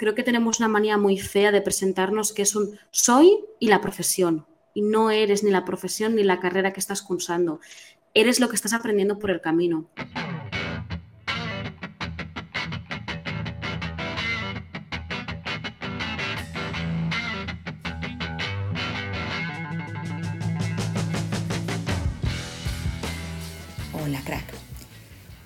creo 0.00 0.14
que 0.14 0.22
tenemos 0.22 0.60
una 0.60 0.68
manía 0.68 0.96
muy 0.96 1.18
fea 1.18 1.52
de 1.52 1.60
presentarnos 1.60 2.32
que 2.32 2.40
es 2.40 2.56
un 2.56 2.78
soy 2.90 3.44
y 3.58 3.68
la 3.68 3.82
profesión. 3.82 4.46
Y 4.72 4.80
no 4.80 5.10
eres 5.10 5.44
ni 5.44 5.50
la 5.50 5.66
profesión 5.66 6.14
ni 6.14 6.24
la 6.24 6.40
carrera 6.40 6.72
que 6.72 6.80
estás 6.80 7.02
cursando. 7.02 7.60
Eres 8.14 8.40
lo 8.40 8.48
que 8.48 8.56
estás 8.56 8.72
aprendiendo 8.72 9.18
por 9.18 9.30
el 9.30 9.42
camino. 9.42 9.90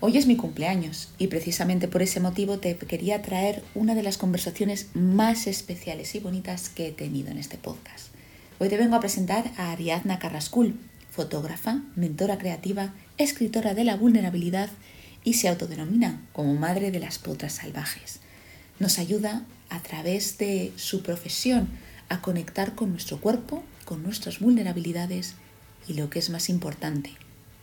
Hoy 0.06 0.18
es 0.18 0.26
mi 0.26 0.36
cumpleaños 0.36 1.08
y 1.16 1.28
precisamente 1.28 1.88
por 1.88 2.02
ese 2.02 2.20
motivo 2.20 2.58
te 2.58 2.76
quería 2.76 3.22
traer 3.22 3.62
una 3.74 3.94
de 3.94 4.02
las 4.02 4.18
conversaciones 4.18 4.88
más 4.92 5.46
especiales 5.46 6.14
y 6.14 6.20
bonitas 6.20 6.68
que 6.68 6.88
he 6.88 6.92
tenido 6.92 7.30
en 7.30 7.38
este 7.38 7.56
podcast. 7.56 8.08
Hoy 8.58 8.68
te 8.68 8.76
vengo 8.76 8.96
a 8.96 9.00
presentar 9.00 9.50
a 9.56 9.72
Ariadna 9.72 10.18
Carrascul, 10.18 10.78
fotógrafa, 11.10 11.80
mentora 11.96 12.36
creativa, 12.36 12.92
escritora 13.16 13.72
de 13.72 13.84
la 13.84 13.96
vulnerabilidad 13.96 14.68
y 15.24 15.32
se 15.32 15.48
autodenomina 15.48 16.20
como 16.34 16.52
madre 16.52 16.90
de 16.90 17.00
las 17.00 17.18
potras 17.18 17.54
salvajes. 17.54 18.20
Nos 18.78 18.98
ayuda 18.98 19.46
a 19.70 19.80
través 19.80 20.36
de 20.36 20.74
su 20.76 21.02
profesión 21.02 21.66
a 22.10 22.20
conectar 22.20 22.74
con 22.74 22.90
nuestro 22.90 23.22
cuerpo, 23.22 23.64
con 23.86 24.02
nuestras 24.02 24.38
vulnerabilidades 24.38 25.32
y 25.88 25.94
lo 25.94 26.10
que 26.10 26.18
es 26.18 26.28
más 26.28 26.50
importante, 26.50 27.10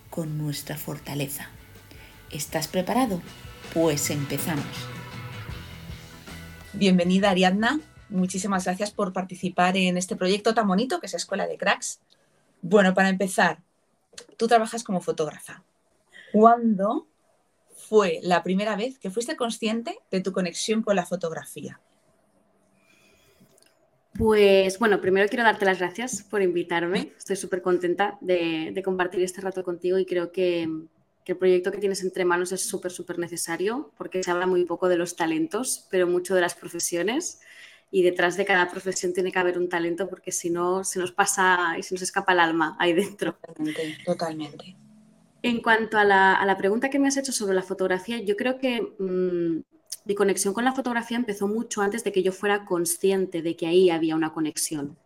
con 0.10 0.40
nuestra 0.40 0.76
fortaleza. 0.76 1.52
¿Estás 2.32 2.70
preparado? 2.70 3.22
Pues 3.74 4.10
empezamos. 4.10 4.66
Bienvenida 6.72 7.30
Ariadna, 7.30 7.82
muchísimas 8.08 8.64
gracias 8.64 8.92
por 8.92 9.12
participar 9.12 9.76
en 9.76 9.98
este 9.98 10.16
proyecto 10.16 10.54
tan 10.54 10.66
bonito 10.66 11.02
que 11.02 11.08
es 11.08 11.14
Escuela 11.14 11.46
de 11.46 11.58
Cracks. 11.58 12.00
Bueno, 12.62 12.94
para 12.94 13.10
empezar, 13.10 13.60
tú 14.38 14.48
trabajas 14.48 14.86
como 14.86 15.02
fotógrafa. 15.02 15.64
¿Cuándo 16.32 17.08
fue 17.76 18.20
la 18.24 18.44
primera 18.44 18.78
vez 18.78 18.98
que 18.98 19.12
fuiste 19.12 19.36
consciente 19.36 20.00
de 20.10 20.22
tu 20.22 20.32
conexión 20.32 20.84
con 20.84 20.96
la 20.96 21.06
fotografía? 21.06 21.82
Pues 24.14 24.80
bueno, 24.80 25.02
primero 25.02 25.28
quiero 25.28 25.44
darte 25.44 25.66
las 25.66 25.80
gracias 25.80 26.24
por 26.24 26.42
invitarme. 26.42 27.12
Estoy 27.18 27.36
súper 27.36 27.62
contenta 27.62 28.18
de, 28.22 28.72
de, 28.74 28.84
compartir 28.84 29.22
este 29.24 29.42
rato 29.42 29.64
contigo 29.64 29.98
y 29.98 30.06
creo 30.06 30.32
que, 30.32 30.70
que 30.70 31.01
el 31.32 31.38
proyecto 31.38 31.72
que 31.72 31.78
tienes 31.78 32.04
entre 32.04 32.26
manos 32.26 32.52
es 32.52 32.62
súper, 32.62 32.92
súper 32.92 33.18
necesario 33.18 33.92
porque 33.98 34.24
se 34.24 34.32
habla 34.32 34.46
muy 34.46 34.66
poco 34.66 34.90
de 34.90 34.98
los 34.98 35.16
talentos, 35.16 35.88
pero 35.90 36.08
mucho 36.08 36.36
de 36.36 36.42
las 36.42 36.56
profesiones. 36.56 37.40
Y 37.90 38.04
detrás 38.04 38.38
de 38.38 38.46
cada 38.46 38.70
profesión 38.70 39.14
tiene 39.14 39.32
que 39.32 39.40
haber 39.40 39.58
un 39.58 39.68
talento 39.68 40.08
porque 40.08 40.32
si 40.32 40.50
no, 40.50 40.84
se 40.84 41.00
nos 41.00 41.12
pasa 41.12 41.76
y 41.78 41.84
se 41.84 41.94
nos 41.96 42.02
escapa 42.02 42.34
el 42.34 42.40
alma 42.40 42.76
ahí 42.80 42.94
dentro. 42.94 43.38
Totalmente. 43.46 43.98
totalmente. 44.06 44.76
En 45.42 45.62
cuanto 45.62 45.98
a 45.98 46.04
la, 46.04 46.36
a 46.36 46.46
la, 46.46 46.58
pregunta 46.58 46.90
que 46.90 47.00
me 47.00 47.08
has 47.08 47.18
hecho 47.18 47.32
sobre 47.32 47.56
la 47.56 47.64
fotografía, 47.64 48.22
yo 48.22 48.36
creo 48.36 48.60
que 48.60 48.94
mmm, 49.00 49.62
mi 50.06 50.16
conexión 50.16 50.54
con 50.54 50.66
la 50.66 50.74
fotografía 50.74 51.18
empezó 51.18 51.48
mucho 51.48 51.82
antes 51.82 52.04
de 52.04 52.12
que 52.12 52.24
yo 52.24 52.32
fuera 52.32 52.66
consciente 52.66 53.42
de 53.42 53.56
que 53.56 53.68
ahí 53.68 53.90
había 53.90 54.16
una 54.16 54.34
conexión 54.34 54.98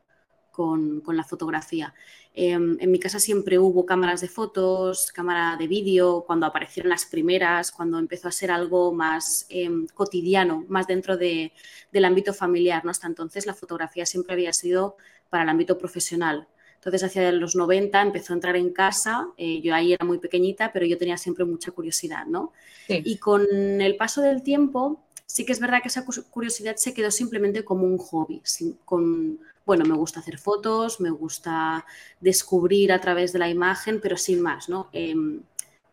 con, 0.56 1.02
con 1.02 1.17
la 1.17 1.23
fotografía. 1.25 1.94
Eh, 2.34 2.52
en 2.52 2.92
mi 2.92 3.00
casa 3.00 3.20
siempre 3.20 3.59
hubo 3.59 3.86
cámaras 3.86 4.22
de 4.22 4.30
fotos, 4.30 5.12
cámara 5.12 5.58
de 5.58 5.67
vídeo, 5.67 6.23
cuando 6.25 6.45
aparecieron 6.45 6.89
las 6.89 7.06
primeras, 7.06 7.72
cuando 7.72 8.00
empezó 8.00 8.30
a 8.30 8.31
ser 8.31 8.52
algo 8.52 8.94
más 8.94 9.45
eh, 9.50 9.70
cotidiano, 9.94 10.66
más 10.70 10.88
dentro 10.88 11.17
de, 11.17 11.52
del 11.92 12.06
ámbito 12.06 12.34
familiar. 12.34 12.86
¿no? 12.86 12.92
Hasta 12.92 13.08
entonces 13.08 13.45
la 13.45 13.53
fotografía 13.53 14.06
siempre 14.06 14.34
había 14.34 14.53
sido 14.53 14.95
para 15.30 15.44
el 15.44 15.50
ámbito 15.50 15.78
profesional. 15.78 16.47
Entonces, 16.75 17.03
hacia 17.03 17.31
los 17.31 17.56
90 17.56 18.02
empezó 18.02 18.34
a 18.34 18.36
entrar 18.36 18.56
en 18.56 18.72
casa. 18.72 19.28
Eh, 19.38 19.62
yo 19.62 19.73
ahí 19.73 19.94
era 19.94 20.06
muy 20.06 20.19
pequeñita, 20.19 20.72
pero 20.72 20.85
yo 20.85 20.97
tenía 20.97 21.18
siempre 21.18 21.44
mucha 21.44 21.72
curiosidad, 21.72 22.25
¿no? 22.28 22.53
Sí. 22.88 23.01
Y 23.03 23.18
con 23.18 23.41
el 23.81 23.97
paso 23.97 24.22
del 24.22 24.44
tiempo, 24.44 25.03
sí 25.25 25.46
que 25.46 25.51
es 25.51 25.59
verdad 25.59 25.81
que 25.81 25.88
esa 25.88 26.06
curiosidad 26.06 26.75
se 26.75 26.94
quedó 26.94 27.09
simplemente 27.12 27.66
como 27.66 27.85
un 27.85 27.97
hobby, 27.97 28.41
sin, 28.44 28.74
con, 28.85 29.40
bueno, 29.66 29.86
me 29.86 29.96
gusta 29.96 30.20
hacer 30.20 30.38
fotos, 30.38 31.00
me 31.02 31.09
gusta 31.09 31.86
descubrir 32.20 32.92
a 32.92 33.02
través 33.02 33.34
de 33.34 33.40
la 33.40 33.50
imagen, 33.50 34.00
pero 34.02 34.18
sin 34.18 34.42
más, 34.42 34.70
¿no? 34.70 34.90
Eh, 34.94 35.16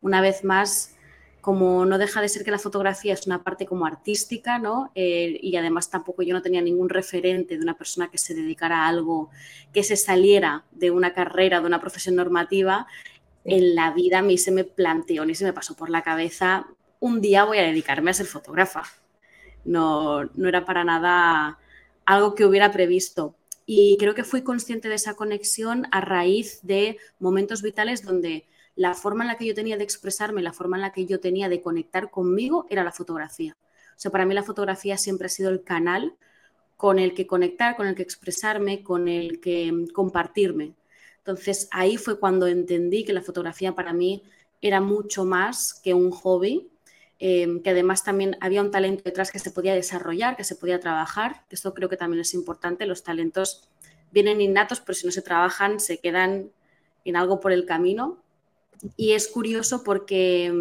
una 0.02 0.20
vez 0.20 0.44
más, 0.44 0.96
como 1.40 1.86
no 1.86 1.98
deja 1.98 2.20
de 2.20 2.28
ser 2.28 2.44
que 2.44 2.50
la 2.50 2.58
fotografía 2.58 3.14
es 3.14 3.26
una 3.26 3.42
parte 3.42 3.66
como 3.66 3.86
artística, 3.86 4.58
¿no? 4.58 4.92
Eh, 4.94 5.38
y 5.42 5.56
además 5.56 5.90
tampoco 5.90 6.22
yo 6.22 6.34
no 6.34 6.42
tenía 6.42 6.60
ningún 6.60 6.88
referente 6.88 7.56
de 7.56 7.62
una 7.62 7.76
persona 7.78 8.10
que 8.10 8.18
se 8.18 8.34
dedicara 8.34 8.84
a 8.84 8.88
algo 8.88 9.30
que 9.72 9.82
se 9.82 9.96
saliera 9.96 10.64
de 10.72 10.90
una 10.90 11.14
carrera, 11.14 11.60
de 11.60 11.66
una 11.66 11.80
profesión 11.80 12.16
normativa, 12.16 12.86
en 13.44 13.74
la 13.74 13.92
vida 13.92 14.18
a 14.18 14.22
mí 14.22 14.38
se 14.38 14.52
me 14.52 14.64
planteó, 14.64 15.24
ni 15.24 15.34
se 15.34 15.44
me 15.44 15.52
pasó 15.52 15.74
por 15.74 15.90
la 15.90 16.02
cabeza, 16.02 16.66
un 17.00 17.20
día 17.20 17.44
voy 17.44 17.58
a 17.58 17.62
dedicarme 17.62 18.10
a 18.10 18.14
ser 18.14 18.26
fotógrafa. 18.26 18.84
No, 19.64 20.24
no 20.24 20.48
era 20.48 20.64
para 20.64 20.84
nada 20.84 21.58
algo 22.04 22.34
que 22.34 22.44
hubiera 22.44 22.72
previsto. 22.72 23.34
Y 23.66 23.96
creo 23.98 24.14
que 24.14 24.24
fui 24.24 24.42
consciente 24.42 24.88
de 24.88 24.96
esa 24.96 25.14
conexión 25.14 25.86
a 25.92 26.00
raíz 26.00 26.60
de 26.62 26.98
momentos 27.18 27.62
vitales 27.62 28.02
donde 28.02 28.46
la 28.74 28.94
forma 28.94 29.24
en 29.24 29.28
la 29.28 29.36
que 29.36 29.46
yo 29.46 29.54
tenía 29.54 29.76
de 29.76 29.84
expresarme, 29.84 30.42
la 30.42 30.52
forma 30.52 30.76
en 30.76 30.82
la 30.82 30.92
que 30.92 31.06
yo 31.06 31.20
tenía 31.20 31.48
de 31.48 31.60
conectar 31.60 32.10
conmigo 32.10 32.66
era 32.70 32.84
la 32.84 32.92
fotografía. 32.92 33.56
O 33.96 34.00
sea, 34.02 34.10
para 34.10 34.24
mí 34.24 34.34
la 34.34 34.42
fotografía 34.42 34.96
siempre 34.96 35.26
ha 35.26 35.30
sido 35.30 35.50
el 35.50 35.62
canal 35.62 36.14
con 36.76 36.98
el 36.98 37.14
que 37.14 37.26
conectar, 37.26 37.76
con 37.76 37.86
el 37.86 37.94
que 37.94 38.02
expresarme, 38.02 38.82
con 38.82 39.06
el 39.06 39.40
que 39.40 39.86
compartirme. 39.92 40.72
Entonces 41.18 41.68
ahí 41.70 41.96
fue 41.96 42.18
cuando 42.18 42.48
entendí 42.48 43.04
que 43.04 43.12
la 43.12 43.22
fotografía 43.22 43.74
para 43.74 43.92
mí 43.92 44.24
era 44.60 44.80
mucho 44.80 45.24
más 45.24 45.74
que 45.74 45.94
un 45.94 46.10
hobby, 46.10 46.68
eh, 47.24 47.60
que 47.62 47.70
además 47.70 48.02
también 48.02 48.36
había 48.40 48.60
un 48.60 48.72
talento 48.72 49.04
detrás 49.04 49.30
que 49.30 49.38
se 49.38 49.52
podía 49.52 49.74
desarrollar, 49.74 50.36
que 50.36 50.42
se 50.42 50.56
podía 50.56 50.80
trabajar. 50.80 51.44
Esto 51.50 51.72
creo 51.72 51.88
que 51.88 51.96
también 51.96 52.20
es 52.20 52.34
importante. 52.34 52.84
Los 52.84 53.04
talentos 53.04 53.68
vienen 54.10 54.40
innatos, 54.40 54.80
pero 54.80 54.94
si 54.94 55.06
no 55.06 55.12
se 55.12 55.22
trabajan, 55.22 55.78
se 55.78 56.00
quedan 56.00 56.50
en 57.04 57.14
algo 57.14 57.38
por 57.38 57.52
el 57.52 57.64
camino. 57.64 58.20
Y 58.96 59.12
es 59.12 59.28
curioso 59.28 59.84
porque 59.84 60.52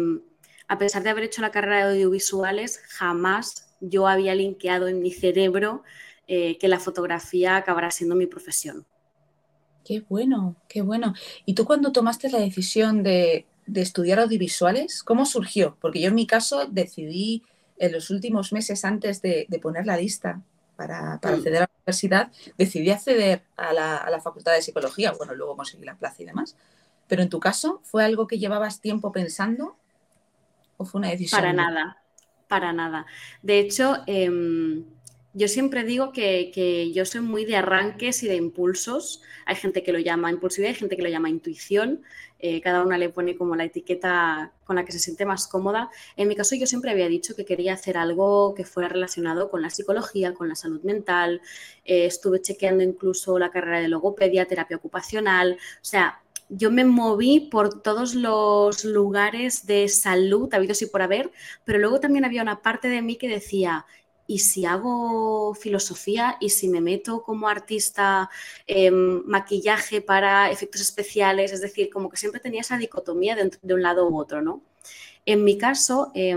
a 0.68 0.78
pesar 0.78 1.02
de 1.02 1.10
haber 1.10 1.24
hecho 1.24 1.42
la 1.42 1.50
carrera 1.50 1.88
de 1.88 1.94
audiovisuales, 1.94 2.78
jamás 2.90 3.74
yo 3.80 4.06
había 4.06 4.36
linkeado 4.36 4.86
en 4.86 5.02
mi 5.02 5.10
cerebro 5.10 5.82
eh, 6.28 6.58
que 6.58 6.68
la 6.68 6.78
fotografía 6.78 7.56
acabará 7.56 7.90
siendo 7.90 8.14
mi 8.14 8.26
profesión. 8.26 8.86
Qué 9.84 10.04
bueno, 10.08 10.54
qué 10.68 10.80
bueno. 10.82 11.12
¿Y 11.44 11.54
tú 11.54 11.64
cuando 11.64 11.90
tomaste 11.90 12.30
la 12.30 12.38
decisión 12.38 13.02
de, 13.02 13.46
de 13.66 13.80
estudiar 13.80 14.18
audiovisuales, 14.20 15.02
¿cómo 15.02 15.24
surgió? 15.26 15.76
Porque 15.80 16.00
yo 16.00 16.08
en 16.08 16.14
mi 16.14 16.26
caso 16.26 16.66
decidí 16.66 17.42
en 17.78 17.92
los 17.92 18.10
últimos 18.10 18.52
meses 18.52 18.84
antes 18.84 19.22
de, 19.22 19.46
de 19.48 19.58
poner 19.58 19.86
la 19.86 19.96
lista 19.96 20.40
para, 20.76 21.18
para, 21.20 21.36
acceder 21.36 21.58
a 21.58 21.60
la 21.60 21.70
universidad, 21.78 22.32
decidí 22.58 22.90
acceder 22.90 23.42
a 23.56 23.72
la, 23.72 23.96
a 23.96 24.10
la, 24.10 24.20
Facultad 24.20 24.52
de 24.52 24.62
Psicología, 24.62 25.12
bueno, 25.12 25.34
luego 25.34 25.56
conseguí 25.56 25.84
la 25.84 25.96
plaza 25.96 26.22
y 26.22 26.26
demás. 26.26 26.56
Pero 27.08 27.22
en 27.22 27.28
tu 27.28 27.40
caso, 27.40 27.80
¿fue 27.84 28.04
algo 28.04 28.26
que 28.26 28.38
llevabas 28.38 28.80
tiempo 28.80 29.12
pensando 29.12 29.76
o 30.76 30.84
fue 30.84 31.00
una 31.00 31.10
decisión? 31.10 31.40
Para 31.40 31.52
nada, 31.52 32.02
para 32.48 32.72
nada. 32.72 33.06
De 33.42 33.58
hecho, 33.58 34.02
eh, 34.06 34.30
yo 35.34 35.48
siempre 35.48 35.84
digo 35.84 36.12
que, 36.12 36.50
que, 36.54 36.92
yo 36.92 37.04
soy 37.06 37.22
muy 37.22 37.44
de 37.44 37.56
arranques 37.56 38.22
y 38.22 38.28
de 38.28 38.36
impulsos. 38.36 39.22
Hay 39.46 39.56
gente 39.56 39.82
que 39.82 39.92
lo 39.92 39.98
llama 39.98 40.30
impulsividad, 40.30 40.70
hay 40.70 40.78
gente 40.78 40.96
que 40.96 41.02
lo 41.02 41.08
llama 41.08 41.30
intuición. 41.30 42.02
Eh, 42.38 42.60
cada 42.60 42.82
una 42.82 42.98
le 42.98 43.08
pone 43.08 43.36
como 43.36 43.54
la 43.54 43.64
etiqueta 43.64 44.52
con 44.64 44.74
la 44.74 44.84
que 44.84 44.90
se 44.90 44.98
siente 44.98 45.24
más 45.24 45.46
cómoda. 45.46 45.90
En 46.16 46.26
mi 46.26 46.34
caso, 46.34 46.56
yo 46.56 46.66
siempre 46.66 46.90
había 46.90 47.06
dicho 47.06 47.36
que 47.36 47.44
quería 47.44 47.74
hacer 47.74 47.96
algo 47.96 48.54
que 48.54 48.64
fuera 48.64 48.88
relacionado 48.88 49.48
con 49.48 49.62
la 49.62 49.70
psicología, 49.70 50.34
con 50.34 50.48
la 50.48 50.56
salud 50.56 50.82
mental. 50.82 51.40
Eh, 51.84 52.06
estuve 52.06 52.42
chequeando 52.42 52.82
incluso 52.82 53.38
la 53.38 53.50
carrera 53.50 53.80
de 53.80 53.88
logopedia, 53.88 54.46
terapia 54.46 54.76
ocupacional. 54.76 55.52
O 55.54 55.84
sea, 55.84 56.20
yo 56.48 56.70
me 56.70 56.84
moví 56.84 57.40
por 57.40 57.80
todos 57.80 58.14
los 58.14 58.84
lugares 58.84 59.64
de 59.66 59.88
salud, 59.88 60.52
habidos 60.52 60.82
y 60.82 60.86
por 60.86 61.00
haber, 61.00 61.30
pero 61.64 61.78
luego 61.78 62.00
también 62.00 62.24
había 62.24 62.42
una 62.42 62.60
parte 62.60 62.88
de 62.88 63.02
mí 63.02 63.16
que 63.16 63.28
decía, 63.28 63.86
y 64.32 64.38
si 64.38 64.64
hago 64.64 65.54
filosofía 65.54 66.38
y 66.40 66.48
si 66.48 66.66
me 66.66 66.80
meto 66.80 67.22
como 67.22 67.48
artista 67.48 68.30
eh, 68.66 68.90
maquillaje 68.90 70.00
para 70.00 70.50
efectos 70.50 70.80
especiales, 70.80 71.52
es 71.52 71.60
decir, 71.60 71.90
como 71.90 72.08
que 72.08 72.16
siempre 72.16 72.40
tenía 72.40 72.62
esa 72.62 72.78
dicotomía 72.78 73.36
de, 73.36 73.74
un 73.74 73.82
lado 73.82 74.08
u 74.08 74.16
otro, 74.18 74.40
¿no? 74.40 74.62
En 75.26 75.44
mi 75.44 75.58
caso, 75.58 76.12
eh, 76.14 76.34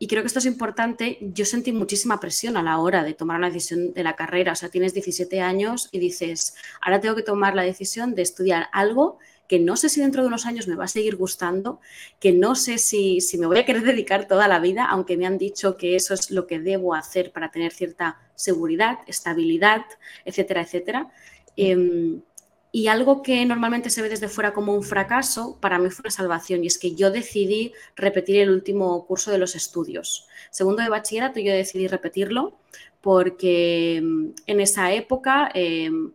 y 0.00 0.08
creo 0.08 0.24
que 0.24 0.26
esto 0.26 0.40
es 0.40 0.46
importante, 0.46 1.18
yo 1.20 1.44
sentí 1.44 1.70
muchísima 1.70 2.18
presión 2.18 2.56
a 2.56 2.62
la 2.64 2.80
hora 2.80 3.04
de 3.04 3.14
tomar 3.14 3.38
una 3.38 3.46
decisión 3.46 3.94
de 3.94 4.02
la 4.02 4.16
carrera, 4.16 4.50
o 4.50 4.56
sea, 4.56 4.68
tienes 4.68 4.92
17 4.92 5.40
años 5.40 5.88
y 5.92 6.00
dices, 6.00 6.56
ahora 6.80 7.00
tengo 7.00 7.14
que 7.14 7.22
tomar 7.22 7.54
la 7.54 7.62
decisión 7.62 8.16
de 8.16 8.22
estudiar 8.22 8.66
algo 8.72 9.20
que 9.48 9.58
no 9.58 9.76
sé 9.76 9.88
si 9.88 10.00
dentro 10.00 10.22
de 10.22 10.28
unos 10.28 10.46
años 10.46 10.66
me 10.66 10.76
va 10.76 10.84
a 10.84 10.88
seguir 10.88 11.16
gustando, 11.16 11.80
que 12.20 12.32
no 12.32 12.54
sé 12.54 12.78
si, 12.78 13.20
si 13.20 13.38
me 13.38 13.46
voy 13.46 13.58
a 13.58 13.64
querer 13.64 13.82
dedicar 13.84 14.26
toda 14.26 14.48
la 14.48 14.60
vida, 14.60 14.86
aunque 14.86 15.16
me 15.16 15.26
han 15.26 15.38
dicho 15.38 15.76
que 15.76 15.96
eso 15.96 16.14
es 16.14 16.30
lo 16.30 16.46
que 16.46 16.58
debo 16.58 16.94
hacer 16.94 17.32
para 17.32 17.50
tener 17.50 17.72
cierta 17.72 18.18
seguridad, 18.34 18.98
estabilidad, 19.06 19.82
etcétera, 20.24 20.62
etcétera. 20.62 21.10
Em, 21.56 22.22
y 22.74 22.86
algo 22.86 23.22
que 23.22 23.44
normalmente 23.44 23.90
se 23.90 24.00
ve 24.00 24.08
desde 24.08 24.28
fuera 24.28 24.54
como 24.54 24.74
un 24.74 24.82
fracaso, 24.82 25.58
para 25.60 25.78
mí 25.78 25.90
fue 25.90 26.04
una 26.04 26.10
salvación, 26.10 26.64
y 26.64 26.68
es 26.68 26.78
que 26.78 26.94
yo 26.94 27.10
decidí 27.10 27.74
repetir 27.96 28.40
el 28.40 28.50
último 28.50 29.06
curso 29.06 29.30
de 29.30 29.36
los 29.36 29.54
estudios. 29.54 30.26
Segundo 30.50 30.82
de 30.82 30.88
bachillerato, 30.88 31.38
yo 31.40 31.52
decidí 31.52 31.86
repetirlo 31.86 32.58
porque 33.02 34.00
mm, 34.02 34.28
en 34.46 34.60
esa 34.60 34.92
época 34.92 35.50
em, 35.54 36.12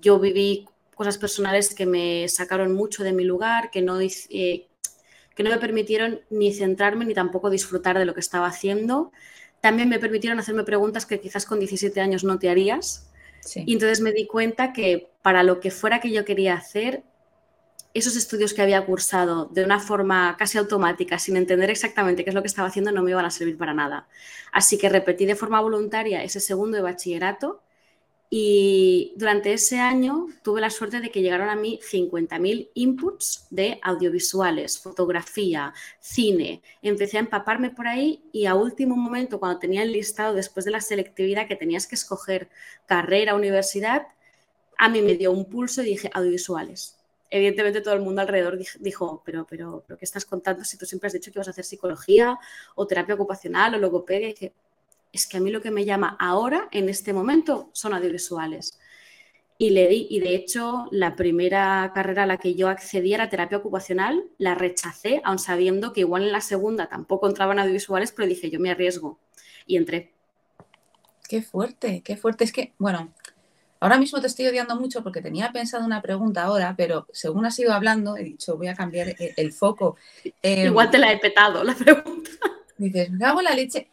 yo 0.00 0.18
viví 0.18 0.66
cosas 0.96 1.18
personales 1.18 1.74
que 1.74 1.84
me 1.84 2.26
sacaron 2.26 2.72
mucho 2.72 3.04
de 3.04 3.12
mi 3.12 3.22
lugar, 3.22 3.70
que 3.70 3.82
no, 3.82 4.00
eh, 4.00 4.66
que 5.34 5.42
no 5.42 5.50
me 5.50 5.58
permitieron 5.58 6.22
ni 6.30 6.54
centrarme 6.54 7.04
ni 7.04 7.12
tampoco 7.12 7.50
disfrutar 7.50 7.98
de 7.98 8.06
lo 8.06 8.14
que 8.14 8.20
estaba 8.20 8.46
haciendo. 8.46 9.12
También 9.60 9.90
me 9.90 9.98
permitieron 9.98 10.38
hacerme 10.38 10.64
preguntas 10.64 11.04
que 11.04 11.20
quizás 11.20 11.44
con 11.44 11.58
17 11.60 12.00
años 12.00 12.24
no 12.24 12.38
te 12.38 12.48
harías 12.48 13.10
y 13.54 13.74
entonces 13.74 14.00
me 14.00 14.12
di 14.12 14.26
cuenta 14.26 14.72
que 14.72 15.10
para 15.20 15.42
lo 15.42 15.60
que 15.60 15.70
fuera 15.70 16.00
que 16.00 16.10
yo 16.10 16.24
quería 16.24 16.54
hacer, 16.54 17.04
esos 17.92 18.16
estudios 18.16 18.54
que 18.54 18.62
había 18.62 18.84
cursado 18.86 19.50
de 19.52 19.64
una 19.64 19.78
forma 19.78 20.34
casi 20.38 20.56
automática, 20.56 21.18
sin 21.18 21.36
entender 21.36 21.68
exactamente 21.70 22.24
qué 22.24 22.30
es 22.30 22.34
lo 22.34 22.42
que 22.42 22.48
estaba 22.48 22.68
haciendo, 22.68 22.90
no 22.90 23.02
me 23.02 23.10
iban 23.10 23.26
a 23.26 23.30
servir 23.30 23.58
para 23.58 23.74
nada. 23.74 24.08
Así 24.50 24.78
que 24.78 24.88
repetí 24.88 25.26
de 25.26 25.36
forma 25.36 25.60
voluntaria 25.60 26.24
ese 26.24 26.40
segundo 26.40 26.76
de 26.76 26.82
bachillerato 26.82 27.62
y 28.28 29.14
durante 29.16 29.52
ese 29.52 29.78
año 29.78 30.26
tuve 30.42 30.60
la 30.60 30.70
suerte 30.70 31.00
de 31.00 31.10
que 31.10 31.22
llegaron 31.22 31.48
a 31.48 31.54
mí 31.54 31.78
50.000 31.82 32.70
inputs 32.74 33.46
de 33.50 33.78
audiovisuales, 33.82 34.78
fotografía, 34.78 35.72
cine. 36.00 36.60
Empecé 36.82 37.18
a 37.18 37.20
empaparme 37.20 37.70
por 37.70 37.86
ahí 37.86 38.24
y 38.32 38.46
a 38.46 38.56
último 38.56 38.96
momento, 38.96 39.38
cuando 39.38 39.60
tenía 39.60 39.82
el 39.82 39.92
listado 39.92 40.34
después 40.34 40.64
de 40.64 40.72
la 40.72 40.80
selectividad 40.80 41.46
que 41.46 41.56
tenías 41.56 41.86
que 41.86 41.94
escoger 41.94 42.48
carrera, 42.86 43.36
universidad, 43.36 44.08
a 44.76 44.88
mí 44.88 45.02
me 45.02 45.14
dio 45.14 45.30
un 45.30 45.44
pulso 45.46 45.82
y 45.82 45.86
dije 45.86 46.10
audiovisuales. 46.12 46.98
Evidentemente 47.30 47.80
todo 47.80 47.94
el 47.94 48.02
mundo 48.02 48.22
alrededor 48.22 48.58
dijo, 48.80 49.22
pero, 49.24 49.46
pero, 49.48 49.84
pero 49.86 49.98
¿qué 49.98 50.04
estás 50.04 50.24
contando 50.24 50.64
si 50.64 50.78
tú 50.78 50.86
siempre 50.86 51.08
has 51.08 51.12
dicho 51.12 51.32
que 51.32 51.38
vas 51.38 51.48
a 51.48 51.50
hacer 51.52 51.64
psicología 51.64 52.38
o 52.74 52.86
terapia 52.86 53.14
ocupacional 53.14 53.74
o 53.74 53.78
logopedia? 53.78 54.28
Dije, 54.28 54.52
es 55.16 55.26
que 55.26 55.38
a 55.38 55.40
mí 55.40 55.50
lo 55.50 55.60
que 55.60 55.70
me 55.70 55.84
llama 55.84 56.16
ahora, 56.20 56.68
en 56.70 56.88
este 56.88 57.12
momento, 57.12 57.70
son 57.72 57.94
audiovisuales. 57.94 58.78
Y 59.58 59.70
le 59.70 59.88
di, 59.88 60.06
y 60.10 60.20
de 60.20 60.34
hecho, 60.34 60.86
la 60.90 61.16
primera 61.16 61.90
carrera 61.94 62.24
a 62.24 62.26
la 62.26 62.36
que 62.36 62.54
yo 62.54 62.68
accedí 62.68 63.14
era 63.14 63.30
terapia 63.30 63.58
ocupacional, 63.58 64.24
la 64.36 64.54
rechacé, 64.54 65.22
aun 65.24 65.38
sabiendo 65.38 65.94
que 65.94 66.00
igual 66.00 66.24
en 66.24 66.32
la 66.32 66.42
segunda 66.42 66.88
tampoco 66.88 67.26
entraban 67.26 67.58
audiovisuales, 67.58 68.12
pero 68.12 68.28
dije, 68.28 68.50
yo 68.50 68.60
me 68.60 68.70
arriesgo. 68.70 69.18
Y 69.66 69.76
entré. 69.76 70.12
Qué 71.26 71.40
fuerte, 71.40 72.02
qué 72.04 72.16
fuerte. 72.18 72.44
Es 72.44 72.52
que, 72.52 72.74
bueno, 72.78 73.14
ahora 73.80 73.98
mismo 73.98 74.20
te 74.20 74.26
estoy 74.26 74.46
odiando 74.46 74.76
mucho 74.76 75.02
porque 75.02 75.22
tenía 75.22 75.50
pensado 75.52 75.86
una 75.86 76.02
pregunta 76.02 76.44
ahora, 76.44 76.74
pero 76.76 77.06
según 77.12 77.46
has 77.46 77.58
ido 77.58 77.72
hablando, 77.72 78.18
he 78.18 78.24
dicho, 78.24 78.58
voy 78.58 78.68
a 78.68 78.74
cambiar 78.74 79.16
el, 79.18 79.52
foco. 79.52 79.96
igual 80.42 80.90
te 80.90 80.98
la 80.98 81.10
he 81.12 81.18
petado 81.18 81.64
la 81.64 81.74
pregunta. 81.74 82.30
Dices, 82.78 83.10
me 83.10 83.24
hago 83.24 83.40
la 83.40 83.54
leche. 83.54 83.88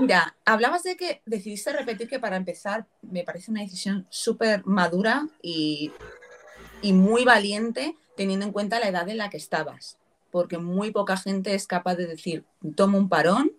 Mira, 0.00 0.36
hablabas 0.44 0.84
de 0.84 0.96
que 0.96 1.20
decidiste 1.26 1.72
repetir 1.72 2.08
que 2.08 2.20
para 2.20 2.36
empezar 2.36 2.86
me 3.02 3.24
parece 3.24 3.50
una 3.50 3.62
decisión 3.62 4.06
súper 4.08 4.64
madura 4.64 5.28
y, 5.42 5.92
muy 6.84 7.24
valiente 7.24 7.96
teniendo 8.16 8.44
en 8.44 8.52
cuenta 8.52 8.80
la 8.80 8.88
edad 8.88 9.08
en 9.08 9.16
la 9.16 9.30
que 9.30 9.36
estabas, 9.36 9.98
porque 10.30 10.58
muy 10.58 10.90
poca 10.90 11.16
gente 11.16 11.54
es 11.54 11.66
capaz 11.66 11.96
de 11.96 12.06
decir, 12.06 12.44
tomo 12.76 12.98
un 12.98 13.08
parón 13.08 13.52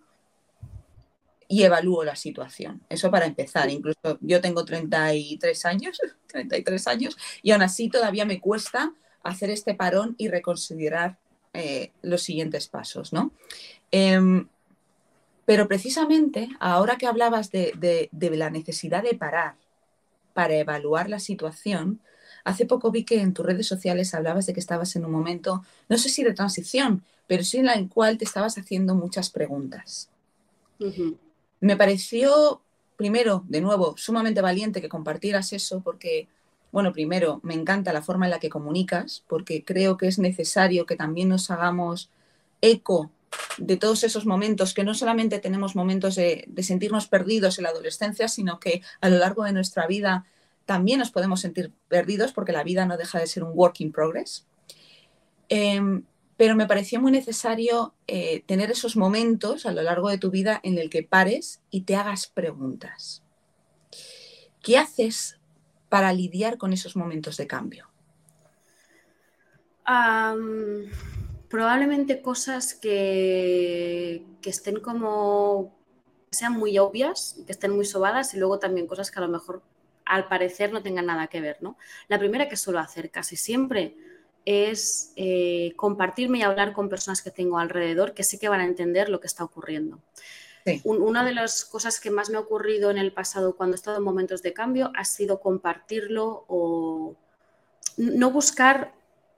y 1.48 1.64
evalúo 1.64 2.04
la 2.04 2.16
situación. 2.16 2.82
Eso 2.88 3.10
para 3.10 3.26
empezar. 3.26 3.68
Incluso 3.68 4.18
yo 4.20 4.40
tengo 4.40 4.64
33 4.64 5.66
años, 5.66 6.00
33 6.28 6.86
años, 6.86 7.16
y 7.42 7.50
aún 7.50 7.62
así 7.62 7.88
todavía 7.88 8.24
me 8.24 8.40
cuesta 8.40 8.92
hacer 9.22 9.50
este 9.50 9.74
parón 9.74 10.14
y 10.18 10.28
reconsiderar 10.28 11.18
eh, 11.56 11.92
los 12.02 12.22
siguientes 12.22 12.68
pasos, 12.68 13.12
¿no? 13.12 13.32
Em, 13.90 14.48
pero 15.44 15.68
precisamente 15.68 16.48
ahora 16.58 16.96
que 16.96 17.06
hablabas 17.06 17.50
de, 17.50 18.08
la 18.12 18.50
necesidad 18.50 19.02
de 19.02 19.14
parar 19.14 19.56
para 20.32 20.54
evaluar 20.54 21.08
la 21.10 21.18
situación, 21.18 22.00
hace 22.44 22.66
poco 22.66 22.90
vi 22.90 23.04
que 23.04 23.20
en 23.20 23.34
tus 23.34 23.46
redes 23.46 23.66
sociales 23.66 24.14
hablabas 24.14 24.46
de 24.46 24.54
que 24.54 24.60
estabas 24.60 24.96
en 24.96 25.04
un 25.04 25.12
momento, 25.12 25.62
no 25.88 25.98
sé 25.98 26.08
si 26.08 26.24
de 26.24 26.32
transición, 26.32 27.04
pero 27.26 27.44
sí 27.44 27.58
en 27.58 27.68
el 27.68 27.88
cual 27.88 28.18
te 28.18 28.24
estabas 28.24 28.58
haciendo 28.58 28.94
muchas 28.94 29.30
preguntas. 29.30 30.08
Me 31.60 31.76
pareció, 31.76 32.60
primero, 32.96 33.44
de 33.48 33.60
nuevo, 33.60 33.94
sumamente 33.96 34.40
valiente 34.40 34.80
que 34.80 34.88
compartieras 34.88 35.52
eso 35.52 35.80
porque, 35.82 36.26
bueno, 36.72 36.92
primero, 36.92 37.40
me 37.42 37.54
encanta 37.54 37.92
la 37.92 38.02
forma 38.02 38.26
en 38.26 38.30
la 38.30 38.40
que 38.40 38.50
comunicas, 38.50 39.24
porque 39.28 39.64
creo 39.64 39.96
que 39.96 40.08
es 40.08 40.18
necesario 40.18 40.84
que 40.84 40.96
también 40.96 41.28
nos 41.28 41.50
hagamos 41.50 42.10
eco 42.60 43.10
de 43.58 43.76
todos 43.76 44.04
esos 44.04 44.26
momentos, 44.26 44.74
que 44.74 44.84
no 44.84 44.94
solamente 44.94 45.38
tenemos 45.38 45.76
momentos 45.76 46.16
de, 46.16 46.48
sentirnos 46.62 47.06
perdidos 47.06 47.58
en 47.58 47.64
la 47.64 47.70
adolescencia, 47.70 48.28
sino 48.28 48.58
que 48.58 48.82
a 49.00 49.08
lo 49.08 49.18
largo 49.18 49.44
de 49.44 49.52
nuestra 49.52 49.86
vida 49.86 50.26
también 50.66 50.98
nos 50.98 51.10
podemos 51.10 51.40
sentir 51.40 51.72
perdidos 51.88 52.32
porque 52.32 52.52
la 52.52 52.64
vida 52.64 52.86
no 52.86 52.96
deja 52.96 53.18
de 53.18 53.26
ser 53.26 53.44
un 53.44 53.52
work 53.54 53.80
in 53.80 53.92
progress. 53.92 54.46
Em, 55.48 56.04
pero 56.36 56.56
me 56.56 56.66
pareció 56.66 57.00
muy 57.00 57.12
necesario 57.12 57.94
eh, 58.06 58.42
tener 58.46 58.70
esos 58.70 58.96
momentos 58.96 59.66
a 59.66 59.72
lo 59.72 59.82
largo 59.82 60.08
de 60.08 60.18
tu 60.18 60.30
vida 60.30 60.60
en 60.62 60.78
el 60.78 60.90
que 60.90 61.02
pares 61.02 61.60
y 61.70 61.82
te 61.82 61.96
hagas 61.96 62.26
preguntas. 62.26 63.22
¿Qué 64.62 64.78
haces 64.78 65.38
para 65.88 66.12
lidiar 66.12 66.56
con 66.58 66.72
esos 66.72 66.96
momentos 66.96 67.36
de 67.36 67.46
cambio? 67.46 67.88
Probablemente 71.48 72.22
cosas 72.22 72.74
que, 72.74 74.24
estén 74.44 74.80
como, 74.80 75.74
sean 76.30 76.52
muy 76.52 76.78
obvias, 76.78 77.40
que 77.46 77.52
estén 77.52 77.72
muy 77.72 77.84
sobadas 77.84 78.34
y 78.34 78.38
luego 78.38 78.58
también 78.58 78.86
cosas 78.86 79.10
que 79.10 79.18
a 79.18 79.22
lo 79.22 79.28
mejor 79.28 79.62
al 80.04 80.28
parecer 80.28 80.72
no 80.72 80.82
tengan 80.82 81.06
nada 81.06 81.28
que 81.28 81.40
ver, 81.40 81.58
¿no? 81.60 81.78
La 82.08 82.18
primera 82.18 82.48
que 82.48 82.56
suelo 82.56 82.78
hacer 82.78 83.10
casi 83.10 83.36
siempre 83.36 83.96
es 84.44 85.12
eh, 85.16 85.72
compartirme 85.76 86.38
y 86.38 86.42
hablar 86.42 86.74
con 86.74 86.90
personas 86.90 87.22
que 87.22 87.30
tengo 87.30 87.58
alrededor 87.58 88.12
que 88.12 88.24
sé 88.24 88.38
que 88.38 88.50
van 88.50 88.60
a 88.60 88.66
entender 88.66 89.08
lo 89.08 89.20
que 89.20 89.26
está 89.26 89.44
ocurriendo. 89.44 90.00
una 90.84 91.24
de 91.24 91.34
las 91.34 91.64
cosas 91.64 92.00
que 92.00 92.10
más 92.10 92.30
me 92.30 92.36
ha 92.36 92.40
ocurrido 92.40 92.90
en 92.90 92.98
el 92.98 93.12
pasado 93.12 93.56
cuando 93.56 93.74
he 93.74 93.76
estado 93.76 93.98
en 93.98 94.02
momentos 94.02 94.42
de 94.42 94.52
cambio 94.52 94.92
ha 94.96 95.04
sido 95.04 95.40
compartirlo 95.40 96.44
o 96.48 97.16
no 97.96 98.30
buscar 98.30 98.92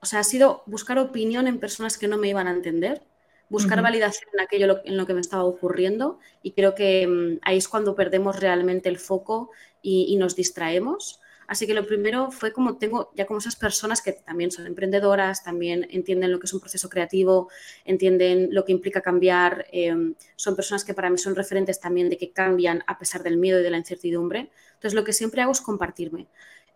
sea, 0.07 0.19
ha 0.19 0.23
sido 0.23 0.63
buscar 0.65 0.97
opinión 0.97 1.47
en 1.47 1.59
personas 1.59 1.97
que 1.97 2.07
no 2.07 2.17
me 2.17 2.29
iban 2.29 2.47
a 2.47 2.51
entender, 2.51 3.03
buscar 3.49 3.81
validación 3.81 4.29
en 4.33 4.41
aquello 4.41 4.81
en 4.83 4.97
lo 4.97 5.05
que 5.05 5.13
me 5.13 5.21
estaba 5.21 5.43
ocurriendo 5.43 6.19
y 6.41 6.51
creo 6.51 6.75
que 6.75 7.07
mm, 7.07 7.39
ahí 7.43 7.57
es 7.57 7.67
cuando 7.67 7.95
perdemos 7.95 8.39
realmente 8.39 8.89
el 8.89 8.97
foco 8.97 9.51
y, 9.81 10.17
nos 10.17 10.35
distraemos. 10.35 11.21
Así 11.47 11.65
que 11.65 11.73
lo 11.73 11.87
primero 11.87 12.29
fue 12.29 12.51
como 12.51 12.77
tengo 12.77 13.09
ya 13.15 13.25
como 13.25 13.39
esas 13.39 13.55
personas 13.55 14.01
que 14.01 14.11
también 14.11 14.51
son 14.51 14.67
emprendedoras, 14.67 15.45
también 15.45 15.87
entienden 15.91 16.31
lo 16.31 16.39
que 16.39 16.45
es 16.47 16.53
un 16.53 16.59
proceso 16.59 16.89
creativo, 16.89 17.49
entienden 17.85 18.49
lo 18.51 18.65
que 18.65 18.73
implica 18.73 18.99
cambiar, 18.99 19.65
em, 19.71 20.15
son 20.35 20.57
personas 20.57 20.83
que 20.83 20.93
para 20.93 21.09
mí 21.09 21.17
son 21.17 21.35
referentes 21.35 21.79
también 21.79 22.09
de 22.09 22.17
que 22.17 22.31
cambian 22.31 22.83
a 22.85 22.99
pesar 22.99 23.23
del 23.23 23.37
miedo 23.37 23.61
y 23.61 23.63
de 23.63 23.69
la 23.69 23.77
incertidumbre. 23.77 24.49
Entonces 24.73 24.93
lo 24.93 25.05
que 25.05 25.13
siempre 25.13 25.41
hago 25.41 25.53
es 25.53 25.61
compartirme. 25.61 26.27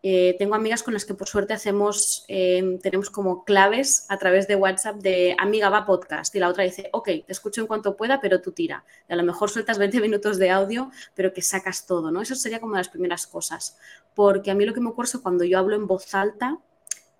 Eh, 0.04 0.36
tengo 0.40 0.56
amigas 0.56 0.82
con 0.82 0.96
las 0.96 1.06
que 1.06 1.14
por 1.14 1.28
suerte 1.28 1.54
hacemos, 1.54 2.26
em, 2.28 2.80
tenemos 2.80 3.12
como 3.12 3.44
claves 3.44 4.06
a 4.10 4.18
través 4.18 4.48
de 4.48 4.56
WhatsApp 4.56 4.96
de 4.96 5.36
amiga 5.38 5.70
va 5.70 5.86
podcast 5.86 6.34
y 6.34 6.40
la 6.40 6.50
otra 6.50 6.64
dice, 6.64 6.90
ok, 6.92 7.06
te 7.06 7.26
escucho 7.28 7.62
en 7.62 7.68
cuanto 7.68 7.96
pueda, 7.96 8.20
pero 8.20 8.42
tú 8.42 8.52
tira. 8.52 8.84
Y 9.08 9.14
a 9.14 9.16
lo 9.16 9.24
mejor 9.24 9.52
sueltas 9.52 9.78
20 9.78 10.02
minutos 10.02 10.40
de 10.40 10.50
audio, 10.50 10.90
pero 11.14 11.34
que 11.34 11.44
sacas 11.44 11.86
todo, 11.86 12.12
¿no? 12.12 12.22
Eso 12.22 12.34
sería 12.34 12.60
como 12.60 12.76
las 12.76 12.90
primeras 12.90 13.28
cosas. 13.28 13.78
Porque 14.16 14.50
a 14.50 14.56
mí 14.56 14.66
lo 14.66 14.74
que 14.74 14.82
me 14.82 14.90
ocurre 14.90 15.08
es 15.08 15.18
cuando 15.18 15.44
yo 15.44 15.60
hablo 15.60 15.76
en 15.76 15.86
voz 15.86 16.16
alta, 16.16 16.58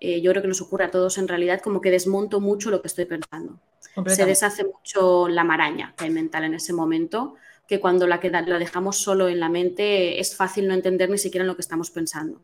eh, 0.00 0.20
yo 0.20 0.32
creo 0.32 0.42
que 0.42 0.48
nos 0.48 0.60
ocurre 0.60 0.84
a 0.86 0.90
todos 0.90 1.18
en 1.18 1.28
realidad, 1.28 1.60
como 1.60 1.80
que 1.80 1.92
desmonto 1.92 2.40
mucho 2.40 2.70
lo 2.70 2.82
que 2.82 2.88
estoy 2.88 3.04
pensando. 3.04 3.60
Se 4.06 4.24
deshace 4.26 4.64
mucho 4.64 5.28
la 5.28 5.44
maraña 5.44 5.94
que 5.96 6.04
hay 6.04 6.10
mental 6.10 6.44
en 6.44 6.54
ese 6.54 6.72
momento, 6.72 7.36
que 7.68 7.78
cuando 7.78 8.08
la, 8.08 8.18
la 8.46 8.58
dejamos 8.58 8.96
solo 8.96 9.28
en 9.28 9.38
la 9.38 9.48
mente 9.48 10.18
es 10.18 10.34
fácil 10.34 10.66
no 10.66 10.74
entender 10.74 11.10
ni 11.10 11.18
siquiera 11.18 11.44
en 11.44 11.48
lo 11.48 11.54
que 11.54 11.62
estamos 11.62 11.92
pensando. 11.92 12.40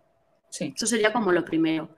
Eso 0.50 0.86
sería 0.86 1.12
como 1.12 1.32
lo 1.32 1.44
primero. 1.44 1.88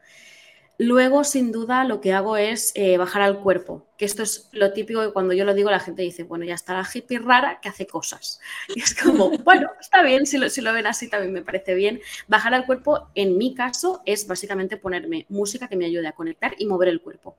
Luego, 0.82 1.24
sin 1.24 1.52
duda, 1.52 1.84
lo 1.84 2.00
que 2.00 2.14
hago 2.14 2.38
es 2.38 2.72
eh, 2.74 2.96
bajar 2.96 3.20
al 3.20 3.40
cuerpo, 3.40 3.86
que 3.98 4.06
esto 4.06 4.22
es 4.22 4.48
lo 4.52 4.72
típico 4.72 5.02
que 5.02 5.12
cuando 5.12 5.34
yo 5.34 5.44
lo 5.44 5.52
digo 5.52 5.70
la 5.70 5.78
gente 5.78 6.00
dice, 6.00 6.22
bueno, 6.22 6.46
ya 6.46 6.54
está 6.54 6.72
la 6.72 6.88
hippie 6.90 7.18
rara 7.18 7.60
que 7.60 7.68
hace 7.68 7.86
cosas. 7.86 8.40
Y 8.74 8.80
es 8.80 8.94
como, 8.94 9.28
bueno, 9.44 9.68
está 9.78 10.02
bien, 10.02 10.24
si 10.24 10.38
lo, 10.38 10.48
si 10.48 10.62
lo 10.62 10.72
ven 10.72 10.86
así 10.86 11.10
también 11.10 11.34
me 11.34 11.42
parece 11.42 11.74
bien. 11.74 12.00
Bajar 12.28 12.54
al 12.54 12.64
cuerpo, 12.64 13.10
en 13.14 13.36
mi 13.36 13.54
caso, 13.54 14.00
es 14.06 14.26
básicamente 14.26 14.78
ponerme 14.78 15.26
música 15.28 15.68
que 15.68 15.76
me 15.76 15.84
ayude 15.84 16.08
a 16.08 16.12
conectar 16.12 16.54
y 16.56 16.64
mover 16.64 16.88
el 16.88 17.02
cuerpo. 17.02 17.36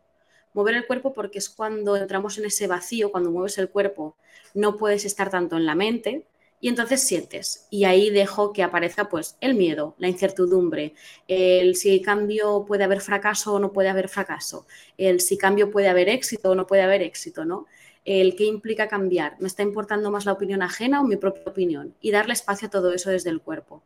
Mover 0.54 0.76
el 0.76 0.86
cuerpo 0.86 1.12
porque 1.12 1.40
es 1.40 1.50
cuando 1.50 1.98
entramos 1.98 2.38
en 2.38 2.46
ese 2.46 2.68
vacío, 2.68 3.10
cuando 3.10 3.32
mueves 3.32 3.58
el 3.58 3.70
cuerpo, 3.70 4.18
no 4.54 4.78
puedes 4.78 5.04
estar 5.04 5.32
tanto 5.32 5.58
en 5.58 5.66
la 5.66 5.74
mente, 5.74 6.28
y 6.62 6.70
entonces 6.70 7.02
sientes, 7.02 7.66
y 7.72 7.86
ahí 7.86 8.12
dejo 8.12 8.54
que 8.54 8.62
aparezca 8.62 9.10
pues 9.10 9.36
el 9.42 9.56
miedo, 9.56 9.96
la 9.98 10.08
incertidumbre, 10.08 10.94
el 11.28 11.76
si 11.76 12.02
cambio 12.02 12.66
puede 12.68 12.84
haber 12.84 13.02
fracaso 13.02 13.56
o 13.56 13.60
no 13.60 13.74
puede 13.74 13.90
haber 13.90 14.10
fracaso, 14.10 14.68
el 14.96 15.22
si 15.22 15.40
cambio 15.40 15.72
puede 15.72 15.90
haber 15.90 16.08
éxito 16.08 16.52
o 16.52 16.56
no 16.56 16.68
puede 16.68 16.84
haber 16.84 17.02
éxito, 17.02 17.46
¿no? 17.46 17.66
El 18.06 18.36
qué 18.36 18.46
implica 18.46 18.88
cambiar, 18.88 19.38
me 19.40 19.48
está 19.48 19.64
importando 19.64 20.12
más 20.12 20.26
la 20.26 20.34
opinión 20.34 20.62
ajena 20.62 21.02
o 21.02 21.04
mi 21.04 21.18
propia 21.18 21.44
opinión, 21.48 21.96
y 22.00 22.12
darle 22.12 22.34
espacio 22.34 22.68
a 22.68 22.72
todo 22.72 22.94
eso 22.94 23.10
desde 23.10 23.32
el 23.32 23.42
cuerpo. 23.42 23.84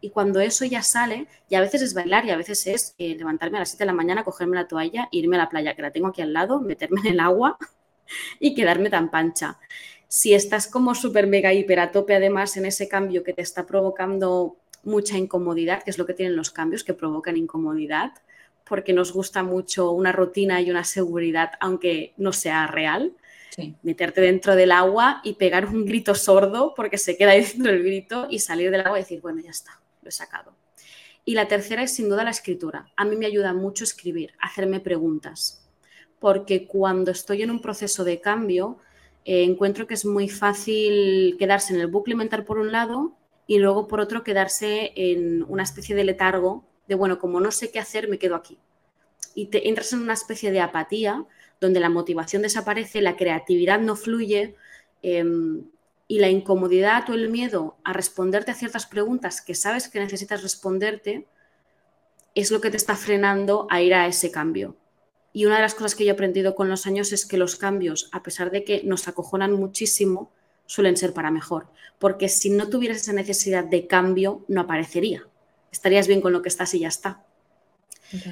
Y 0.00 0.10
cuando 0.10 0.40
eso 0.40 0.64
ya 0.64 0.82
sale, 0.82 1.26
y 1.50 1.54
a 1.56 1.60
veces 1.60 1.82
es 1.82 1.94
bailar 1.94 2.24
y 2.26 2.30
a 2.30 2.36
veces 2.36 2.66
es 2.66 2.94
eh, 2.98 3.14
levantarme 3.16 3.58
a 3.58 3.60
las 3.60 3.70
7 3.70 3.84
de 3.84 3.86
la 3.86 3.94
mañana, 3.94 4.24
cogerme 4.24 4.56
la 4.56 4.68
toalla, 4.68 5.08
irme 5.12 5.36
a 5.36 5.40
la 5.40 5.48
playa, 5.48 5.74
que 5.74 5.82
la 5.82 5.92
tengo 5.92 6.08
aquí 6.08 6.22
al 6.22 6.32
lado, 6.32 6.60
meterme 6.60 7.00
en 7.02 7.06
el 7.06 7.20
agua 7.20 7.58
y 8.40 8.54
quedarme 8.54 8.90
tan 8.90 9.10
pancha 9.10 9.58
si 10.14 10.32
estás 10.32 10.68
como 10.68 10.94
súper 10.94 11.26
mega 11.26 11.52
hiper 11.52 11.80
a 11.80 11.90
tope 11.90 12.14
además 12.14 12.56
en 12.56 12.66
ese 12.66 12.86
cambio 12.86 13.24
que 13.24 13.32
te 13.32 13.42
está 13.42 13.66
provocando 13.66 14.56
mucha 14.84 15.18
incomodidad, 15.18 15.82
que 15.82 15.90
es 15.90 15.98
lo 15.98 16.06
que 16.06 16.14
tienen 16.14 16.36
los 16.36 16.52
cambios 16.52 16.84
que 16.84 16.94
provocan 16.94 17.36
incomodidad, 17.36 18.12
porque 18.64 18.92
nos 18.92 19.12
gusta 19.12 19.42
mucho 19.42 19.90
una 19.90 20.12
rutina 20.12 20.60
y 20.60 20.70
una 20.70 20.84
seguridad, 20.84 21.54
aunque 21.58 22.14
no 22.16 22.32
sea 22.32 22.68
real. 22.68 23.12
Meterte 23.82 24.20
dentro 24.20 24.54
del 24.54 24.70
agua 24.70 25.20
y 25.24 25.32
pegar 25.32 25.66
un 25.66 25.84
grito 25.84 26.14
sordo 26.14 26.74
porque 26.76 26.96
se 26.96 27.16
queda 27.16 27.32
ahí 27.32 27.44
dentro 27.52 27.72
del 27.72 27.82
grito 27.82 28.28
y 28.30 28.38
salir 28.38 28.70
del 28.70 28.82
agua 28.82 29.00
y 29.00 29.02
decir, 29.02 29.20
bueno, 29.20 29.40
ya 29.40 29.50
está, 29.50 29.80
lo 30.00 30.10
he 30.10 30.12
sacado. 30.12 30.54
Y 31.24 31.34
la 31.34 31.48
tercera 31.48 31.82
es 31.82 31.92
sin 31.92 32.08
duda 32.08 32.22
la 32.22 32.30
escritura. 32.30 32.86
A 32.94 33.04
mí 33.04 33.16
me 33.16 33.26
ayuda 33.26 33.52
mucho 33.52 33.82
escribir, 33.82 34.32
hacerme 34.40 34.78
preguntas, 34.78 35.66
porque 36.20 36.68
cuando 36.68 37.10
estoy 37.10 37.42
en 37.42 37.50
un 37.50 37.60
proceso 37.60 38.04
de 38.04 38.20
cambio, 38.20 38.78
eh, 39.24 39.44
encuentro 39.44 39.86
que 39.86 39.94
es 39.94 40.04
muy 40.04 40.28
fácil 40.28 41.36
quedarse 41.38 41.74
en 41.74 41.80
el 41.80 41.86
bucle 41.86 42.14
mental 42.14 42.44
por 42.44 42.58
un 42.58 42.72
lado 42.72 43.16
y 43.46 43.58
luego 43.58 43.88
por 43.88 44.00
otro 44.00 44.22
quedarse 44.22 44.92
en 44.96 45.44
una 45.48 45.62
especie 45.62 45.94
de 45.94 46.04
letargo 46.04 46.64
de, 46.88 46.94
bueno, 46.94 47.18
como 47.18 47.40
no 47.40 47.50
sé 47.50 47.70
qué 47.70 47.78
hacer, 47.78 48.08
me 48.08 48.18
quedo 48.18 48.34
aquí. 48.34 48.58
Y 49.34 49.46
te 49.46 49.68
entras 49.68 49.92
en 49.92 50.00
una 50.00 50.12
especie 50.12 50.50
de 50.50 50.60
apatía 50.60 51.24
donde 51.60 51.80
la 51.80 51.88
motivación 51.88 52.42
desaparece, 52.42 53.00
la 53.00 53.16
creatividad 53.16 53.80
no 53.80 53.96
fluye 53.96 54.54
em, 55.02 55.64
y 56.06 56.18
la 56.18 56.28
incomodidad 56.28 57.08
o 57.08 57.14
el 57.14 57.30
miedo 57.30 57.76
a 57.84 57.92
responderte 57.92 58.50
a 58.50 58.54
ciertas 58.54 58.86
preguntas 58.86 59.40
que 59.40 59.54
sabes 59.54 59.88
que 59.88 60.00
necesitas 60.00 60.42
responderte 60.42 61.26
es 62.34 62.50
lo 62.50 62.60
que 62.60 62.70
te 62.70 62.76
está 62.76 62.96
frenando 62.96 63.66
a 63.70 63.80
ir 63.80 63.94
a 63.94 64.06
ese 64.06 64.30
cambio. 64.30 64.76
Y 65.36 65.46
una 65.46 65.56
de 65.56 65.62
las 65.62 65.74
cosas 65.74 65.96
que 65.96 66.04
yo 66.04 66.10
he 66.10 66.14
aprendido 66.14 66.54
con 66.54 66.68
los 66.68 66.86
años 66.86 67.12
es 67.12 67.26
que 67.26 67.36
los 67.36 67.56
cambios, 67.56 68.08
a 68.12 68.22
pesar 68.22 68.52
de 68.52 68.62
que 68.62 68.82
nos 68.84 69.08
acojonan 69.08 69.52
muchísimo, 69.52 70.30
suelen 70.64 70.96
ser 70.96 71.12
para 71.12 71.32
mejor. 71.32 71.66
Porque 71.98 72.28
si 72.28 72.50
no 72.50 72.68
tuvieras 72.68 72.98
esa 72.98 73.12
necesidad 73.12 73.64
de 73.64 73.88
cambio, 73.88 74.44
no 74.46 74.60
aparecería. 74.60 75.26
Estarías 75.72 76.06
bien 76.06 76.20
con 76.20 76.32
lo 76.32 76.40
que 76.40 76.48
estás 76.48 76.72
y 76.74 76.78
ya 76.78 76.88
está. 76.88 77.24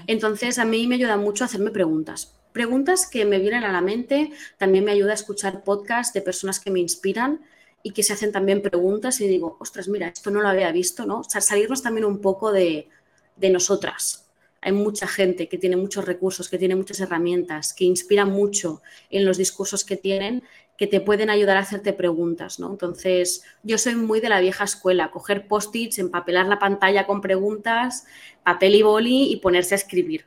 Entonces, 0.06 0.60
a 0.60 0.64
mí 0.64 0.86
me 0.86 0.94
ayuda 0.94 1.16
mucho 1.16 1.42
a 1.42 1.46
hacerme 1.48 1.72
preguntas. 1.72 2.36
Preguntas 2.52 3.08
que 3.08 3.24
me 3.24 3.40
vienen 3.40 3.64
a 3.64 3.72
la 3.72 3.80
mente. 3.80 4.30
También 4.56 4.84
me 4.84 4.92
ayuda 4.92 5.10
a 5.10 5.14
escuchar 5.14 5.64
podcasts 5.64 6.14
de 6.14 6.22
personas 6.22 6.60
que 6.60 6.70
me 6.70 6.78
inspiran 6.78 7.40
y 7.82 7.90
que 7.90 8.04
se 8.04 8.12
hacen 8.12 8.30
también 8.30 8.62
preguntas 8.62 9.20
y 9.20 9.26
digo, 9.26 9.56
ostras, 9.58 9.88
mira, 9.88 10.06
esto 10.06 10.30
no 10.30 10.40
lo 10.40 10.46
había 10.46 10.70
visto, 10.70 11.04
¿no? 11.04 11.18
O 11.18 11.24
sea, 11.24 11.40
salirnos 11.40 11.82
también 11.82 12.04
un 12.04 12.20
poco 12.20 12.52
de, 12.52 12.88
de 13.34 13.50
nosotras, 13.50 14.30
hay 14.62 14.72
mucha 14.72 15.08
gente 15.08 15.48
que 15.48 15.58
tiene 15.58 15.76
muchos 15.76 16.04
recursos, 16.04 16.48
que 16.48 16.56
tiene 16.56 16.76
muchas 16.76 17.00
herramientas, 17.00 17.74
que 17.74 17.84
inspira 17.84 18.24
mucho 18.24 18.80
en 19.10 19.24
los 19.24 19.36
discursos 19.36 19.84
que 19.84 19.96
tienen, 19.96 20.44
que 20.78 20.86
te 20.86 21.00
pueden 21.00 21.30
ayudar 21.30 21.56
a 21.56 21.60
hacerte 21.60 21.92
preguntas, 21.92 22.60
¿no? 22.60 22.70
Entonces, 22.70 23.42
yo 23.64 23.76
soy 23.76 23.96
muy 23.96 24.20
de 24.20 24.28
la 24.28 24.40
vieja 24.40 24.62
escuela, 24.62 25.10
coger 25.10 25.48
post-its, 25.48 25.98
empapelar 25.98 26.46
la 26.46 26.60
pantalla 26.60 27.06
con 27.06 27.20
preguntas, 27.20 28.06
papel 28.44 28.76
y 28.76 28.82
boli 28.82 29.32
y 29.32 29.36
ponerse 29.36 29.74
a 29.74 29.78
escribir 29.78 30.26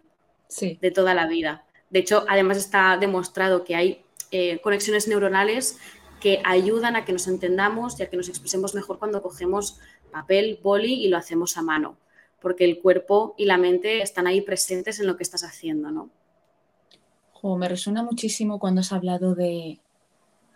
sí. 0.49 0.77
de 0.81 0.91
toda 0.91 1.13
la 1.13 1.27
vida. 1.27 1.65
De 1.89 1.99
hecho, 1.99 2.25
además 2.27 2.57
está 2.57 2.97
demostrado 2.97 3.63
que 3.63 3.75
hay 3.75 4.03
eh, 4.31 4.59
conexiones 4.61 5.07
neuronales 5.07 5.77
que 6.19 6.41
ayudan 6.43 6.97
a 6.97 7.05
que 7.05 7.13
nos 7.13 7.27
entendamos 7.27 7.97
y 7.99 8.03
a 8.03 8.09
que 8.09 8.17
nos 8.17 8.27
expresemos 8.27 8.75
mejor 8.75 8.99
cuando 8.99 9.21
cogemos 9.21 9.79
papel, 10.11 10.59
boli 10.61 11.05
y 11.05 11.07
lo 11.07 11.17
hacemos 11.17 11.55
a 11.57 11.61
mano 11.61 11.97
porque 12.45 12.63
el 12.63 12.79
cuerpo 12.79 13.33
y 13.39 13.45
la 13.45 13.57
mente 13.57 14.03
están 14.03 14.27
ahí 14.27 14.39
presentes 14.39 14.99
en 14.99 15.07
lo 15.07 15.17
que 15.17 15.23
estás 15.23 15.43
haciendo, 15.43 15.89
¿no? 15.89 16.11
me 17.57 17.67
resuena 17.67 18.03
muchísimo 18.03 18.59
cuando 18.59 18.81
has 18.81 18.91
hablado 18.91 19.33
de, 19.33 19.79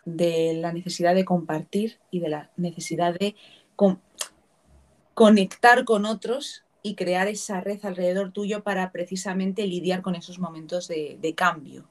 la 0.05 0.72
necesidad 0.72 1.15
de 1.15 1.25
compartir 1.25 1.98
y 2.12 2.19
de 2.19 2.29
la 2.29 2.51
necesidad 2.58 3.15
de 3.17 3.36
conectar 5.15 5.84
con 5.84 6.05
otros 6.05 6.63
y 6.84 6.93
crear 6.93 7.27
esa 7.27 7.60
red 7.60 7.84
alrededor 7.84 8.34
tuyo 8.34 8.62
para 8.62 8.91
precisamente 8.91 9.65
lidiar 9.65 10.03
con 10.03 10.13
esos 10.13 10.38
momentos 10.38 10.88
de, 10.88 11.34
cambio. 11.36 11.89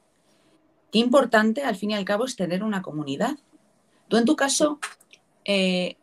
Qué 0.93 0.99
importante, 0.99 1.65
al 1.65 1.75
fin 1.75 1.91
y 1.91 1.95
al 1.95 2.05
cabo, 2.05 2.23
es 2.23 2.37
tener 2.37 2.63
una 2.63 2.81
comunidad. 2.81 3.37
Tú, 4.07 4.15
en 4.15 4.23
tu 4.23 4.37
caso, 4.37 4.79
eh, 5.43 5.97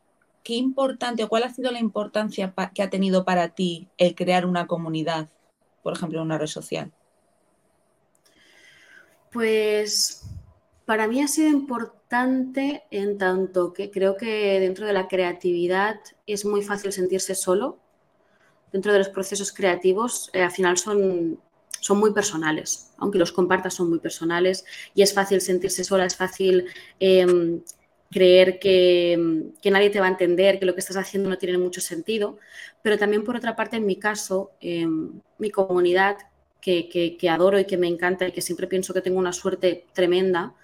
qué 0.46 0.54
importante 0.54 1.24
o 1.24 1.28
cuál 1.28 1.42
ha 1.42 1.52
sido 1.52 1.72
la 1.72 1.80
importancia 1.80 2.54
que 2.72 2.80
ha 2.80 2.88
tenido 2.88 3.24
para 3.24 3.48
ti 3.48 3.88
el 3.98 4.14
crear 4.14 4.46
una 4.46 4.68
comunidad, 4.68 5.28
por 5.82 5.92
ejemplo, 5.94 6.20
en 6.20 6.26
una 6.26 6.38
red 6.38 6.46
social? 6.46 6.92
Pues 9.32 10.22
para 10.84 11.08
mí 11.08 11.20
ha 11.20 11.26
sido 11.26 11.48
importante 11.48 12.84
en 12.92 13.18
tanto 13.18 13.72
que 13.72 13.90
creo 13.90 14.16
que 14.16 14.60
dentro 14.60 14.86
de 14.86 14.92
la 14.92 15.08
creatividad 15.08 15.98
es 16.28 16.44
muy 16.44 16.62
fácil 16.62 16.92
sentirse 16.92 17.34
solo. 17.34 17.80
Dentro 18.70 18.92
de 18.92 18.98
los 19.00 19.08
procesos 19.08 19.52
creativos, 19.52 20.30
eh, 20.32 20.42
al 20.42 20.52
final 20.52 20.78
son, 20.78 21.40
son 21.80 21.98
muy 21.98 22.12
personales, 22.12 22.92
aunque 22.98 23.18
los 23.18 23.32
compartas 23.32 23.74
son 23.74 23.88
muy 23.88 23.98
personales 23.98 24.64
y 24.94 25.02
es 25.02 25.12
fácil 25.12 25.40
sentirse 25.40 25.82
sola, 25.82 26.06
es 26.06 26.14
fácil 26.14 26.66
em, 27.00 27.62
creer 28.16 28.58
que, 28.58 29.52
nadie 29.70 29.90
te 29.90 30.00
va 30.00 30.06
a 30.06 30.08
entender, 30.08 30.58
que 30.58 30.64
lo 30.64 30.73
que 30.73 30.80
estás 30.80 30.96
haciendo 30.96 31.28
no 31.28 31.37
tiene 31.37 31.58
mucho 31.58 31.82
sentido, 31.82 32.38
pero 32.80 32.96
también 32.96 33.23
por 33.25 33.37
otra 33.37 33.54
parte, 33.54 33.76
en 33.76 33.85
mi 33.85 33.96
caso, 33.96 34.52
em, 34.58 35.20
mi 35.37 35.50
comunidad, 35.50 36.16
que, 36.62 37.18
adoro 37.30 37.61
y 37.61 37.66
que 37.66 37.76
me 37.76 37.88
encanta 37.88 38.26
y 38.26 38.32
que 38.32 38.40
siempre 38.40 38.68
pienso 38.68 38.94
que 38.94 39.02
tengo 39.02 39.18
una 39.18 39.35
suerte 39.35 39.85
tremenda, 39.92 40.54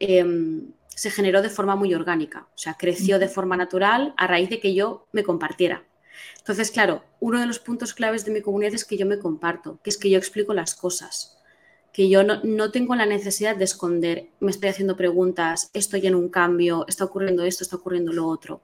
em, 0.00 0.72
se 0.88 1.12
generó 1.12 1.42
de 1.42 1.48
forma 1.48 1.76
muy 1.76 1.94
orgánica, 1.94 2.48
o 2.56 2.58
sea, 2.58 2.74
creció 2.74 3.20
de 3.20 3.28
forma 3.28 3.56
natural 3.56 4.12
a 4.16 4.26
raíz 4.26 4.50
de 4.50 4.58
que 4.58 4.74
yo 4.74 5.06
me 5.12 5.22
compartiera. 5.22 5.84
Entonces, 6.38 6.72
claro, 6.72 7.04
uno 7.20 7.38
de 7.38 7.46
los 7.46 7.60
puntos 7.60 7.94
claves 7.94 8.24
de 8.24 8.32
mi 8.32 8.40
comunidad 8.42 8.74
es 8.74 8.84
que 8.84 8.96
yo 8.96 9.06
me 9.06 9.20
comparto, 9.20 9.78
que 9.84 9.90
es 9.90 9.98
que 9.98 10.10
yo 10.10 10.18
explico 10.18 10.54
las 10.54 10.74
cosas 10.74 11.35
que 11.96 12.10
yo 12.10 12.22
no, 12.22 12.70
tengo 12.72 12.94
la 12.94 13.06
necesidad 13.06 13.56
de 13.56 13.64
esconder, 13.64 14.26
me 14.40 14.50
estoy 14.50 14.68
haciendo 14.68 14.98
preguntas, 14.98 15.70
estoy 15.72 16.06
en 16.06 16.14
un 16.14 16.28
cambio, 16.28 16.84
está 16.88 17.06
ocurriendo 17.06 17.42
esto, 17.42 17.64
está 17.64 17.76
ocurriendo 17.76 18.12
lo 18.12 18.26
otro. 18.28 18.60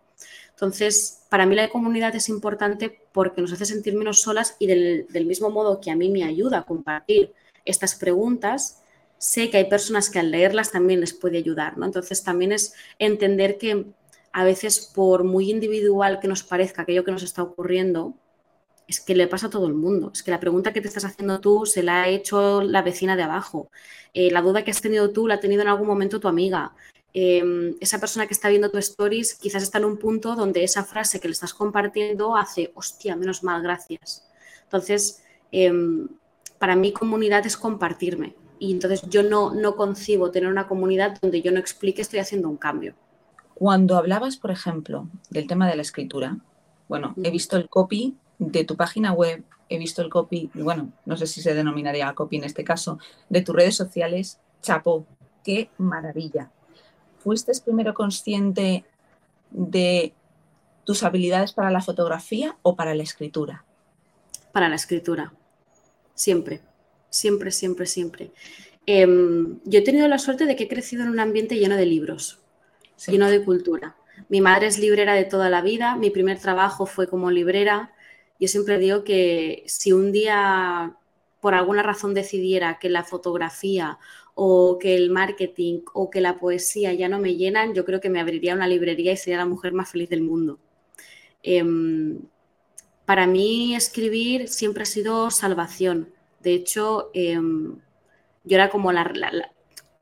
Entonces, 0.51 1.23
para 1.31 1.47
mí 1.47 1.55
la 1.55 1.71
comunidad 1.71 2.15
es 2.15 2.29
importante 2.29 3.01
porque 3.11 3.41
nos 3.41 3.51
hace 3.51 3.65
sentir 3.65 3.95
menos 3.95 4.21
solas 4.21 4.55
y 4.59 4.67
del, 4.67 5.25
mismo 5.25 5.49
modo 5.49 5.81
que 5.81 5.91
a 5.91 5.97
mí 5.97 6.11
me 6.11 6.25
ayuda 6.25 6.59
a 6.59 6.67
compartir 6.67 7.33
estas 7.65 7.95
preguntas, 7.95 8.83
sé 9.17 9.49
que 9.49 9.57
hay 9.57 9.65
personas 9.65 10.11
que 10.11 10.19
al 10.19 10.31
leerlas 10.31 10.71
también 10.71 11.01
les 11.01 11.15
puede 11.15 11.39
ayudar, 11.39 11.79
¿no? 11.79 11.87
Entonces, 11.87 12.23
también 12.23 12.53
es 12.53 12.75
entender 12.99 13.57
que 13.57 13.87
a 14.35 14.45
veces, 14.45 14.93
por 14.95 15.25
muy 15.25 15.51
individual 15.51 16.21
que 16.21 16.29
nos 16.29 16.43
parezca 16.43 16.83
aquello 16.83 17.03
que 17.03 17.13
nos 17.13 17.23
está 17.23 17.43
ocurriendo, 17.43 18.13
es 18.89 19.01
que 19.01 19.15
le 19.15 19.27
pasa 19.27 19.47
a 19.47 19.51
todo 19.51 19.67
el 19.67 19.75
mundo. 19.75 20.11
Es 20.13 20.23
que 20.23 20.31
la 20.31 20.41
pregunta 20.41 20.73
que 20.73 20.81
te 20.81 20.89
estás 20.89 21.05
haciendo 21.05 21.41
tú 21.41 21.67
se 21.67 21.83
la 21.83 22.03
ha 22.03 22.09
hecho 22.09 22.63
la 22.63 22.83
vecina 22.83 23.17
de 23.17 23.23
abajo. 23.23 23.71
Eh, 24.15 24.31
la 24.31 24.43
duda 24.43 24.65
que 24.65 24.71
has 24.71 24.81
tenido 24.81 25.11
tú 25.11 25.27
la 25.27 25.35
ha 25.35 25.41
tenido 25.41 25.63
en 25.63 25.69
algún 25.69 25.87
momento 25.87 26.21
tu 26.21 26.29
amiga. 26.29 26.75
Em, 27.15 27.75
esa 27.81 28.01
persona 28.01 28.27
que 28.27 28.35
está 28.35 28.49
viendo 28.49 28.71
tu 28.71 28.79
stories 28.79 29.35
quizás 29.35 29.63
está 29.63 29.79
en 29.79 29.85
un 29.85 29.99
punto 29.99 30.35
donde 30.35 30.65
esa 30.65 30.85
frase 30.85 31.21
que 31.21 31.29
le 31.29 31.33
estás 31.33 31.53
compartiendo 31.53 32.37
hace, 32.37 32.73
hostia, 32.75 33.17
menos 33.17 33.43
mal, 33.43 33.63
gracias. 33.63 34.27
Entonces, 34.65 35.23
em, 35.51 36.09
para 36.59 36.77
mí 36.77 36.93
comunidad 36.93 37.45
es 37.47 37.57
compartirme. 37.57 38.35
Y 38.59 38.73
entonces 38.73 39.03
yo 39.09 39.23
no, 39.23 39.53
no 39.53 39.75
concibo 39.77 40.31
tener 40.31 40.49
una 40.49 40.69
comunidad 40.69 41.19
donde 41.21 41.43
yo 41.43 41.51
no 41.51 41.59
explique 41.59 42.01
estoy 42.01 42.21
haciendo 42.21 42.49
un 42.49 42.57
cambio. 42.57 42.95
Cuando 43.55 43.97
hablabas, 43.97 44.37
por 44.37 44.51
ejemplo, 44.51 45.09
del 45.31 45.47
tema 45.47 45.69
de 45.69 45.77
la 45.77 45.83
escritura, 45.83 46.39
bueno, 46.89 47.15
he 47.23 47.31
visto 47.31 47.57
el 47.57 47.69
copy 47.69 48.17
de 48.51 48.65
tu 48.65 48.77
página 48.77 49.13
web, 49.13 49.45
he 49.69 49.79
visto 49.79 50.03
el 50.03 50.11
copy, 50.11 50.51
bueno, 50.55 50.93
no 51.07 51.17
sé 51.17 51.27
si 51.27 51.41
se 51.41 51.55
denominaría 51.55 52.13
copy 52.15 52.37
en 52.37 52.45
este 52.45 52.65
caso, 52.65 52.99
de 53.29 53.43
tus 53.43 53.55
redes 53.55 53.77
sociales, 53.77 54.39
chapo, 54.61 55.07
qué 55.45 55.71
maravilla. 55.79 56.51
¿Fuiste 57.19 57.53
primero 57.65 57.95
consciente 57.95 58.85
de 59.51 60.13
tus 60.85 61.03
habilidades 61.05 61.53
para 61.53 61.71
la 61.71 61.81
fotografía 61.81 62.57
o 62.63 62.75
para 62.75 62.95
la 62.95 63.03
escritura? 63.03 63.65
Para 64.53 64.69
la 64.69 64.75
escritura, 64.75 65.33
siempre, 66.15 66.61
siempre, 67.09 67.51
siempre, 67.51 67.87
siempre. 67.87 68.33
Em, 68.87 69.61
yo 69.65 69.79
he 69.79 69.85
tenido 69.85 70.09
la 70.09 70.19
suerte 70.19 70.47
de 70.47 70.57
que 70.57 70.65
he 70.65 70.69
crecido 70.69 71.05
en 71.05 71.11
un 71.11 71.21
ambiente 71.21 71.57
lleno 71.57 71.77
de 71.77 71.87
libros, 71.87 72.41
lleno 73.07 73.31
de 73.31 73.45
cultura. 73.45 73.97
Mi 74.29 74.41
madre 74.41 74.67
es 74.67 74.79
librera 74.79 75.15
de 75.15 75.25
toda 75.25 75.49
la 75.49 75.63
vida, 75.63 75.97
mi 75.97 76.11
primer 76.11 76.39
trabajo 76.39 76.87
fue 76.87 77.07
como 77.07 77.31
librera. 77.31 77.93
Yo 78.43 78.49
siempre 78.49 78.77
digo 78.81 79.05
que 79.05 79.63
si 79.69 79.93
un 79.93 80.11
día 80.11 80.97
por 81.41 81.55
alguna 81.55 81.85
razón 81.85 82.13
decidiera 82.13 82.81
que 82.81 82.91
la 82.91 83.05
fotografía 83.05 84.01
o 84.35 84.81
que 84.81 84.97
el 84.97 85.11
marketing 85.11 85.83
o 85.93 86.11
que 86.11 86.21
la 86.21 86.41
poesía 86.41 86.93
ya 86.93 87.09
no 87.09 87.21
me 87.21 87.37
llenan, 87.37 87.73
yo 87.73 87.85
creo 87.85 88.01
que 88.01 88.11
me 88.11 88.19
abriría 88.19 88.57
una 88.57 88.67
librería 88.67 89.13
y 89.13 89.17
sería 89.17 89.39
la 89.39 89.47
mujer 89.47 89.75
más 89.75 89.93
feliz 89.93 90.09
del 90.11 90.23
mundo. 90.23 90.59
Em, 91.45 92.19
para 93.05 93.29
mí 93.29 93.77
escribir 93.77 94.49
siempre 94.49 94.83
ha 94.83 94.87
sido 94.87 95.31
salvación. 95.31 96.13
De 96.41 96.53
hecho, 96.55 97.11
em, 97.15 97.79
yo 98.43 98.57
era 98.57 98.71
como 98.71 98.91
la, 98.91 99.03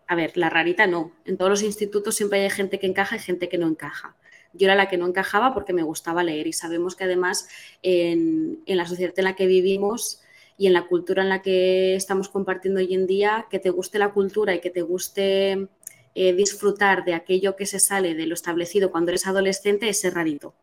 a 0.06 0.14
ver, 0.14 0.34
la 0.38 0.48
rarita 0.48 0.86
no. 0.86 1.12
En 1.26 1.36
todos 1.36 1.50
los 1.50 1.62
institutos 1.62 2.14
siempre 2.14 2.42
hay 2.42 2.48
gente 2.48 2.78
que 2.78 2.86
encaja 2.86 3.16
y 3.16 3.18
gente 3.18 3.50
que 3.50 3.58
no 3.58 3.68
encaja. 3.68 4.16
Yo 4.52 4.66
era 4.66 4.74
la 4.74 4.88
que 4.88 4.96
no 4.96 5.06
encajaba 5.06 5.54
porque 5.54 5.72
me 5.72 5.82
gustaba 5.82 6.22
leer 6.22 6.46
y 6.46 6.52
sabemos 6.52 6.96
que 6.96 7.04
además 7.04 7.48
en, 7.82 8.62
en 8.66 8.76
la 8.76 8.86
sociedad 8.86 9.14
en 9.16 9.24
la 9.24 9.36
que 9.36 9.46
vivimos 9.46 10.20
y 10.58 10.66
en 10.66 10.72
la 10.74 10.86
cultura 10.86 11.22
en 11.22 11.30
la 11.30 11.40
que 11.40 11.94
estamos 11.94 12.28
compartiendo 12.28 12.80
hoy 12.80 12.92
en 12.92 13.06
día, 13.06 13.46
que 13.50 13.58
te 13.58 13.70
guste 13.70 13.98
la 13.98 14.12
cultura 14.12 14.54
y 14.54 14.60
que 14.60 14.70
te 14.70 14.82
guste 14.82 15.68
eh, 16.14 16.32
disfrutar 16.32 17.04
de 17.04 17.14
aquello 17.14 17.56
que 17.56 17.66
se 17.66 17.78
sale 17.78 18.14
de 18.14 18.26
lo 18.26 18.34
establecido 18.34 18.90
cuando 18.90 19.10
eres 19.10 19.26
adolescente 19.26 19.88
es 19.88 20.00
ser 20.00 20.14
rarito. 20.14 20.54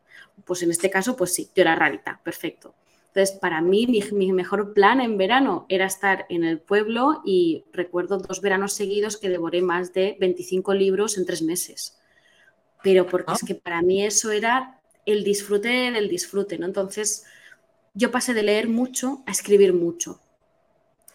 Pues 0.44 0.62
en 0.62 0.70
este 0.70 0.90
caso, 0.90 1.16
pues 1.16 1.34
sí, 1.34 1.50
yo 1.54 1.62
era 1.62 1.74
rarita, 1.74 2.20
perfecto. 2.22 2.74
Entonces, 3.08 3.36
para 3.38 3.60
mí, 3.60 3.86
mi, 4.12 4.32
mejor 4.32 4.74
plan 4.74 5.00
en 5.00 5.16
verano 5.16 5.66
era 5.68 5.86
estar 5.86 6.26
en 6.28 6.44
el 6.44 6.60
pueblo 6.60 7.22
y 7.24 7.64
recuerdo 7.72 8.18
dos 8.18 8.40
veranos 8.40 8.74
seguidos 8.74 9.16
que 9.16 9.30
devoré 9.30 9.62
más 9.62 9.92
de 9.92 10.16
25 10.20 10.74
libros 10.74 11.18
en 11.18 11.26
tres 11.26 11.42
meses. 11.42 11.97
Pero 12.82 13.06
porque 13.06 13.32
es 13.32 13.42
ah. 13.42 13.46
que 13.46 13.54
para 13.54 13.82
mí 13.82 14.04
eso 14.04 14.30
era 14.30 14.80
el 15.06 15.24
disfrute 15.24 15.90
del 15.90 16.08
disfrute, 16.08 16.58
¿no? 16.58 16.66
Entonces, 16.66 17.24
yo 17.94 18.10
pasé 18.10 18.34
de 18.34 18.42
leer 18.42 18.68
mucho 18.68 19.22
a 19.26 19.32
escribir 19.32 19.72
mucho. 19.72 20.20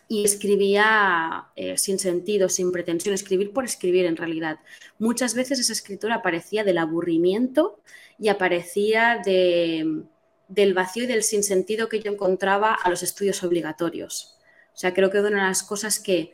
Y 0.07 0.25
escribía 0.25 1.45
eh, 1.55 1.77
sin 1.77 1.97
sentido, 1.97 2.49
sin 2.49 2.71
pretensión, 2.71 3.15
escribir 3.15 3.53
por 3.53 3.63
escribir 3.65 4.05
en 4.05 4.17
realidad. 4.17 4.59
Muchas 4.99 5.33
veces 5.33 5.59
esa 5.59 5.73
escritura 5.73 6.15
aparecía 6.15 6.63
del 6.63 6.77
aburrimiento 6.77 7.79
y 8.19 8.27
aparecía 8.27 9.21
de, 9.25 10.03
del 10.47 10.73
vacío 10.73 11.03
y 11.03 11.07
del 11.07 11.23
sinsentido 11.23 11.89
que 11.89 11.99
yo 11.99 12.11
encontraba 12.11 12.73
a 12.73 12.89
los 12.89 13.01
estudios 13.01 13.43
obligatorios. 13.43 14.37
O 14.73 14.77
sea, 14.77 14.93
creo 14.93 15.09
que 15.09 15.19
una 15.19 15.29
de 15.29 15.35
las 15.35 15.63
cosas 15.63 15.99
que, 15.99 16.33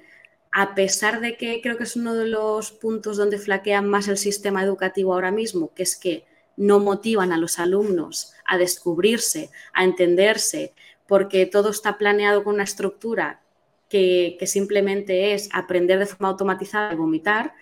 a 0.51 0.75
pesar 0.75 1.21
de 1.21 1.37
que 1.37 1.61
creo 1.61 1.77
que 1.77 1.83
es 1.83 1.95
uno 1.95 2.15
de 2.15 2.27
los 2.27 2.71
puntos 2.71 3.17
donde 3.17 3.37
flaquea 3.37 3.81
más 3.81 4.07
el 4.07 4.17
sistema 4.17 4.63
educativo 4.63 5.13
ahora 5.13 5.31
mismo, 5.31 5.73
que 5.73 5.83
es 5.83 5.95
que 5.95 6.25
no 6.57 6.79
motivan 6.79 7.31
a 7.31 7.37
los 7.37 7.59
alumnos 7.59 8.33
a 8.45 8.57
descubrirse, 8.57 9.49
a 9.73 9.83
entenderse, 9.83 10.73
porque 11.07 11.45
todo 11.45 11.69
está 11.69 11.97
planeado 11.97 12.43
con 12.43 12.55
una 12.55 12.63
estructura 12.63 13.41
que, 13.89 14.37
simplemente 14.45 15.33
es 15.33 15.49
aprender 15.51 15.99
de 15.99 16.05
forma 16.05 16.29
automatizada 16.29 16.93
y 16.93 16.95
vomitar, 16.95 17.53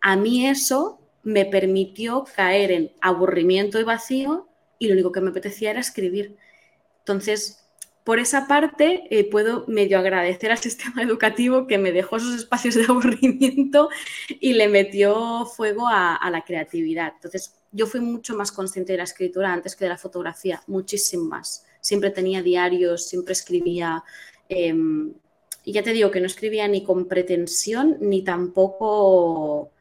a 0.00 0.16
mí 0.16 0.46
eso 0.46 1.00
me 1.22 1.44
permitió 1.44 2.24
caer 2.36 2.70
en 2.70 2.92
aburrimiento 3.00 3.80
y 3.80 3.84
vacío 3.84 4.46
y 4.78 4.86
lo 4.86 4.94
único 4.94 5.12
que 5.12 5.20
me 5.20 5.30
apetecía 5.30 5.70
era 5.70 5.80
escribir. 5.80 6.36
Entonces, 7.00 7.65
por 8.06 8.20
esa 8.20 8.46
parte, 8.46 9.02
eh, 9.10 9.28
puedo 9.28 9.64
medio 9.66 9.98
agradecer 9.98 10.52
al 10.52 10.58
sistema 10.68 11.02
educativo 11.02 11.66
que 11.66 11.76
me 11.76 11.90
dejó 11.90 12.18
esos 12.18 12.36
espacios 12.36 12.76
de 12.76 12.84
aburrimiento 12.84 13.88
y 14.28 14.52
le 14.52 14.68
metió 14.68 15.44
fuego 15.46 15.88
a, 15.88 16.30
la 16.30 16.44
creatividad. 16.44 17.14
Entonces, 17.16 17.56
yo 17.72 17.88
fui 17.88 17.98
mucho 17.98 18.36
más 18.36 18.52
consciente 18.52 18.92
de 18.92 18.98
la 18.98 19.04
escritura 19.04 19.52
antes 19.52 19.74
que 19.74 19.86
de 19.86 19.88
la 19.88 19.98
fotografía, 19.98 20.62
muchísimo 20.68 21.24
más. 21.24 21.66
Siempre 21.80 22.10
tenía 22.10 22.42
diarios, 22.42 23.08
siempre 23.08 23.32
escribía. 23.32 24.04
Em, 24.48 25.12
y 25.64 25.72
ya 25.72 25.82
te 25.82 25.92
digo 25.92 26.12
que 26.12 26.20
no 26.20 26.26
escribía 26.26 26.68
ni 26.68 26.84
con 26.84 27.08
pretensión, 27.08 27.96
ni 28.00 28.22
tampoco, 28.22 29.72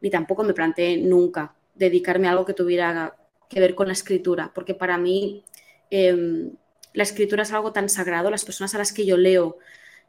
ni 0.00 0.10
tampoco 0.10 0.42
me 0.42 0.54
planteé 0.54 0.96
nunca 0.96 1.54
dedicarme 1.76 2.26
a 2.26 2.32
algo 2.32 2.44
que 2.44 2.54
tuviera 2.54 3.16
que 3.48 3.60
ver 3.60 3.76
con 3.76 3.86
la 3.86 3.92
escritura, 3.92 4.50
porque 4.52 4.74
para 4.74 4.98
mí 4.98 5.44
em, 5.90 6.50
la 6.94 7.02
escritura 7.02 7.42
es 7.42 7.52
algo 7.52 7.72
tan 7.72 7.88
sagrado, 7.88 8.30
las 8.30 8.44
personas 8.44 8.74
a 8.74 8.78
las 8.78 8.92
que 8.92 9.04
yo 9.04 9.16
leo 9.16 9.58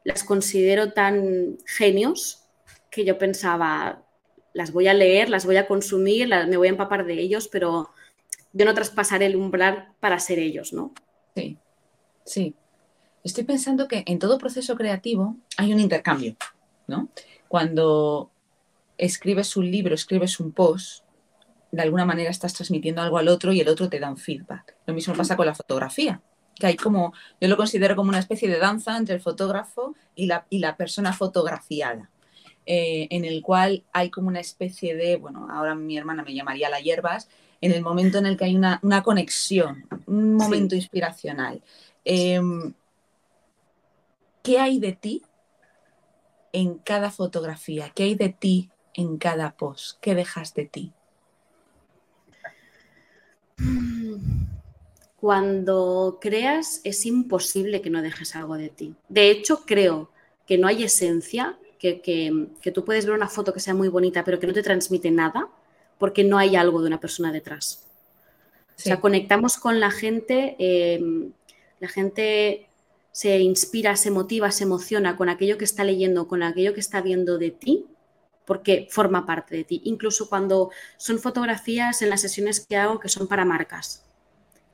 las 0.04 0.22
considero 0.22 0.92
tan 0.92 1.58
genios 1.66 2.44
que 2.90 3.04
yo 3.04 3.18
pensaba, 3.18 4.04
las 4.54 4.72
voy 4.72 4.86
a 4.86 4.94
leer, 4.94 5.28
las 5.28 5.44
voy 5.44 5.56
a 5.56 5.66
consumir, 5.66 6.28
me 6.28 6.56
voy 6.56 6.68
a 6.68 6.70
empapar 6.70 7.04
de 7.04 7.14
ellos, 7.14 7.48
pero 7.48 7.90
yo 8.52 8.64
no 8.64 8.72
traspasaré 8.72 9.26
el 9.26 9.36
umbral 9.36 9.92
para 10.00 10.20
ser 10.20 10.38
ellos, 10.38 10.72
¿no? 10.72 10.94
Sí, 11.34 11.58
sí. 12.24 12.54
Estoy 13.24 13.42
pensando 13.42 13.88
que 13.88 14.04
en 14.06 14.20
todo 14.20 14.38
proceso 14.38 14.76
creativo 14.76 15.36
hay 15.56 15.74
un 15.74 15.80
intercambio, 15.80 16.36
¿no? 16.86 17.08
Cuando 17.48 18.30
escribes 18.96 19.56
un 19.56 19.68
libro, 19.68 19.94
escribes 19.94 20.38
un 20.38 20.52
post, 20.52 21.04
de 21.72 21.82
alguna 21.82 22.04
manera 22.04 22.30
estás 22.30 22.54
transmitiendo 22.54 23.02
algo 23.02 23.18
al 23.18 23.26
otro 23.26 23.52
y 23.52 23.60
el 23.60 23.68
otro 23.68 23.88
te 23.88 23.98
da 23.98 24.08
un 24.08 24.16
feedback. 24.16 24.76
Lo 24.86 24.94
mismo 24.94 25.14
pasa 25.14 25.36
con 25.36 25.46
la 25.46 25.54
fotografía, 25.54 26.22
que 26.58 26.66
hay 26.66 26.76
como, 26.76 27.12
yo 27.40 27.48
lo 27.48 27.56
considero 27.56 27.96
como 27.96 28.08
una 28.08 28.18
especie 28.18 28.48
de 28.48 28.58
danza 28.58 28.96
entre 28.96 29.14
el 29.14 29.20
fotógrafo 29.20 29.94
y 30.14 30.26
la, 30.26 30.46
y 30.50 30.58
la 30.58 30.76
persona 30.76 31.12
fotografiada, 31.12 32.10
eh, 32.64 33.06
en 33.10 33.24
el 33.24 33.42
cual 33.42 33.84
hay 33.92 34.10
como 34.10 34.28
una 34.28 34.40
especie 34.40 34.96
de, 34.96 35.16
bueno, 35.16 35.48
ahora 35.50 35.74
mi 35.74 35.96
hermana 35.96 36.22
me 36.22 36.34
llamaría 36.34 36.70
la 36.70 36.80
hierbas, 36.80 37.28
en 37.60 37.72
el 37.72 37.82
momento 37.82 38.18
en 38.18 38.26
el 38.26 38.36
que 38.36 38.44
hay 38.44 38.56
una, 38.56 38.80
conexión, 39.02 39.86
un 40.06 40.34
momento 40.34 40.74
inspiracional. 40.74 41.62
Em, 42.04 42.74
¿Qué 44.42 44.60
hay 44.60 44.78
de 44.78 44.92
ti 44.92 45.22
en 46.52 46.78
cada 46.78 47.10
fotografía? 47.10 47.90
¿Qué 47.90 48.04
hay 48.04 48.14
de 48.14 48.28
ti 48.28 48.70
en 48.94 49.18
cada 49.18 49.56
post? 49.56 49.98
¿Qué 50.00 50.14
dejas 50.14 50.54
de 50.54 50.66
ti? 50.66 50.92
Cuando 55.26 56.18
creas 56.20 56.80
es 56.84 57.04
imposible 57.04 57.80
que 57.80 57.90
no 57.90 58.00
dejes 58.00 58.36
algo 58.36 58.56
de 58.56 58.68
ti. 58.68 58.94
De 59.08 59.28
hecho, 59.28 59.64
creo 59.66 60.08
que 60.46 60.56
no 60.56 60.68
hay 60.68 60.84
esencia, 60.84 61.58
que, 61.80 61.92
tú 62.72 62.84
puedes 62.84 63.06
ver 63.06 63.16
una 63.16 63.26
foto 63.26 63.52
que 63.52 63.58
sea 63.58 63.74
muy 63.74 63.88
bonita, 63.88 64.22
pero 64.22 64.38
que 64.38 64.46
no 64.46 64.52
te 64.52 64.62
transmite 64.62 65.10
nada, 65.10 65.48
porque 65.98 66.22
no 66.22 66.38
hay 66.38 66.54
algo 66.54 66.80
de 66.80 66.86
una 66.86 67.00
persona 67.00 67.32
detrás. 67.32 67.88
O 68.68 68.80
sea, 68.80 69.00
conectamos 69.00 69.56
con 69.56 69.80
la 69.80 69.90
gente, 69.90 70.54
em, 70.60 71.32
la 71.80 71.88
gente 71.88 72.68
se 73.10 73.40
inspira, 73.40 73.96
se 73.96 74.12
motiva, 74.12 74.52
se 74.52 74.62
emociona 74.62 75.16
con 75.16 75.28
aquello 75.28 75.58
que 75.58 75.64
está 75.64 75.82
leyendo, 75.82 76.28
con 76.28 76.44
aquello 76.44 76.72
que 76.72 76.78
está 76.78 77.00
viendo 77.00 77.36
de 77.36 77.50
ti, 77.50 77.84
porque 78.44 78.86
forma 78.92 79.26
parte 79.26 79.56
de 79.56 79.64
ti. 79.64 79.80
Incluso 79.86 80.28
cuando 80.28 80.70
son 80.98 81.18
fotografías 81.18 82.00
en 82.00 82.10
las 82.10 82.20
sesiones 82.20 82.64
que 82.64 82.76
hago 82.76 83.00
que 83.00 83.08
son 83.08 83.26
para 83.26 83.44
marcas 83.44 84.06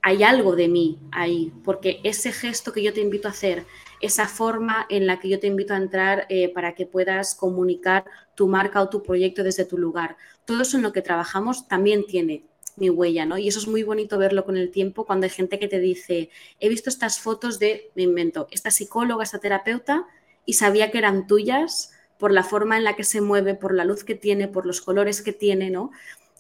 hay 0.02 0.24
algo 0.24 0.56
de 0.56 0.68
mí 0.68 0.98
ahí, 1.12 1.52
porque 1.64 2.00
ese 2.02 2.32
gesto 2.32 2.72
que 2.72 2.82
yo 2.82 2.92
te 2.92 3.00
invito 3.00 3.28
a 3.28 3.30
hacer, 3.30 3.64
esa 4.00 4.26
forma 4.26 4.84
en 4.90 5.06
la 5.06 5.20
que 5.20 5.28
yo 5.28 5.38
te 5.38 5.46
invito 5.46 5.74
a 5.74 5.76
entrar 5.76 6.26
eh, 6.28 6.52
para 6.52 6.74
que 6.74 6.86
puedas 6.86 7.36
comunicar 7.36 8.04
tu 8.34 8.48
marca 8.48 8.82
o 8.82 8.88
tu 8.88 9.02
proyecto 9.02 9.44
desde 9.44 9.64
tu 9.64 9.78
lugar, 9.78 10.16
todo 10.44 10.62
eso 10.62 10.76
en 10.76 10.82
lo 10.82 10.92
que 10.92 11.02
trabajamos 11.02 11.68
también 11.68 12.04
tiene 12.04 12.44
mi 12.76 12.90
huella, 12.90 13.26
¿no? 13.26 13.38
Y 13.38 13.46
eso 13.46 13.60
es 13.60 13.68
muy 13.68 13.84
bonito 13.84 14.18
verlo 14.18 14.44
con 14.44 14.56
el 14.56 14.70
tiempo 14.70 15.04
cuando 15.04 15.24
hay 15.24 15.30
gente 15.30 15.58
que 15.58 15.68
te 15.68 15.78
dice, 15.78 16.30
he 16.58 16.68
visto 16.68 16.90
estas 16.90 17.20
fotos 17.20 17.60
de, 17.60 17.92
me 17.94 18.02
invento, 18.02 18.48
esta 18.50 18.72
psicóloga, 18.72 19.22
esta 19.22 19.38
terapeuta, 19.38 20.06
y 20.44 20.54
sabía 20.54 20.90
que 20.90 20.98
eran 20.98 21.28
tuyas 21.28 21.92
por 22.18 22.32
la 22.32 22.42
forma 22.42 22.76
en 22.76 22.84
la 22.84 22.96
que 22.96 23.04
se 23.04 23.20
mueve, 23.20 23.54
por 23.54 23.74
la 23.74 23.84
luz 23.84 24.02
que 24.02 24.14
tiene, 24.14 24.48
por 24.48 24.66
los 24.66 24.80
colores 24.80 25.22
que 25.22 25.32
tiene, 25.32 25.70
¿no? 25.70 25.92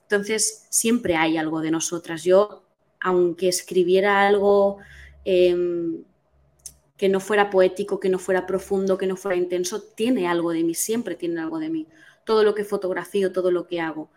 Entonces, 0.02 0.66
siempre 0.70 1.16
hay 1.16 1.36
algo 1.36 1.60
de 1.60 1.70
nosotras. 1.70 2.24
Yo 2.24 2.61
aunque 3.02 3.48
escribiera 3.48 4.26
algo 4.26 4.78
em, 5.24 6.02
que 6.96 7.08
no 7.08 7.20
fuera 7.20 7.50
poético, 7.50 8.00
que 8.00 8.08
no 8.08 8.18
fuera 8.18 8.46
profundo, 8.46 8.96
que 8.98 9.06
no 9.06 9.16
fuera 9.16 9.36
intenso, 9.36 9.82
tiene 9.82 10.28
algo 10.28 10.52
de 10.52 10.62
mí, 10.62 10.74
siempre 10.74 11.16
tiene 11.16 11.40
algo 11.40 11.58
de 11.58 11.68
mí. 11.68 11.88
Todo 12.24 12.44
lo 12.44 12.54
que 12.54 12.64
fotografío, 12.64 13.32
todo 13.32 13.50
lo 13.50 13.66
que 13.66 13.80
hago. 13.80 14.10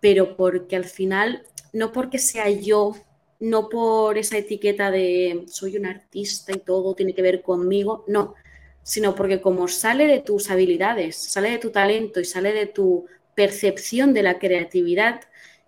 Pero 0.00 0.36
porque 0.36 0.76
al 0.76 0.86
final, 0.86 1.42
no 1.72 1.92
porque 1.92 2.18
sea 2.18 2.48
yo 2.50 2.94
no 3.40 3.68
por 3.68 4.18
esa 4.18 4.36
etiqueta 4.38 4.90
de 4.90 5.44
soy 5.48 5.76
un 5.76 5.86
artista 5.86 6.52
y 6.52 6.58
todo 6.58 6.94
tiene 6.94 7.14
que 7.14 7.22
ver 7.22 7.42
conmigo, 7.42 8.04
no, 8.06 8.34
sino 8.82 9.14
porque 9.14 9.40
como 9.40 9.66
sale 9.68 10.06
de 10.06 10.20
tus 10.20 10.50
habilidades, 10.50 11.16
sale 11.16 11.50
de 11.50 11.58
tu 11.58 11.70
talento 11.70 12.20
y 12.20 12.24
sale 12.24 12.52
de 12.52 12.66
tu 12.66 13.06
percepción 13.34 14.12
de 14.12 14.22
la 14.22 14.38
creatividad 14.38 15.22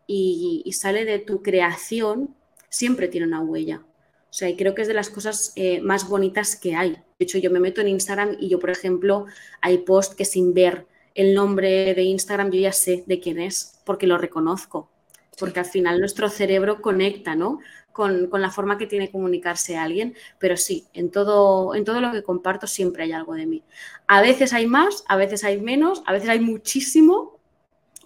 y, 0.07 0.71
sale 0.73 1.05
de 1.05 1.19
tu 1.19 1.43
creación, 1.43 2.35
siempre 2.69 3.09
tiene 3.09 3.27
una 3.27 3.41
huella. 3.41 3.83
O 4.31 4.35
sea, 4.35 4.49
y 4.49 4.57
creo 4.57 4.75
que 4.75 4.83
es 4.83 4.89
de 4.89 4.95
las 4.95 5.11
cosas 5.11 5.53
eh, 5.57 5.81
más 5.81 6.09
bonitas 6.09 6.57
que 6.57 6.75
hay. 6.75 6.93
De 6.93 7.25
hecho, 7.25 7.39
yo 7.39 7.51
me 7.51 7.61
meto 7.61 7.81
en 7.81 7.89
Instagram 7.89 8.37
y 8.41 8.49
yo, 8.49 8.59
por 8.59 8.71
ejemplo, 8.71 9.27
hay 9.61 9.79
posts 9.79 10.15
que 10.15 10.25
sin 10.25 10.55
ver 10.55 10.87
el 11.15 11.35
nombre 11.35 11.95
de 11.95 12.03
Instagram 12.03 12.51
yo 12.51 12.61
ya 12.61 12.73
sé 12.73 13.05
de 13.07 13.21
quién 13.21 13.39
es, 13.39 13.81
porque 13.85 14.07
lo 14.07 14.19
reconozco. 14.19 14.91
Porque 15.39 15.61
al 15.61 15.67
final 15.67 15.99
nuestro 15.99 16.29
cerebro 16.29 16.81
conecta, 16.81 17.35
¿no? 17.35 17.59
Con, 17.93 18.31
la 18.33 18.51
forma 18.51 18.79
que 18.79 18.87
tiene 18.87 19.11
comunicarse 19.11 19.77
a 19.77 19.83
alguien, 19.83 20.15
pero 20.39 20.57
sí, 20.57 20.87
en 20.95 21.11
todo, 21.11 21.75
en 21.75 21.85
todo 21.85 22.01
lo 22.01 22.11
que 22.11 22.23
comparto 22.23 22.67
siempre 22.67 23.05
hay 23.05 23.13
algo 23.13 23.35
de 23.35 23.45
mí. 23.45 23.63
A 24.07 24.23
veces 24.23 24.55
hay 24.55 24.67
más, 24.67 25.05
a 25.09 25.17
veces 25.17 25.45
hay 25.45 25.61
menos, 25.61 26.03
a 26.07 26.13
veces 26.13 26.31
hay 26.31 26.41
muchísimo 26.41 27.39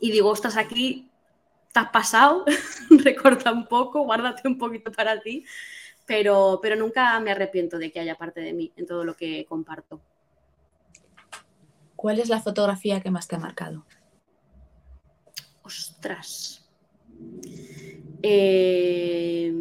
y 0.00 0.10
digo, 0.10 0.32
estás 0.32 0.56
aquí, 0.56 1.08
te 1.76 1.80
has 1.80 1.90
pasado, 1.90 2.46
recorta 3.04 3.52
un 3.52 3.66
poco, 3.66 4.02
guárdate 4.02 4.48
un 4.48 4.56
poquito 4.56 4.90
para 4.90 5.20
ti, 5.20 5.44
pero, 6.06 6.58
pero 6.62 6.74
nunca 6.74 7.20
me 7.20 7.32
arrepiento 7.32 7.76
de 7.76 7.92
que 7.92 8.00
haya 8.00 8.14
parte 8.14 8.40
de 8.40 8.54
mí 8.54 8.72
en 8.76 8.86
todo 8.86 9.04
lo 9.04 9.14
que 9.14 9.44
comparto. 9.44 10.00
¿Cuál 11.94 12.18
es 12.18 12.30
la 12.30 12.40
fotografía 12.40 13.02
que 13.02 13.10
más 13.10 13.28
te 13.28 13.36
ha 13.36 13.38
marcado? 13.38 13.84
Ostras. 15.62 16.66
Eh, 18.22 19.52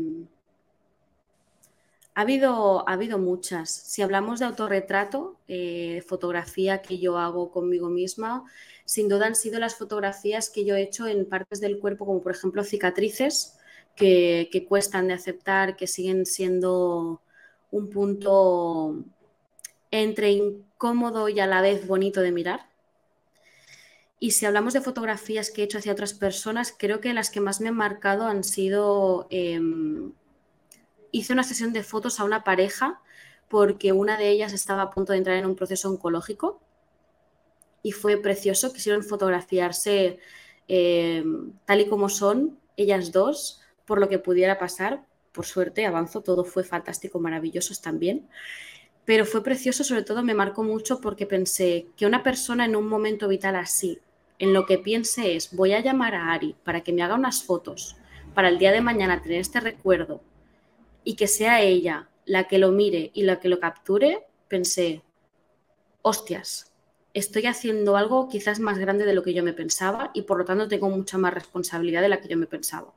ha, 2.14 2.22
habido, 2.22 2.88
ha 2.88 2.94
habido 2.94 3.18
muchas. 3.18 3.70
Si 3.70 4.02
hablamos 4.02 4.40
de 4.40 4.46
autorretrato, 4.46 5.36
eh, 5.50 6.02
fotografía 6.08 6.82
que 6.82 6.98
yo 6.98 7.18
hago 7.18 7.52
conmigo 7.52 7.90
misma, 7.90 8.46
sin 8.86 9.10
duda 9.10 9.26
han 9.26 9.36
sido 9.36 9.60
las 9.60 9.76
fotografías 9.76 10.50
que 10.50 10.64
yo 10.64 10.76
he 10.76 10.84
hecho 10.84 11.08
en 11.08 11.26
partes 11.26 11.60
del 11.60 11.80
cuerpo, 11.80 12.06
como 12.06 12.22
por 12.22 12.34
ejemplo 12.34 12.64
cicatrices, 12.64 13.58
que, 13.96 14.50
que 14.52 14.66
cuestan 14.66 15.08
de 15.08 15.16
aceptar, 15.16 15.76
que 15.76 15.88
siguen 15.88 16.26
siendo 16.26 17.22
un 17.72 17.90
punto 17.90 19.04
entre 19.92 20.32
incómodo 20.32 21.30
y 21.30 21.40
a 21.40 21.48
la 21.48 21.62
vez 21.62 21.88
bonito 21.88 22.22
de 22.22 22.32
mirar. 22.32 22.70
Y 24.20 24.32
si 24.32 24.46
hablamos 24.46 24.74
de 24.74 24.82
fotografías 24.82 25.52
que 25.52 25.62
he 25.62 25.66
hecho 25.66 25.78
hacia 25.78 25.92
otras 25.92 26.14
personas, 26.14 26.74
creo 26.78 27.02
que 27.02 27.14
las 27.14 27.30
que 27.30 27.42
más 27.42 27.62
me 27.62 27.70
han 27.70 27.76
marcado 27.76 28.26
han 28.26 28.44
sido, 28.44 29.28
em, 29.30 30.14
hice 31.12 31.34
una 31.34 31.44
sesión 31.44 31.74
de 31.74 31.84
fotos 31.84 32.20
a 32.20 32.24
una 32.24 32.44
pareja 32.44 33.02
porque 33.50 33.92
una 33.92 34.18
de 34.18 34.30
ellas 34.30 34.54
estaba 34.54 34.84
a 34.84 34.90
punto 34.90 35.12
de 35.12 35.20
entrar 35.20 35.38
en 35.38 35.46
un 35.46 35.56
proceso 35.56 35.90
oncológico 35.90 36.62
y 37.86 37.92
fue 37.92 38.18
precioso, 38.18 38.74
quisieron 38.74 39.04
fotografiarse 39.04 40.18
em, 40.68 41.54
tal 41.66 41.82
y 41.82 41.86
como 41.88 42.10
son 42.10 42.58
ellas 42.78 43.12
dos, 43.12 43.62
por 43.86 44.00
lo 44.00 44.10
que 44.10 44.18
pudiera 44.18 44.58
pasar. 44.58 45.06
Por 45.32 45.46
suerte, 45.46 45.86
avanzo, 45.86 46.22
todo 46.22 46.44
fue 46.44 46.64
fantástico, 46.64 47.20
maravilloso 47.20 47.76
también 47.80 48.28
pero 49.06 49.24
fue 49.26 49.44
precioso, 49.44 49.84
sobre 49.84 50.02
todo 50.02 50.24
me 50.24 50.34
marcó 50.34 50.64
mucho 50.64 51.00
porque 51.00 51.28
pensé 51.28 51.86
que 51.96 52.08
una 52.08 52.24
persona 52.24 52.66
en 52.66 52.76
un 52.76 52.88
momento 52.88 53.28
vital 53.28 53.56
así, 53.56 54.00
en 54.40 54.52
lo 54.52 54.66
que 54.66 54.80
piense 54.80 55.36
es, 55.36 55.56
voy 55.56 55.74
a 55.74 55.80
llamar 55.80 56.16
a 56.16 56.34
Ari 56.34 56.56
para 56.64 56.82
que 56.82 56.92
me 56.92 57.04
haga 57.04 57.14
unas 57.14 57.44
fotos, 57.44 57.98
para 58.34 58.50
el 58.50 58.58
día 58.58 58.72
de 58.72 58.82
mañana 58.82 59.22
tener 59.22 59.40
este 59.40 59.60
recuerdo 59.60 60.22
y 61.04 61.16
que 61.16 61.28
sea 61.28 61.62
ella 61.62 62.10
la 62.26 62.48
que 62.48 62.58
lo 62.58 62.72
mire 62.72 63.12
y 63.14 63.22
la 63.22 63.40
que 63.40 63.48
lo 63.48 63.60
capture, 63.60 64.26
pensé, 64.48 65.04
hostias, 66.02 66.75
estoy 67.16 67.46
haciendo 67.46 67.96
algo 67.96 68.28
quizás 68.28 68.60
más 68.60 68.78
grande 68.78 69.06
de 69.06 69.14
lo 69.14 69.24
que 69.24 69.34
yo 69.34 69.42
me 69.42 69.54
pensaba 69.54 70.12
y 70.14 70.24
por 70.24 70.38
lo 70.38 70.46
tanto 70.46 70.68
tengo 70.68 70.90
mucha 70.90 71.18
más 71.18 71.34
responsabilidad 71.34 72.02
de 72.02 72.10
la 72.10 72.20
que 72.20 72.28
yo 72.28 72.38
me 72.38 72.46
pensaba. 72.46 72.94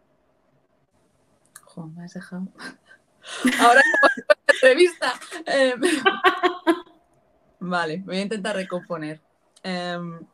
me 1.95 2.05
has 2.05 2.15
dejado. 2.15 2.49
Ahora 3.61 3.81
entrevista. 4.49 5.15
Em, 5.47 5.81
vale, 7.61 8.03
voy 8.05 8.17
a 8.17 8.23
intentar 8.23 8.57
recomponer. 8.57 9.21
Em, 9.63 10.27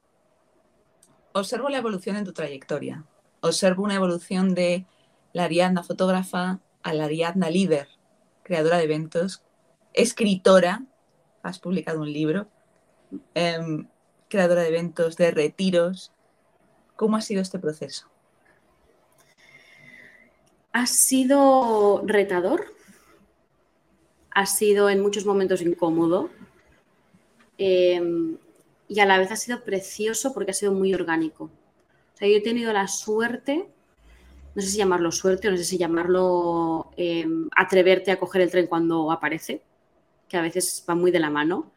observo 1.32 1.68
la 1.68 1.76
evolución 1.76 2.16
en 2.16 2.24
tu 2.24 2.32
trayectoria. 2.32 3.04
Observo 3.40 3.82
una 3.82 3.96
evolución 3.96 4.54
de 4.54 4.86
la 5.34 5.44
Ariadna 5.44 5.82
fotógrafa 5.82 6.60
a 6.82 6.94
la 6.94 7.04
Ariadna 7.04 7.50
líder, 7.50 7.88
creadora 8.44 8.78
de 8.78 8.84
eventos, 8.84 9.42
escritora, 9.92 10.86
has 11.42 11.58
publicado 11.58 12.00
un 12.00 12.10
libro, 12.10 12.48
em, 13.34 13.86
creadora 14.28 14.62
de 14.62 14.68
eventos, 14.68 15.16
de 15.16 15.30
retiros. 15.30 16.12
¿Cómo 16.96 17.16
ha 17.16 17.20
sido 17.20 17.42
este 17.42 17.58
proceso? 17.58 18.08
Ha 20.72 20.86
sido 20.86 22.02
retador, 22.04 22.74
ha 24.30 24.46
sido 24.46 24.90
en 24.90 25.00
muchos 25.00 25.24
momentos 25.24 25.62
incómodo 25.62 26.30
em, 27.56 28.36
y 28.88 28.98
a 28.98 29.06
la 29.06 29.18
vez 29.18 29.30
ha 29.30 29.36
sido 29.36 29.62
precioso 29.62 30.34
porque 30.34 30.50
ha 30.50 30.54
sido 30.54 30.72
muy 30.72 30.92
orgánico. 30.92 31.44
O 31.44 32.16
sea, 32.16 32.28
yo 32.28 32.36
he 32.36 32.40
tenido 32.40 32.72
la 32.72 32.88
suerte, 32.88 33.68
no 34.54 34.62
sé 34.62 34.68
si 34.68 34.78
llamarlo 34.78 35.12
suerte 35.12 35.48
o 35.48 35.50
no 35.52 35.56
sé 35.56 35.64
si 35.64 35.78
llamarlo 35.78 36.90
em, 36.96 37.48
atreverte 37.56 38.10
a 38.10 38.18
coger 38.18 38.42
el 38.42 38.50
tren 38.50 38.66
cuando 38.66 39.10
aparece, 39.12 39.62
que 40.28 40.36
a 40.36 40.42
veces 40.42 40.84
va 40.88 40.94
muy 40.94 41.10
de 41.10 41.20
la 41.20 41.30
mano. 41.30 41.72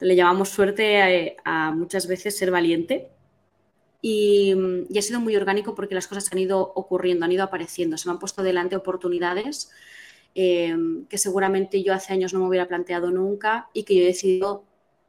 Le 0.00 0.16
llamamos 0.16 0.50
suerte 0.50 1.36
a, 1.44 1.70
muchas 1.72 2.06
veces 2.06 2.36
ser 2.36 2.50
valiente. 2.50 3.08
Y, 4.02 4.54
y, 4.88 4.98
ha 4.98 5.02
sido 5.02 5.20
muy 5.20 5.34
orgánico 5.36 5.74
porque 5.74 5.94
las 5.94 6.06
cosas 6.06 6.30
han 6.32 6.38
ido 6.38 6.60
ocurriendo, 6.60 7.24
han 7.24 7.32
ido 7.32 7.42
apareciendo, 7.42 7.96
se 7.96 8.08
me 8.08 8.12
han 8.12 8.18
puesto 8.18 8.42
delante 8.42 8.76
oportunidades 8.76 9.70
Em, 10.38 11.06
que 11.06 11.16
seguramente 11.16 11.82
yo 11.82 11.94
hace 11.94 12.12
años 12.12 12.34
no 12.34 12.40
me 12.40 12.48
hubiera 12.48 12.68
planteado 12.68 13.10
nunca 13.10 13.70
y 13.72 13.84
que 13.84 13.94
yo 13.94 14.02
he 14.02 14.04
decidido 14.04 14.64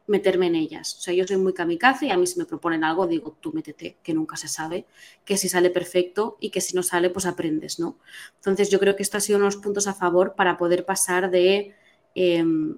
meterme 0.08 0.48
en 0.48 0.56
ellas. 0.56 0.96
O 1.00 1.02
sea, 1.02 1.14
yo 1.14 1.28
soy 1.28 1.36
muy 1.36 1.54
kamikaze 1.54 2.06
y 2.06 2.12
a 2.12 2.18
mí 2.18 2.26
si 2.26 2.40
me 2.40 2.46
proponen 2.46 2.86
algo 2.86 3.08
digo, 3.08 3.38
tú 3.42 3.52
métete, 3.52 3.98
que 4.02 4.14
nunca 4.14 4.38
se 4.38 4.48
sabe, 4.48 4.86
que 5.26 5.36
si 5.36 5.50
sale 5.50 5.70
perfecto 5.70 6.38
y 6.40 6.50
que 6.50 6.62
si 6.62 6.78
no 6.78 6.82
sale, 6.82 7.10
pues 7.10 7.26
aprendes, 7.26 7.78
¿no? 7.78 8.00
Entonces 8.38 8.70
yo 8.70 8.80
creo 8.80 8.96
que 8.96 9.04
esto 9.04 9.18
ha 9.18 9.20
sido 9.20 9.38
unos 9.38 9.58
puntos 9.58 9.88
a 9.88 9.94
favor 9.94 10.34
para 10.36 10.58
poder 10.58 10.86
pasar 10.86 11.30
de 11.30 11.76
em, 12.16 12.78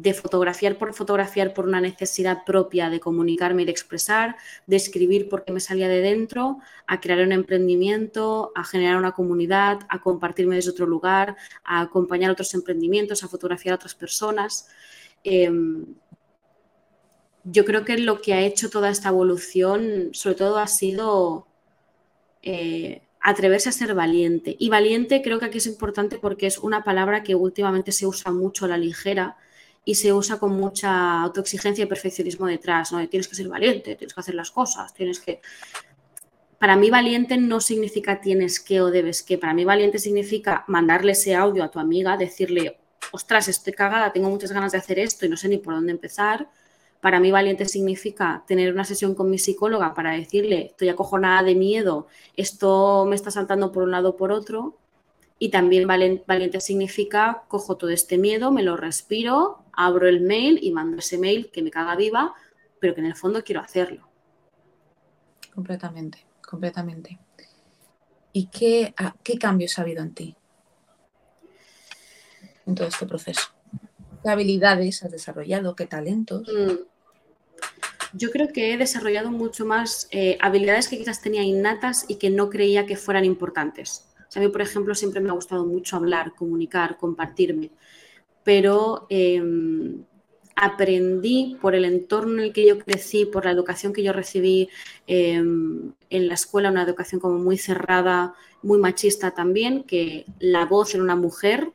de 0.00 0.14
fotografiar 0.14 0.78
por 0.78 0.94
fotografiar 0.94 1.52
por 1.52 1.66
una 1.66 1.80
necesidad 1.80 2.44
propia 2.46 2.88
de 2.88 3.00
comunicarme 3.00 3.62
y 3.62 3.64
de 3.66 3.70
expresar, 3.70 4.36
de 4.66 4.76
escribir 4.76 5.28
porque 5.28 5.52
me 5.52 5.60
salía 5.60 5.88
de 5.88 6.00
dentro, 6.00 6.58
a 6.86 7.00
crear 7.00 7.20
un 7.20 7.32
emprendimiento, 7.32 8.50
a 8.54 8.64
generar 8.64 8.96
una 8.96 9.12
comunidad, 9.12 9.80
a 9.90 10.00
compartirme 10.00 10.56
desde 10.56 10.70
otro 10.70 10.86
lugar, 10.86 11.36
a 11.64 11.82
acompañar 11.82 12.30
otros 12.30 12.54
emprendimientos, 12.54 13.22
a 13.22 13.28
fotografiar 13.28 13.74
a 13.74 13.76
otras 13.76 13.94
personas. 13.94 14.68
Em, 15.22 15.84
yo 17.44 17.64
creo 17.66 17.84
que 17.84 17.98
lo 17.98 18.22
que 18.22 18.32
ha 18.32 18.40
hecho 18.40 18.70
toda 18.70 18.88
esta 18.88 19.10
evolución, 19.10 20.10
sobre 20.12 20.36
todo, 20.36 20.58
ha 20.58 20.66
sido 20.66 21.46
eh, 22.42 23.02
atreverse 23.20 23.68
a 23.68 23.72
ser 23.72 23.94
valiente. 23.94 24.56
Y 24.58 24.70
valiente 24.70 25.20
creo 25.20 25.38
que 25.38 25.46
aquí 25.46 25.58
es 25.58 25.66
importante 25.66 26.18
porque 26.18 26.46
es 26.46 26.56
una 26.58 26.84
palabra 26.84 27.22
que 27.22 27.34
últimamente 27.34 27.92
se 27.92 28.06
usa 28.06 28.32
mucho 28.32 28.64
a 28.64 28.68
la 28.68 28.78
ligera 28.78 29.36
y 29.84 29.94
se 29.94 30.12
usa 30.12 30.38
con 30.38 30.52
mucha 30.52 31.22
autoexigencia 31.22 31.84
y 31.84 31.86
perfeccionismo 31.86 32.46
detrás, 32.46 32.92
¿no? 32.92 33.06
Tienes 33.08 33.28
que 33.28 33.34
ser 33.34 33.48
valiente, 33.48 33.96
tienes 33.96 34.14
que 34.14 34.20
hacer 34.20 34.34
las 34.34 34.50
cosas, 34.50 34.92
tienes 34.94 35.20
que... 35.20 35.40
Para 36.58 36.76
mí 36.76 36.90
valiente 36.90 37.38
no 37.38 37.60
significa 37.60 38.20
tienes 38.20 38.60
que 38.60 38.82
o 38.82 38.90
debes 38.90 39.22
que, 39.22 39.38
para 39.38 39.54
mí 39.54 39.64
valiente 39.64 39.98
significa 39.98 40.64
mandarle 40.68 41.12
ese 41.12 41.34
audio 41.34 41.64
a 41.64 41.70
tu 41.70 41.78
amiga, 41.78 42.18
decirle, 42.18 42.78
ostras, 43.12 43.48
estoy 43.48 43.72
cagada, 43.72 44.12
tengo 44.12 44.28
muchas 44.28 44.52
ganas 44.52 44.72
de 44.72 44.78
hacer 44.78 44.98
esto 44.98 45.24
y 45.24 45.30
no 45.30 45.38
sé 45.38 45.48
ni 45.48 45.56
por 45.56 45.74
dónde 45.74 45.92
empezar. 45.92 46.50
Para 47.00 47.18
mí 47.18 47.30
valiente 47.30 47.66
significa 47.66 48.44
tener 48.46 48.72
una 48.72 48.84
sesión 48.84 49.14
con 49.14 49.30
mi 49.30 49.38
psicóloga 49.38 49.94
para 49.94 50.12
decirle, 50.12 50.66
estoy 50.66 50.90
acojonada 50.90 51.42
de 51.42 51.54
miedo, 51.54 52.08
esto 52.36 53.06
me 53.06 53.16
está 53.16 53.30
saltando 53.30 53.72
por 53.72 53.84
un 53.84 53.92
lado 53.92 54.10
o 54.10 54.16
por 54.16 54.30
otro. 54.30 54.76
Y 55.42 55.48
también 55.48 55.88
valiente 55.88 56.60
significa, 56.60 57.44
cojo 57.48 57.78
todo 57.78 57.88
este 57.88 58.18
miedo, 58.18 58.52
me 58.52 58.62
lo 58.62 58.76
respiro, 58.76 59.64
abro 59.72 60.06
el 60.06 60.20
mail 60.20 60.58
y 60.60 60.70
mando 60.70 60.98
ese 60.98 61.16
mail 61.16 61.50
que 61.50 61.62
me 61.62 61.70
caga 61.70 61.96
viva, 61.96 62.34
pero 62.78 62.94
que 62.94 63.00
en 63.00 63.06
el 63.06 63.16
fondo 63.16 63.42
quiero 63.42 63.62
hacerlo. 63.62 64.06
Completamente, 65.54 66.26
completamente. 66.46 67.18
¿Y 68.34 68.48
qué, 68.48 68.94
qué 69.22 69.38
cambios 69.38 69.78
ha 69.78 69.82
habido 69.82 70.02
en 70.02 70.14
ti 70.14 70.36
en 72.66 72.74
todo 72.74 72.86
este 72.86 73.06
proceso? 73.06 73.48
¿Qué 74.22 74.28
habilidades 74.28 75.02
has 75.02 75.10
desarrollado? 75.10 75.74
¿Qué 75.74 75.86
talentos? 75.86 76.46
Mm. 76.46 76.84
Yo 78.12 78.30
creo 78.30 78.48
que 78.52 78.74
he 78.74 78.76
desarrollado 78.76 79.30
mucho 79.30 79.64
más 79.64 80.06
eh, 80.10 80.36
habilidades 80.42 80.88
que 80.88 80.98
quizás 80.98 81.22
tenía 81.22 81.42
innatas 81.42 82.04
y 82.08 82.16
que 82.16 82.28
no 82.28 82.50
creía 82.50 82.84
que 82.84 82.96
fueran 82.96 83.24
importantes. 83.24 84.09
A 84.34 84.40
mí, 84.40 84.48
por 84.48 84.62
ejemplo, 84.62 84.94
siempre 84.94 85.20
me 85.20 85.30
ha 85.30 85.34
gustado 85.34 85.64
mucho 85.66 85.96
hablar, 85.96 86.34
comunicar, 86.34 86.96
compartirme, 86.96 87.70
pero 88.44 89.06
em, 89.08 90.04
aprendí 90.54 91.56
por 91.60 91.74
el 91.74 91.84
entorno 91.84 92.34
en 92.34 92.48
el 92.48 92.52
que 92.52 92.66
yo 92.66 92.78
crecí, 92.78 93.24
por 93.24 93.44
la 93.44 93.50
educación 93.50 93.92
que 93.92 94.02
yo 94.02 94.12
recibí 94.12 94.68
em, 95.06 95.92
en 96.10 96.28
la 96.28 96.34
escuela, 96.34 96.70
una 96.70 96.82
educación 96.82 97.20
como 97.20 97.38
muy 97.38 97.58
cerrada, 97.58 98.34
muy 98.62 98.78
machista 98.78 99.32
también, 99.32 99.84
que 99.84 100.26
la 100.38 100.66
voz 100.66 100.94
en 100.94 101.00
una 101.00 101.16
mujer 101.16 101.72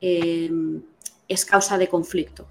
em, 0.00 0.82
es 1.26 1.44
causa 1.44 1.78
de 1.78 1.88
conflicto, 1.88 2.46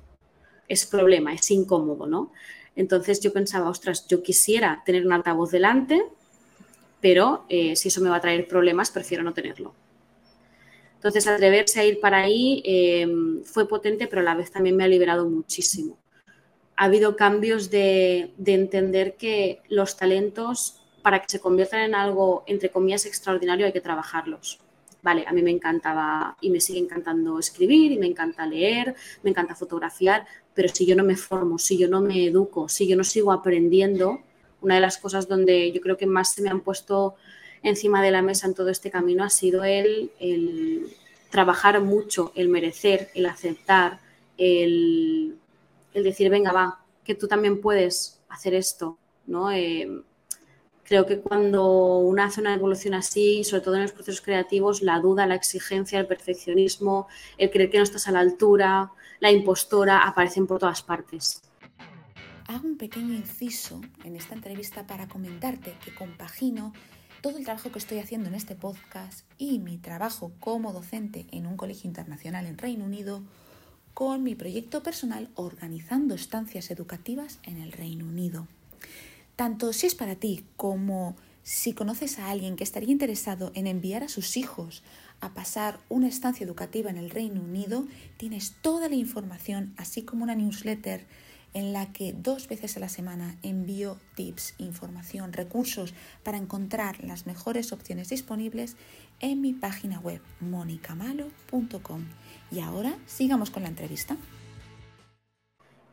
es 0.67 0.85
problema, 0.85 1.33
es 1.33 1.49
incómodo, 1.51 2.05
¿no? 2.05 2.31
Entonces 2.75 3.19
yo 3.21 3.33
pensaba, 3.33 3.69
ostras, 3.69 4.07
yo 4.07 4.21
quisiera 4.21 4.83
tener 4.85 5.05
un 5.05 5.13
altavoz 5.13 5.51
delante, 5.51 6.03
pero 7.01 7.45
eh, 7.49 7.75
si 7.75 7.89
eso 7.89 8.01
me 8.01 8.09
va 8.09 8.17
a 8.17 8.21
traer 8.21 8.47
problemas, 8.47 8.91
prefiero 8.91 9.23
no 9.23 9.33
tenerlo. 9.33 9.73
Entonces, 10.95 11.27
atreverse 11.27 11.79
a 11.79 11.85
ir 11.85 11.99
para 11.99 12.17
ahí 12.17 12.61
em, 12.65 13.43
fue 13.43 13.67
potente, 13.67 14.07
pero 14.07 14.21
a 14.21 14.25
la 14.25 14.35
vez 14.35 14.51
también 14.51 14.75
me 14.75 14.83
ha 14.83 14.87
liberado 14.87 15.29
muchísimo. 15.29 15.97
Ha 16.75 16.85
habido 16.85 17.15
cambios 17.15 17.69
de, 17.69 18.33
de, 18.37 18.53
entender 18.53 19.15
que 19.15 19.61
los 19.69 19.95
talentos, 19.95 20.81
para 21.03 21.21
que 21.21 21.29
se 21.29 21.39
conviertan 21.39 21.81
en 21.81 21.95
algo, 21.95 22.43
entre 22.47 22.69
comillas, 22.69 23.05
extraordinario, 23.05 23.65
hay 23.65 23.73
que 23.73 23.81
trabajarlos. 23.81 24.59
Vale, 25.03 25.23
a 25.27 25.31
mí 25.33 25.41
me 25.43 25.51
encantaba 25.51 26.35
y 26.41 26.49
me 26.49 26.59
sigue 26.59 26.79
encantando 26.79 27.39
escribir 27.39 27.91
y 27.91 27.97
me 27.97 28.07
encanta 28.07 28.45
leer, 28.45 28.95
me 29.23 29.29
encanta 29.29 29.55
fotografiar, 29.55 30.25
pero 30.53 30.67
si 30.69 30.85
yo 30.85 30.95
no 30.95 31.03
me 31.03 31.15
formo, 31.15 31.59
si 31.59 31.77
yo 31.77 31.87
no 31.87 32.01
me 32.01 32.25
educo, 32.25 32.67
si 32.67 32.87
yo 32.87 32.97
no 32.97 33.03
sigo 33.03 33.31
aprendiendo, 33.31 34.19
una 34.67 34.75
de 34.75 34.81
las 34.81 34.97
cosas 34.97 35.29
donde 35.29 35.71
yo 35.71 35.79
creo 35.79 35.95
que 35.95 36.05
más 36.05 36.33
se 36.33 36.41
me 36.41 36.49
han 36.49 36.59
puesto 36.59 37.15
encima 37.63 38.03
de 38.03 38.11
la 38.11 38.21
mesa 38.21 38.47
en 38.47 38.53
todo 38.53 38.69
este 38.69 38.91
camino 38.91 39.23
ha 39.23 39.29
sido 39.29 39.63
el, 39.63 40.11
trabajar 41.31 41.79
mucho, 41.81 42.33
el 42.35 42.49
merecer, 42.49 43.09
el 43.15 43.27
aceptar, 43.27 43.99
el, 44.37 45.37
decir, 45.93 46.29
venga, 46.29 46.51
va, 46.51 46.81
que 47.05 47.15
tú 47.15 47.29
también 47.29 47.61
puedes 47.61 48.19
hacer 48.27 48.53
esto, 48.53 48.97
¿no? 49.25 49.51
Eh, 49.53 50.03
creo 50.83 51.05
que 51.05 51.19
cuando 51.19 51.99
uno 51.99 52.23
hace 52.23 52.41
una 52.41 52.53
evolución 52.53 52.93
así, 52.93 53.45
sobre 53.45 53.63
todo 53.63 53.75
en 53.75 53.83
los 53.83 53.93
procesos 53.93 54.19
creativos, 54.19 54.81
la 54.81 54.99
duda, 54.99 55.25
la 55.27 55.35
exigencia, 55.35 55.97
el 55.97 56.07
perfeccionismo, 56.07 57.07
el 57.37 57.51
creer 57.51 57.69
que 57.69 57.77
no 57.77 57.85
estás 57.85 58.09
a 58.09 58.11
la 58.11 58.19
altura, 58.19 58.91
la 59.21 59.31
impostora, 59.31 60.03
aparecen 60.03 60.45
por 60.45 60.59
todas 60.59 60.83
partes 60.83 61.46
hago 62.47 62.67
un 62.67 62.77
pequeño 62.77 63.13
inciso 63.13 63.81
en 64.03 64.15
esta 64.15 64.33
entrevista 64.33 64.87
para 64.87 65.07
comentarte 65.07 65.75
que 65.83 65.93
compagino 65.93 66.73
todo 67.21 67.37
el 67.37 67.43
trabajo 67.43 67.71
que 67.71 67.79
estoy 67.79 67.99
haciendo 67.99 68.29
en 68.29 68.35
este 68.35 68.55
podcast 68.55 69.25
y 69.37 69.59
mi 69.59 69.77
trabajo 69.77 70.31
como 70.39 70.71
docente 70.71 71.25
en 71.31 71.45
un 71.45 71.57
colegio 71.57 71.87
internacional 71.87 72.45
en 72.45 72.57
Reino 72.57 72.85
Unido 72.85 73.21
con 73.93 74.23
mi 74.23 74.35
proyecto 74.35 74.81
personal 74.81 75.29
organizando 75.35 76.15
estancias 76.15 76.71
educativas 76.71 77.39
en 77.43 77.57
el 77.57 77.71
Reino 77.71 78.05
Unido. 78.05 78.47
Tanto 79.35 79.73
si 79.73 79.87
es 79.87 79.95
para 79.95 80.15
ti 80.15 80.45
como 80.55 81.15
si 81.43 81.73
conoces 81.73 82.19
a 82.19 82.29
alguien 82.29 82.55
que 82.55 82.63
estaría 82.63 82.91
interesado 82.91 83.51
en 83.55 83.67
enviar 83.67 84.03
a 84.03 84.09
sus 84.09 84.37
hijos 84.37 84.83
a 85.19 85.33
pasar 85.33 85.79
una 85.89 86.07
estancia 86.07 86.45
educativa 86.45 86.89
en 86.89 86.97
el 86.97 87.09
Reino 87.09 87.41
Unido, 87.41 87.87
tienes 88.17 88.53
toda 88.61 88.87
la 88.89 88.95
información, 88.95 89.73
así 89.77 90.03
como 90.03 90.23
una 90.23 90.35
newsletter 90.35 91.07
en 91.53 91.73
la 91.73 91.91
que 91.91 92.13
dos 92.13 92.47
veces 92.47 92.77
a 92.77 92.79
la 92.79 92.89
semana 92.89 93.37
envío 93.43 93.97
tips, 94.15 94.55
información, 94.57 95.33
recursos 95.33 95.93
para 96.23 96.37
encontrar 96.37 97.03
las 97.03 97.25
mejores 97.25 97.71
opciones 97.71 98.09
disponibles 98.09 98.75
en 99.19 99.41
mi 99.41 99.53
página 99.53 99.99
web 99.99 100.21
monicamalo.com. 100.39 102.05
Y 102.51 102.59
ahora 102.59 102.97
sigamos 103.05 103.49
con 103.49 103.63
la 103.63 103.69
entrevista. 103.69 104.17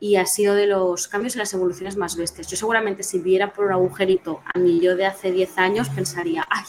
Y 0.01 0.17
ha 0.17 0.27
sido 0.27 0.55
de 0.55 0.67
los 0.67 1.09
cambios 1.09 1.35
y 1.35 1.39
las 1.39 1.55
evoluciones 1.55 1.97
más 1.97 2.17
bestias. 2.17 2.49
Yo 2.49 2.57
seguramente 2.57 3.03
si 3.03 3.19
viera 3.19 3.53
por 3.53 3.67
un 3.67 3.73
agujerito 3.73 4.43
a 4.53 4.59
mí 4.59 4.81
yo 4.81 4.97
de 4.97 5.07
hace 5.07 5.33
10 5.33 5.57
años 5.59 5.89
pensaría, 5.89 6.47
ay, 6.51 6.65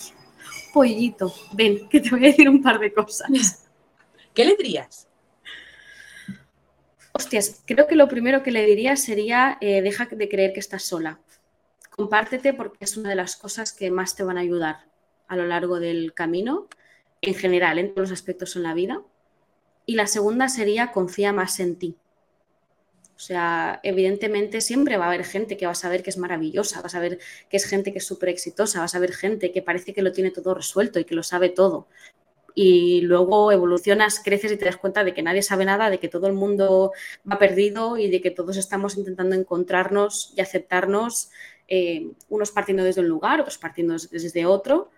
pollito, 0.73 1.33
ven, 1.53 1.89
que 1.89 1.99
te 1.99 2.09
voy 2.09 2.25
a 2.25 2.27
decir 2.27 2.47
un 2.47 2.61
par 2.61 2.79
de 2.79 2.93
cosas. 2.93 3.29
¿Qué 4.33 4.45
le 4.45 4.55
dirías? 4.55 5.04
Hostias, 7.17 7.63
creo 7.65 7.87
que 7.87 7.95
lo 7.95 8.09
primero 8.09 8.43
que 8.43 8.51
le 8.51 8.65
diría 8.65 8.97
sería 8.97 9.57
eh, 9.61 9.81
deja 9.81 10.05
de 10.05 10.27
creer 10.27 10.51
que 10.51 10.59
estás 10.59 10.83
sola. 10.83 11.21
Compártete 11.89 12.53
porque 12.53 12.83
es 12.83 12.97
una 12.97 13.07
de 13.07 13.15
las 13.15 13.37
cosas 13.37 13.71
que 13.71 13.89
más 13.89 14.17
te 14.17 14.23
van 14.23 14.37
a 14.37 14.41
ayudar 14.41 14.89
a 15.29 15.37
lo 15.37 15.45
largo 15.45 15.79
del 15.79 16.13
camino, 16.13 16.67
en 17.21 17.33
general, 17.33 17.79
en 17.79 17.93
todos 17.93 18.09
los 18.09 18.19
aspectos 18.19 18.57
en 18.57 18.63
la 18.63 18.73
vida. 18.73 19.01
Y 19.85 19.95
la 19.95 20.07
segunda 20.07 20.49
sería 20.49 20.91
confía 20.91 21.31
más 21.31 21.61
en 21.61 21.77
ti. 21.77 21.95
O 23.15 23.19
sea, 23.19 23.79
evidentemente 23.83 24.59
siempre 24.59 24.97
va 24.97 25.05
a 25.05 25.07
haber 25.07 25.23
gente 25.23 25.55
que 25.55 25.67
va 25.67 25.71
a 25.71 25.75
saber 25.75 26.03
que 26.03 26.09
es 26.09 26.17
maravillosa, 26.17 26.81
va 26.81 26.87
a 26.87 26.89
saber 26.89 27.19
que 27.49 27.55
es 27.55 27.65
gente 27.65 27.93
que 27.93 27.99
es 27.99 28.05
súper 28.05 28.27
exitosa, 28.27 28.79
va 28.79 28.85
a 28.85 28.89
saber 28.89 29.13
gente 29.13 29.53
que 29.53 29.61
parece 29.61 29.93
que 29.93 30.01
lo 30.01 30.11
tiene 30.11 30.31
todo 30.31 30.53
resuelto 30.53 30.99
y 30.99 31.05
que 31.05 31.15
lo 31.15 31.23
sabe 31.23 31.47
todo 31.47 31.87
y 32.55 33.01
luego 33.01 33.51
evolucionas, 33.51 34.21
creces 34.23 34.53
y 34.53 34.57
te 34.57 34.65
das 34.65 34.77
cuenta 34.77 35.03
de 35.03 35.13
que 35.13 35.21
nadie 35.21 35.43
sabe 35.43 35.65
nada, 35.65 35.89
de 35.89 35.99
que 35.99 36.07
todo 36.07 36.27
el 36.27 36.33
mundo 36.33 36.93
va 37.29 37.37
perdido 37.37 37.97
y 37.97 38.09
de 38.09 38.21
que 38.21 38.31
todos 38.31 38.55
estamos 38.55 38.97
intentando 38.97 39.35
encontrarnos 39.35 40.33
y 40.37 40.41
aceptarnos, 40.41 41.29
eh, 41.67 42.07
unos 42.29 42.51
partiendo 42.51 42.85
desde 42.85 43.01
un 43.01 43.09
lugar, 43.09 43.41
otros 43.41 43.57
partiendo 43.57 43.93
desde 43.93 44.45
otro, 44.45 44.89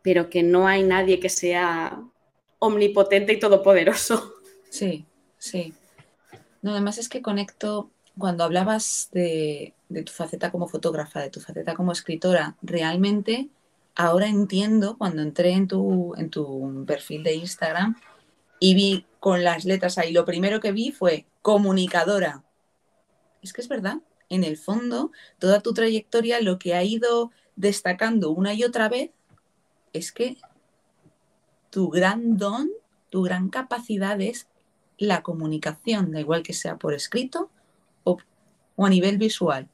pero 0.00 0.30
que 0.30 0.42
no 0.42 0.66
hay 0.66 0.82
nadie 0.82 1.20
que 1.20 1.28
sea 1.28 2.02
omnipotente 2.58 3.34
y 3.34 3.38
todopoderoso. 3.38 4.34
Sí, 4.72 5.04
sí. 5.36 5.74
No, 6.62 6.70
además 6.70 6.96
es 6.96 7.10
que 7.10 7.20
conecto, 7.20 7.90
cuando 8.16 8.42
hablabas 8.42 9.10
de, 9.12 9.74
de 9.90 10.02
tu 10.02 10.10
faceta 10.10 10.50
como 10.50 10.66
fotógrafa, 10.66 11.20
de 11.20 11.28
tu 11.28 11.40
faceta 11.40 11.74
como 11.74 11.92
escritora, 11.92 12.56
realmente 12.62 13.50
ahora 13.94 14.28
entiendo 14.28 14.96
cuando 14.98 15.22
entré 15.22 15.52
en 15.52 15.68
tu, 15.68 16.14
en 16.16 16.30
tu 16.30 16.84
perfil 16.86 17.22
de 17.22 17.34
Instagram 17.34 17.96
y 18.58 18.74
vi 18.74 19.06
con 19.20 19.44
las 19.44 19.64
letras 19.64 19.98
ahí, 19.98 20.12
lo 20.12 20.24
primero 20.24 20.60
que 20.60 20.72
vi 20.72 20.92
fue 20.92 21.26
comunicadora. 21.42 22.44
Es 23.42 23.52
que 23.52 23.60
es 23.60 23.68
verdad, 23.68 23.98
en 24.28 24.44
el 24.44 24.56
fondo, 24.56 25.10
toda 25.38 25.60
tu 25.60 25.74
trayectoria 25.74 26.40
lo 26.40 26.58
que 26.58 26.74
ha 26.74 26.82
ido 26.82 27.30
destacando 27.56 28.30
una 28.30 28.54
y 28.54 28.64
otra 28.64 28.88
vez 28.88 29.10
es 29.92 30.12
que 30.12 30.38
tu 31.70 31.90
gran 31.90 32.36
don, 32.36 32.70
tu 33.10 33.22
gran 33.22 33.48
capacidad 33.50 34.20
es 34.20 34.48
la 34.96 35.22
comunicación, 35.22 36.12
da 36.12 36.20
igual 36.20 36.42
que 36.42 36.52
sea 36.52 36.76
por 36.76 36.94
escrito 36.94 37.50
o, 38.04 38.18
o 38.76 38.86
a 38.86 38.90
nivel 38.90 39.18
visual 39.18 39.68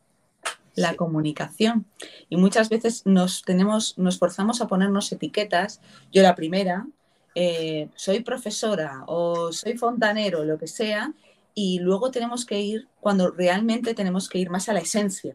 la 0.78 0.94
comunicación. 0.94 1.86
Y 2.28 2.36
muchas 2.36 2.68
veces 2.68 3.04
nos 3.04 3.42
tenemos, 3.42 3.98
nos 3.98 4.18
forzamos 4.18 4.60
a 4.60 4.68
ponernos 4.68 5.10
etiquetas. 5.10 5.80
Yo 6.12 6.22
la 6.22 6.36
primera, 6.36 6.86
eh, 7.34 7.88
soy 7.96 8.20
profesora 8.20 9.02
o 9.06 9.52
soy 9.52 9.76
fontanero, 9.76 10.44
lo 10.44 10.56
que 10.56 10.68
sea, 10.68 11.12
y 11.54 11.80
luego 11.80 12.10
tenemos 12.10 12.46
que 12.46 12.60
ir, 12.60 12.86
cuando 13.00 13.30
realmente 13.30 13.94
tenemos 13.94 14.28
que 14.28 14.38
ir 14.38 14.50
más 14.50 14.68
a 14.68 14.72
la 14.72 14.80
esencia. 14.80 15.34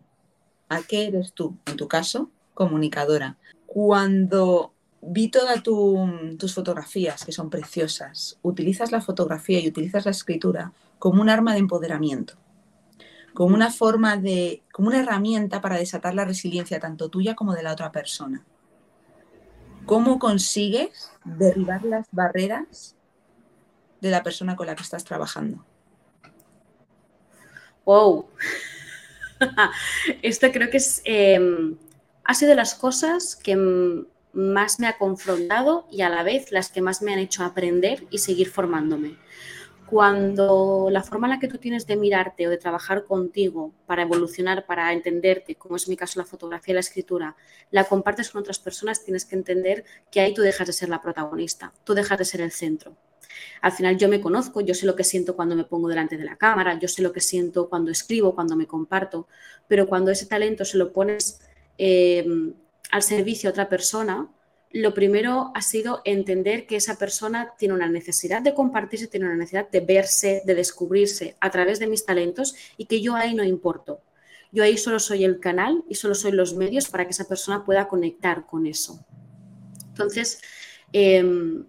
¿A 0.70 0.82
qué 0.82 1.08
eres 1.08 1.34
tú? 1.34 1.58
En 1.66 1.76
tu 1.76 1.88
caso, 1.88 2.32
comunicadora. 2.54 3.38
Cuando 3.66 4.72
vi 5.02 5.28
todas 5.28 5.62
tus 5.62 6.54
fotografías, 6.54 7.26
que 7.26 7.34
son 7.34 7.50
preciosas, 7.50 8.40
utilizas 8.42 8.94
la 8.94 9.02
fotografía 9.02 9.60
y 9.60 9.68
utilizas 9.68 10.06
la 10.06 10.12
escritura 10.12 10.72
como 11.00 11.22
un 11.22 11.30
arma 11.30 11.52
de 11.52 11.60
empoderamiento 11.60 12.38
como 13.34 13.56
una 13.56 13.72
forma 13.72 14.18
de, 14.18 14.64
como 14.72 14.90
una 14.90 15.00
herramienta 15.00 15.62
para 15.62 15.78
desatar 15.78 16.14
la 16.14 16.26
resiliencia 16.26 16.80
tanto 16.80 17.10
tuya 17.10 17.36
como 17.36 17.54
de 17.54 17.64
la 17.64 17.74
otra 17.74 17.92
persona. 17.92 18.46
¿Cómo 19.86 20.20
consigues 20.20 21.12
derribar 21.26 21.84
las 21.84 22.08
barreras 22.12 22.96
de 24.02 24.12
la 24.12 24.24
persona 24.24 24.56
con 24.56 24.68
la 24.68 24.76
que 24.76 24.84
estás 24.84 25.04
trabajando? 25.04 25.66
Wow. 27.86 28.30
Esto 30.22 30.52
creo 30.52 30.70
que 30.70 30.78
es, 30.78 31.02
em, 31.04 31.78
ha 32.24 32.34
sido 32.34 32.52
de 32.52 32.56
las 32.56 32.76
cosas 32.76 33.36
que 33.36 33.58
más 34.32 34.80
me 34.80 34.88
ha 34.88 34.98
confrontado 34.98 35.88
y 35.92 36.02
a 36.02 36.10
la 36.10 36.24
vez 36.24 36.52
las 36.52 36.70
que 36.70 36.82
más 36.82 37.02
me 37.02 37.14
han 37.14 37.20
hecho 37.20 37.44
aprender 37.44 38.08
y 38.10 38.20
seguir 38.20 38.50
formándome 38.50 39.18
cuando 39.94 40.88
la 40.90 41.04
forma 41.04 41.28
en 41.28 41.34
la 41.34 41.40
que 41.40 41.48
tú 41.48 41.60
tienes 41.60 41.86
de 41.86 41.96
mirarte 41.96 42.48
o 42.48 42.50
de 42.50 42.58
trabajar 42.58 43.04
contigo 43.04 43.72
para 43.86 44.02
evolucionar, 44.02 44.66
para 44.66 44.92
entenderte, 44.92 45.54
como 45.54 45.76
es 45.76 45.88
mi 45.88 45.96
caso 45.96 46.20
la 46.20 46.26
fotografía 46.26 46.72
y 46.72 46.74
la 46.74 46.80
escritura, 46.80 47.36
la 47.70 47.84
compartes 47.84 48.32
con 48.32 48.42
otras 48.42 48.58
personas, 48.58 49.04
tienes 49.04 49.24
que 49.24 49.36
entender 49.36 49.86
que 50.12 50.20
ahí 50.20 50.34
tú 50.34 50.42
dejas 50.42 50.66
de 50.66 50.74
ser 50.74 50.90
la 50.90 51.00
protagonista, 51.00 51.72
tú 51.84 51.94
dejas 51.94 52.18
de 52.18 52.26
ser 52.26 52.42
el 52.42 52.52
centro. 52.52 52.98
Al 53.62 53.72
final 53.72 53.96
yo 53.96 54.10
me 54.10 54.20
conozco, 54.20 54.62
yo 54.62 54.74
sé 54.74 54.88
lo 54.88 54.96
que 54.96 55.04
siento 55.04 55.36
cuando 55.36 55.56
me 55.56 55.64
pongo 55.64 55.88
delante 55.88 56.18
de 56.18 56.24
la 56.24 56.38
cámara, 56.38 56.80
yo 56.80 56.88
sé 56.88 57.04
lo 57.04 57.14
que 57.14 57.22
siento 57.22 57.70
cuando 57.70 57.92
escribo, 57.92 58.34
cuando 58.34 58.56
me 58.56 58.66
comparto, 58.66 59.28
pero 59.68 59.86
cuando 59.86 60.10
ese 60.10 60.26
talento 60.26 60.66
se 60.66 60.80
lo 60.80 60.92
pones 60.92 61.40
eh, 61.78 62.26
al 62.90 63.04
servicio 63.04 63.48
a 63.48 63.52
otra 63.52 63.70
persona, 63.70 64.28
lo 64.74 64.96
primero 64.96 65.52
ha 65.54 65.62
sido 65.62 66.02
entender 66.04 66.66
que 66.66 66.76
esa 66.76 66.98
persona 66.98 67.54
tiene 67.58 67.76
una 67.76 67.88
necesidad 67.88 68.42
de 68.42 68.56
compartirse, 68.56 69.08
tiene 69.08 69.28
una 69.28 69.36
necesidad 69.36 69.70
de 69.70 69.80
verse, 69.82 70.42
de 70.46 70.56
descubrirse 70.56 71.38
a 71.40 71.52
través 71.52 71.78
de 71.80 71.86
mis 71.86 72.06
talentos 72.06 72.56
y 72.76 72.86
que 72.88 73.00
yo 73.00 73.16
ahí 73.16 73.36
no 73.36 73.44
importo. 73.44 74.02
Yo 74.52 74.64
ahí 74.64 74.78
solo 74.78 75.00
soy 75.00 75.24
el 75.24 75.40
canal 75.40 75.84
y 75.90 75.96
solo 75.96 76.16
soy 76.16 76.32
los 76.32 76.56
medios 76.56 76.90
para 76.90 77.06
que 77.06 77.12
esa 77.12 77.28
persona 77.28 77.64
pueda 77.66 77.88
conectar 77.88 78.46
con 78.48 78.66
eso. 78.66 79.04
Entonces, 79.90 80.42
em, 80.92 81.66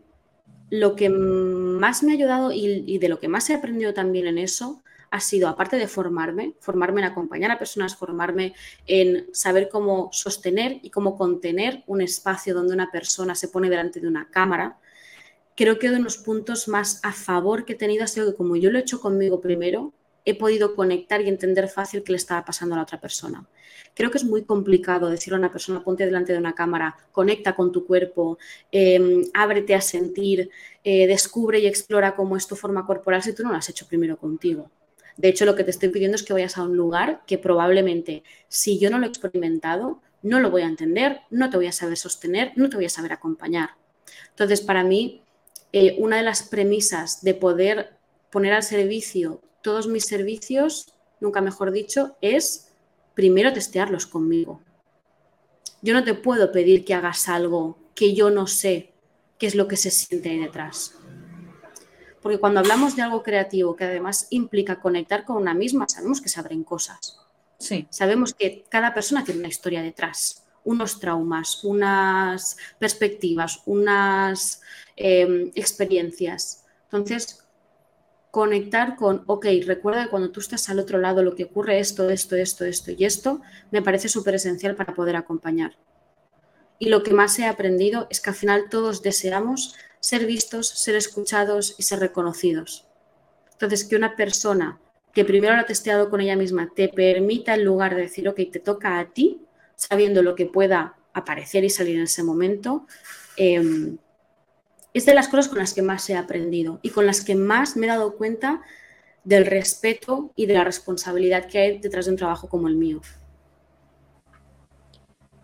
lo 0.71 0.97
que 0.97 1.09
más 1.09 2.03
me 2.03 2.13
ha 2.13 2.15
ayudado 2.15 2.53
y, 2.53 2.99
de 2.99 3.09
lo 3.09 3.21
que 3.21 3.29
más 3.29 3.49
he 3.51 3.55
aprendido 3.55 3.95
también 3.95 4.27
en 4.27 4.39
eso 4.39 4.83
ha 5.15 5.21
sido, 5.21 5.47
aparte 5.47 5.77
de 5.77 5.87
formarme, 5.87 6.55
formarme 6.59 7.01
en 7.01 7.07
acompañar 7.07 7.53
a 7.53 7.59
personas, 7.59 7.95
formarme 7.95 8.53
en 8.85 9.29
saber 9.33 9.69
cómo 9.69 10.09
sostener 10.11 10.81
y 10.83 10.91
cómo 10.91 11.17
contener 11.17 11.85
un 11.87 12.01
espacio 12.01 12.53
donde 12.53 12.75
una 12.75 12.91
persona 12.91 13.37
se 13.37 13.47
pone 13.47 13.71
delante 13.71 14.01
de 14.01 14.09
una 14.09 14.29
cámara, 14.29 14.77
creo 15.55 15.79
que 15.79 15.87
uno 15.87 15.99
de 15.99 16.03
los 16.03 16.19
puntos 16.19 16.67
más 16.67 16.99
a 17.05 17.13
favor 17.13 17.65
que 17.65 17.75
he 17.75 17.77
tenido 17.77 18.03
ha 18.03 18.09
sido 18.09 18.27
que 18.27 18.37
como 18.37 18.57
yo 18.57 18.73
lo 18.73 18.79
he 18.79 18.81
hecho 18.81 19.01
conmigo 19.01 19.41
primero, 19.41 19.93
he 20.25 20.35
podido 20.37 20.75
conectar 20.75 21.21
y 21.21 21.29
entender 21.29 21.69
fácil 21.69 22.03
qué 22.03 22.11
le 22.11 22.17
estaba 22.17 22.45
pasando 22.45 22.75
a 22.75 22.79
la 22.79 22.83
otra 22.83 23.01
persona. 23.01 23.47
Creo 23.95 24.11
que 24.11 24.19
es 24.19 24.25
muy 24.25 24.43
complicado 24.43 25.11
decirle 25.11 25.37
a 25.37 25.39
una 25.39 25.53
persona, 25.53 25.85
ponte 25.85 26.07
delante 26.07 26.33
de 26.33 26.41
una 26.41 26.57
cámara, 26.57 26.97
conecta 27.13 27.55
con 27.55 27.71
tu 27.71 27.87
cuerpo, 27.87 28.37
em, 28.73 29.23
ábrete 29.33 29.77
a 29.77 29.81
sentir, 29.81 30.51
eh, 30.83 31.07
descubre 31.07 31.61
y 31.61 31.69
explora 31.69 32.17
cómo 32.17 32.37
es 32.37 32.49
tu 32.49 32.57
forma 32.57 32.85
corporal 32.85 33.23
si 33.23 33.33
tú 33.33 33.45
no 33.45 33.53
lo 33.53 33.59
has 33.59 33.69
hecho 33.69 33.87
primero 33.87 34.17
contigo. 34.17 34.73
De 35.17 35.29
hecho, 35.29 35.45
lo 35.45 35.55
que 35.55 35.65
te 35.65 35.71
estoy 35.71 35.91
pidiendo 35.91 36.17
es 36.17 36.23
que 36.23 36.33
vayas 36.33 36.59
a 36.59 36.65
un 36.65 36.77
lugar 36.77 37.23
que 37.27 37.39
probablemente, 37.39 38.25
si 38.49 38.79
yo 38.79 38.91
no 38.91 38.99
lo 38.99 39.07
he 39.07 39.09
experimentado, 39.09 40.01
no 40.23 40.41
lo 40.41 40.51
voy 40.51 40.63
a 40.63 40.67
entender, 40.67 41.21
no 41.31 41.51
te 41.51 41.57
voy 41.57 41.67
a 41.67 41.73
saber 41.73 41.97
sostener, 41.97 42.53
no 42.57 42.69
te 42.69 42.77
voy 42.77 42.87
a 42.87 42.91
saber 42.91 43.13
acompañar. 43.13 43.71
Entonces, 44.31 44.61
para 44.61 44.83
mí, 44.83 45.23
eh, 45.73 45.97
una 45.99 46.17
de 46.17 46.23
las 46.23 46.43
premisas 46.43 47.23
de 47.23 47.35
poder 47.35 47.97
poner 48.31 48.53
al 48.53 48.63
servicio 48.63 49.43
todos 49.63 49.87
mis 49.87 50.05
servicios, 50.05 50.95
nunca 51.21 51.41
mejor 51.41 51.73
dicho, 51.73 52.17
es 52.21 52.73
primero 53.15 53.53
testearlos 53.53 54.07
conmigo. 54.07 54.61
Yo 55.83 55.95
no 55.95 56.05
te 56.05 56.15
puedo 56.15 56.53
pedir 56.53 56.85
que 56.85 56.95
hagas 56.95 57.29
algo 57.29 57.79
que 57.95 58.15
yo 58.15 58.31
no 58.31 58.47
sé 58.47 58.93
qué 59.39 59.47
es 59.47 59.55
lo 59.55 59.69
que 59.69 59.77
se 59.77 59.91
siente 59.91 60.31
ahí 60.31 60.39
detrás. 60.39 60.95
Porque 62.25 62.39
cuando 62.39 62.61
hablamos 62.61 62.97
de 62.97 63.03
algo 63.03 63.23
creativo 63.23 63.77
que 63.77 63.85
además 63.85 64.29
implica 64.31 64.81
conectar 64.81 65.27
con 65.27 65.37
una 65.37 65.53
misma, 65.53 65.87
sabemos 65.87 66.23
que 66.23 66.31
se 66.31 66.41
abren 66.41 66.65
cosas. 66.65 67.21
Sí. 67.59 67.87
Sabemos 67.91 68.33
que 68.33 68.65
cada 68.71 68.95
persona 68.95 69.23
tiene 69.23 69.41
una 69.41 69.49
historia 69.49 69.83
detrás, 69.83 70.43
unos 70.65 70.99
traumas, 71.01 71.63
unas 71.65 72.57
perspectivas, 72.79 73.61
unas 73.67 74.63
em, 74.97 75.53
experiencias. 75.55 76.65
Entonces, 76.85 77.45
conectar 78.31 78.97
con, 78.97 79.25
ok, 79.27 79.45
recuerda 79.67 80.05
que 80.05 80.11
cuando 80.11 80.31
tú 80.31 80.41
estás 80.41 80.71
al 80.71 80.79
otro 80.79 80.97
lado 80.97 81.23
lo 81.23 81.35
que 81.35 81.45
ocurre 81.45 81.79
esto, 81.79 82.09
esto, 82.09 82.37
esto, 82.37 82.65
esto 82.65 82.91
y 82.91 83.05
esto, 83.05 83.43
me 83.71 83.83
parece 83.83 84.09
súper 84.09 84.37
esencial 84.37 84.77
para 84.77 84.95
poder 84.95 85.17
acompañar. 85.17 85.77
Y 86.79 86.89
lo 86.89 87.03
que 87.03 87.13
más 87.13 87.39
he 87.39 87.45
aprendido 87.45 88.07
es 88.09 88.23
que 88.23 88.31
al 88.31 88.37
final 88.37 88.71
todos 88.71 89.03
deseamos 89.03 89.75
ser 90.05 90.27
vistos, 90.27 90.69
ser 90.69 90.97
escuchados 90.97 91.77
y 91.79 91.83
ser 91.83 91.99
reconocidos. 91.99 92.87
Entonces, 93.53 93.85
que 93.85 93.97
una 93.97 94.17
persona 94.17 94.79
que 95.15 95.25
primero 95.25 95.55
lo 95.55 95.63
ha 95.63 95.67
testeado 95.67 96.11
con 96.11 96.21
ella 96.21 96.37
misma 96.37 96.71
te 96.77 96.91
permita 96.91 97.55
en 97.55 97.65
lugar 97.65 97.95
de 97.95 98.03
decir, 98.03 98.29
ok, 98.29 98.39
te 98.53 98.61
toca 98.61 98.99
a 98.99 99.07
ti, 99.07 99.41
sabiendo 99.77 100.23
lo 100.23 100.35
que 100.35 100.45
pueda 100.45 100.97
aparecer 101.15 101.65
y 101.65 101.71
salir 101.71 101.97
en 101.97 102.03
ese 102.03 102.23
momento, 102.23 102.87
em, 103.39 103.97
es 104.93 105.07
de 105.07 105.15
las 105.15 105.29
cosas 105.29 105.49
con 105.49 105.57
las 105.57 105.73
que 105.73 105.81
más 105.81 106.11
he 106.11 106.17
aprendido 106.17 106.81
y 106.83 106.91
con 106.91 107.07
las 107.07 107.25
que 107.25 107.35
más 107.35 107.75
me 107.75 107.87
he 107.87 107.89
dado 107.89 108.15
cuenta 108.17 108.61
del 109.25 109.47
respeto 109.47 110.33
y 110.37 110.45
de 110.45 110.53
la 110.53 110.65
responsabilidad 110.65 111.47
que 111.47 111.61
hay 111.61 111.79
detrás 111.79 112.05
de 112.05 112.11
un 112.11 112.19
trabajo 112.19 112.51
como 112.51 112.69
el 112.69 112.77
mío. 112.77 113.01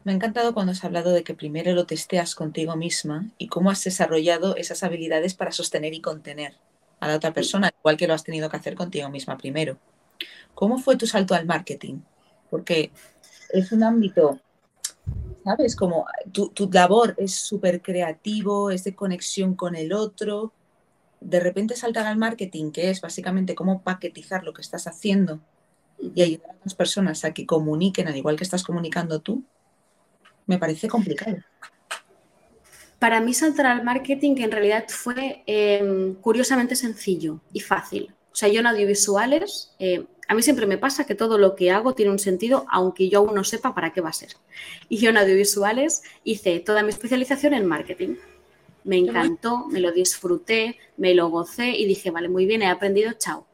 Me 0.02 0.12
ha 0.12 0.14
encantado 0.14 0.54
cuando 0.54 0.72
has 0.72 0.82
hablado 0.84 1.10
de 1.10 1.22
que 1.24 1.34
primero 1.34 1.72
lo 1.72 1.84
testeas 1.84 2.34
contigo 2.34 2.74
misma 2.74 3.30
y 3.36 3.48
cómo 3.48 3.70
has 3.70 3.84
desarrollado 3.84 4.56
esas 4.56 4.82
habilidades 4.82 5.34
para 5.34 5.52
sostener 5.52 5.92
y 5.92 6.00
contener 6.00 6.54
a 7.00 7.08
la 7.08 7.16
otra 7.16 7.32
persona, 7.32 7.70
igual 7.80 7.96
que 7.96 8.06
lo 8.06 8.14
has 8.14 8.24
tenido 8.24 8.48
que 8.48 8.56
hacer 8.56 8.74
contigo 8.74 9.10
misma 9.10 9.36
primero. 9.36 9.78
¿Cómo 10.54 10.78
fue 10.78 10.96
tu 10.96 11.06
salto 11.06 11.34
al 11.34 11.46
marketing? 11.46 12.00
Porque 12.48 12.92
es 13.50 13.72
un 13.72 13.82
ámbito, 13.82 14.40
¿sabes? 15.44 15.76
Como 15.76 16.06
tu, 16.32 16.48
tu 16.48 16.70
labor 16.70 17.14
es 17.18 17.34
súper 17.34 17.82
creativo, 17.82 18.70
es 18.70 18.84
de 18.84 18.94
conexión 18.94 19.54
con 19.54 19.76
el 19.76 19.92
otro. 19.92 20.52
De 21.20 21.40
repente 21.40 21.76
saltar 21.76 22.06
al 22.06 22.16
marketing, 22.16 22.70
que 22.70 22.88
es 22.88 23.02
básicamente 23.02 23.54
cómo 23.54 23.82
paquetizar 23.82 24.44
lo 24.44 24.54
que 24.54 24.62
estás 24.62 24.86
haciendo 24.86 25.40
y 25.98 26.22
ayudar 26.22 26.52
a 26.52 26.64
las 26.64 26.74
personas 26.74 27.24
a 27.24 27.34
que 27.34 27.44
comuniquen 27.44 28.08
al 28.08 28.16
igual 28.16 28.36
que 28.36 28.44
estás 28.44 28.62
comunicando 28.62 29.20
tú, 29.20 29.44
me 30.46 30.58
parece 30.58 30.88
complicado. 30.88 31.38
Para 32.98 33.20
mí 33.20 33.32
saltar 33.32 33.66
al 33.66 33.82
marketing 33.82 34.36
en 34.38 34.50
realidad 34.50 34.84
fue 34.88 35.42
em, 35.46 36.14
curiosamente 36.14 36.76
sencillo 36.76 37.40
y 37.52 37.60
fácil. 37.60 38.14
O 38.32 38.36
sea, 38.36 38.48
yo 38.48 38.60
en 38.60 38.66
audiovisuales, 38.66 39.74
eh, 39.78 40.04
a 40.28 40.34
mí 40.34 40.42
siempre 40.42 40.66
me 40.66 40.78
pasa 40.78 41.06
que 41.06 41.14
todo 41.14 41.38
lo 41.38 41.56
que 41.56 41.70
hago 41.70 41.94
tiene 41.94 42.12
un 42.12 42.18
sentido, 42.18 42.66
aunque 42.70 43.08
yo 43.08 43.20
aún 43.20 43.34
no 43.34 43.42
sepa 43.42 43.74
para 43.74 43.92
qué 43.92 44.00
va 44.00 44.10
a 44.10 44.12
ser. 44.12 44.36
Y 44.88 44.98
yo 44.98 45.10
en 45.10 45.16
audiovisuales 45.16 46.02
hice 46.24 46.60
toda 46.60 46.82
mi 46.82 46.90
especialización 46.90 47.54
en 47.54 47.66
marketing. 47.66 48.16
Me 48.84 48.98
encantó, 48.98 49.66
me 49.66 49.80
lo 49.80 49.92
disfruté, 49.92 50.78
me 50.96 51.14
lo 51.14 51.28
gocé 51.28 51.70
y 51.70 51.86
dije, 51.86 52.10
vale, 52.10 52.28
muy 52.28 52.46
bien, 52.46 52.62
he 52.62 52.68
aprendido, 52.68 53.12
chao 53.14 53.46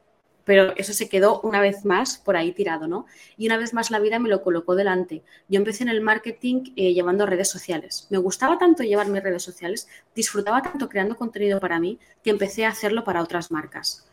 pero 0.47 0.73
eso 0.77 0.93
se 0.93 1.09
quedó 1.09 1.41
una 1.41 1.59
vez 1.59 1.83
más 1.83 2.19
por 2.19 2.37
ahí 2.37 2.53
tirado, 2.53 2.87
¿no? 2.87 3.05
Y 3.35 3.47
una 3.47 3.57
vez 3.57 3.73
más 3.73 3.91
la 3.91 3.99
vida 3.99 4.17
me 4.17 4.29
lo 4.29 4.43
colocó 4.43 4.75
delante. 4.75 5.21
Yo 5.49 5.57
empecé 5.57 5.83
en 5.83 5.89
el 5.89 5.99
marketing 5.99 6.71
eh, 6.77 6.93
llevando 6.93 7.25
redes 7.25 7.49
sociales. 7.49 8.07
Me 8.09 8.17
gustaba 8.17 8.57
tanto 8.57 8.83
llevar 8.83 9.09
mis 9.09 9.21
redes 9.21 9.43
sociales, 9.43 9.89
disfrutaba 10.15 10.61
tanto 10.61 10.87
creando 10.87 11.17
contenido 11.17 11.59
para 11.59 11.81
mí, 11.81 11.99
que 12.23 12.29
empecé 12.29 12.65
a 12.65 12.69
hacerlo 12.69 13.03
para 13.03 13.21
otras 13.21 13.51
marcas. 13.51 14.07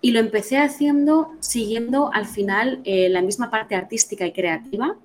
Y 0.00 0.10
lo 0.10 0.18
empecé 0.18 0.58
haciendo 0.58 1.36
siguiendo 1.38 2.10
al 2.12 2.26
final 2.26 2.80
eh, 2.82 3.08
la 3.08 3.22
misma 3.22 3.48
parte 3.48 3.76
artística 3.76 4.26
y 4.26 4.32
creativa, 4.32 4.96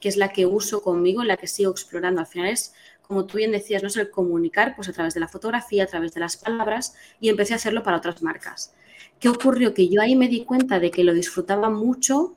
que 0.00 0.08
es 0.08 0.16
la 0.16 0.30
que 0.30 0.44
uso 0.44 0.82
conmigo, 0.82 1.22
la 1.22 1.36
que 1.36 1.46
sigo 1.46 1.70
explorando. 1.70 2.20
Al 2.20 2.26
final 2.26 2.48
es, 2.48 2.74
como 3.02 3.26
tú 3.26 3.36
bien 3.36 3.52
decías, 3.52 3.80
no 3.80 3.88
es 3.88 3.96
el 3.96 4.10
comunicar, 4.10 4.74
pues 4.74 4.88
a 4.88 4.92
través 4.92 5.14
de 5.14 5.20
la 5.20 5.28
fotografía, 5.28 5.84
a 5.84 5.86
través 5.86 6.14
de 6.14 6.18
las 6.18 6.36
palabras, 6.36 6.96
y 7.20 7.28
empecé 7.28 7.52
a 7.52 7.56
hacerlo 7.56 7.84
para 7.84 7.98
otras 7.98 8.22
marcas. 8.22 8.74
¿Qué 9.20 9.28
ocurrió? 9.28 9.72
Que 9.74 9.88
yo 9.88 10.00
ahí 10.00 10.14
me 10.16 10.28
di 10.28 10.44
cuenta 10.44 10.78
de 10.78 10.90
que 10.90 11.04
lo 11.04 11.14
disfrutaba 11.14 11.70
mucho, 11.70 12.34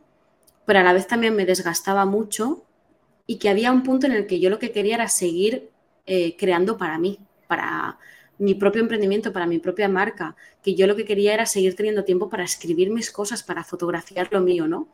pero 0.65 0.79
a 0.79 0.83
la 0.83 0.93
vez 0.93 1.07
también 1.07 1.35
me 1.35 1.45
desgastaba 1.45 2.05
mucho 2.05 2.63
y 3.25 3.37
que 3.37 3.49
había 3.49 3.71
un 3.71 3.83
punto 3.83 4.07
en 4.07 4.13
el 4.13 4.27
que 4.27 4.39
yo 4.39 4.49
lo 4.49 4.59
que 4.59 4.71
quería 4.71 4.95
era 4.95 5.07
seguir 5.07 5.69
eh, 6.05 6.35
creando 6.37 6.77
para 6.77 6.97
mí, 6.97 7.19
para 7.47 7.99
mi 8.39 8.55
propio 8.55 8.81
emprendimiento, 8.81 9.33
para 9.33 9.45
mi 9.45 9.59
propia 9.59 9.89
marca, 9.89 10.35
que 10.63 10.73
yo 10.73 10.87
lo 10.87 10.95
que 10.95 11.05
quería 11.05 11.33
era 11.33 11.45
seguir 11.45 11.75
teniendo 11.75 12.05
tiempo 12.05 12.29
para 12.29 12.45
escribir 12.45 12.89
mis 12.89 13.11
cosas, 13.11 13.43
para 13.43 13.63
fotografiar 13.63 14.29
lo 14.31 14.39
mío, 14.39 14.67
¿no? 14.67 14.87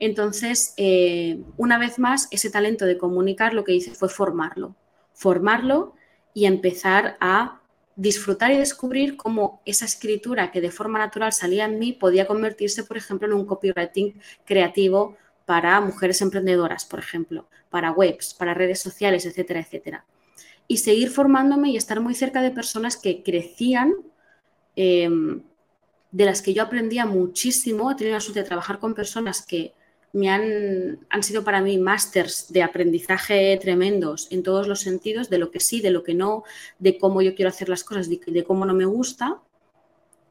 Entonces, 0.00 0.74
eh, 0.76 1.40
una 1.56 1.78
vez 1.78 1.98
más, 1.98 2.28
ese 2.32 2.50
talento 2.50 2.84
de 2.84 2.98
comunicar 2.98 3.54
lo 3.54 3.62
que 3.64 3.74
hice 3.74 3.92
fue 3.92 4.08
formarlo, 4.08 4.74
formarlo 5.14 5.94
y 6.34 6.46
empezar 6.46 7.16
a 7.20 7.57
disfrutar 7.98 8.52
y 8.52 8.56
descubrir 8.58 9.16
cómo 9.16 9.60
esa 9.64 9.84
escritura 9.84 10.52
que 10.52 10.60
de 10.60 10.70
forma 10.70 11.00
natural 11.00 11.32
salía 11.32 11.64
en 11.64 11.80
mí 11.80 11.92
podía 11.92 12.28
convertirse, 12.28 12.84
por 12.84 12.96
ejemplo, 12.96 13.26
en 13.26 13.34
un 13.34 13.44
copywriting 13.44 14.14
creativo 14.44 15.16
para 15.44 15.80
mujeres 15.80 16.22
emprendedoras, 16.22 16.84
por 16.84 17.00
ejemplo, 17.00 17.48
para 17.70 17.90
webs, 17.90 18.34
para 18.34 18.54
redes 18.54 18.80
sociales, 18.80 19.26
etcétera, 19.26 19.58
etcétera. 19.58 20.04
Y 20.68 20.76
seguir 20.76 21.10
formándome 21.10 21.70
y 21.70 21.76
estar 21.76 21.98
muy 22.00 22.14
cerca 22.14 22.40
de 22.40 22.52
personas 22.52 22.96
que 22.96 23.24
crecían, 23.24 23.92
em, 24.76 25.42
de 26.12 26.24
las 26.24 26.40
que 26.40 26.54
yo 26.54 26.62
aprendía 26.62 27.04
muchísimo. 27.04 27.90
He 27.90 27.96
tenido 27.96 28.14
la 28.14 28.20
suerte 28.20 28.42
de 28.42 28.46
trabajar 28.46 28.78
con 28.78 28.94
personas 28.94 29.44
que 29.44 29.74
me 30.12 30.30
han, 30.30 31.06
han 31.10 31.22
sido 31.22 31.44
para 31.44 31.60
mí 31.60 31.78
másters 31.78 32.52
de 32.52 32.62
aprendizaje 32.62 33.56
tremendos 33.60 34.28
en 34.30 34.42
todos 34.42 34.66
los 34.66 34.80
sentidos, 34.80 35.30
de 35.30 35.38
lo 35.38 35.50
que 35.50 35.60
sí, 35.60 35.80
de 35.80 35.90
lo 35.90 36.02
que 36.02 36.14
no, 36.14 36.44
de 36.78 36.98
cómo 36.98 37.22
yo 37.22 37.34
quiero 37.34 37.50
hacer 37.50 37.68
las 37.68 37.84
cosas, 37.84 38.08
de, 38.08 38.20
de 38.26 38.44
cómo 38.44 38.64
no 38.66 38.74
me 38.74 38.86
gusta. 38.86 39.40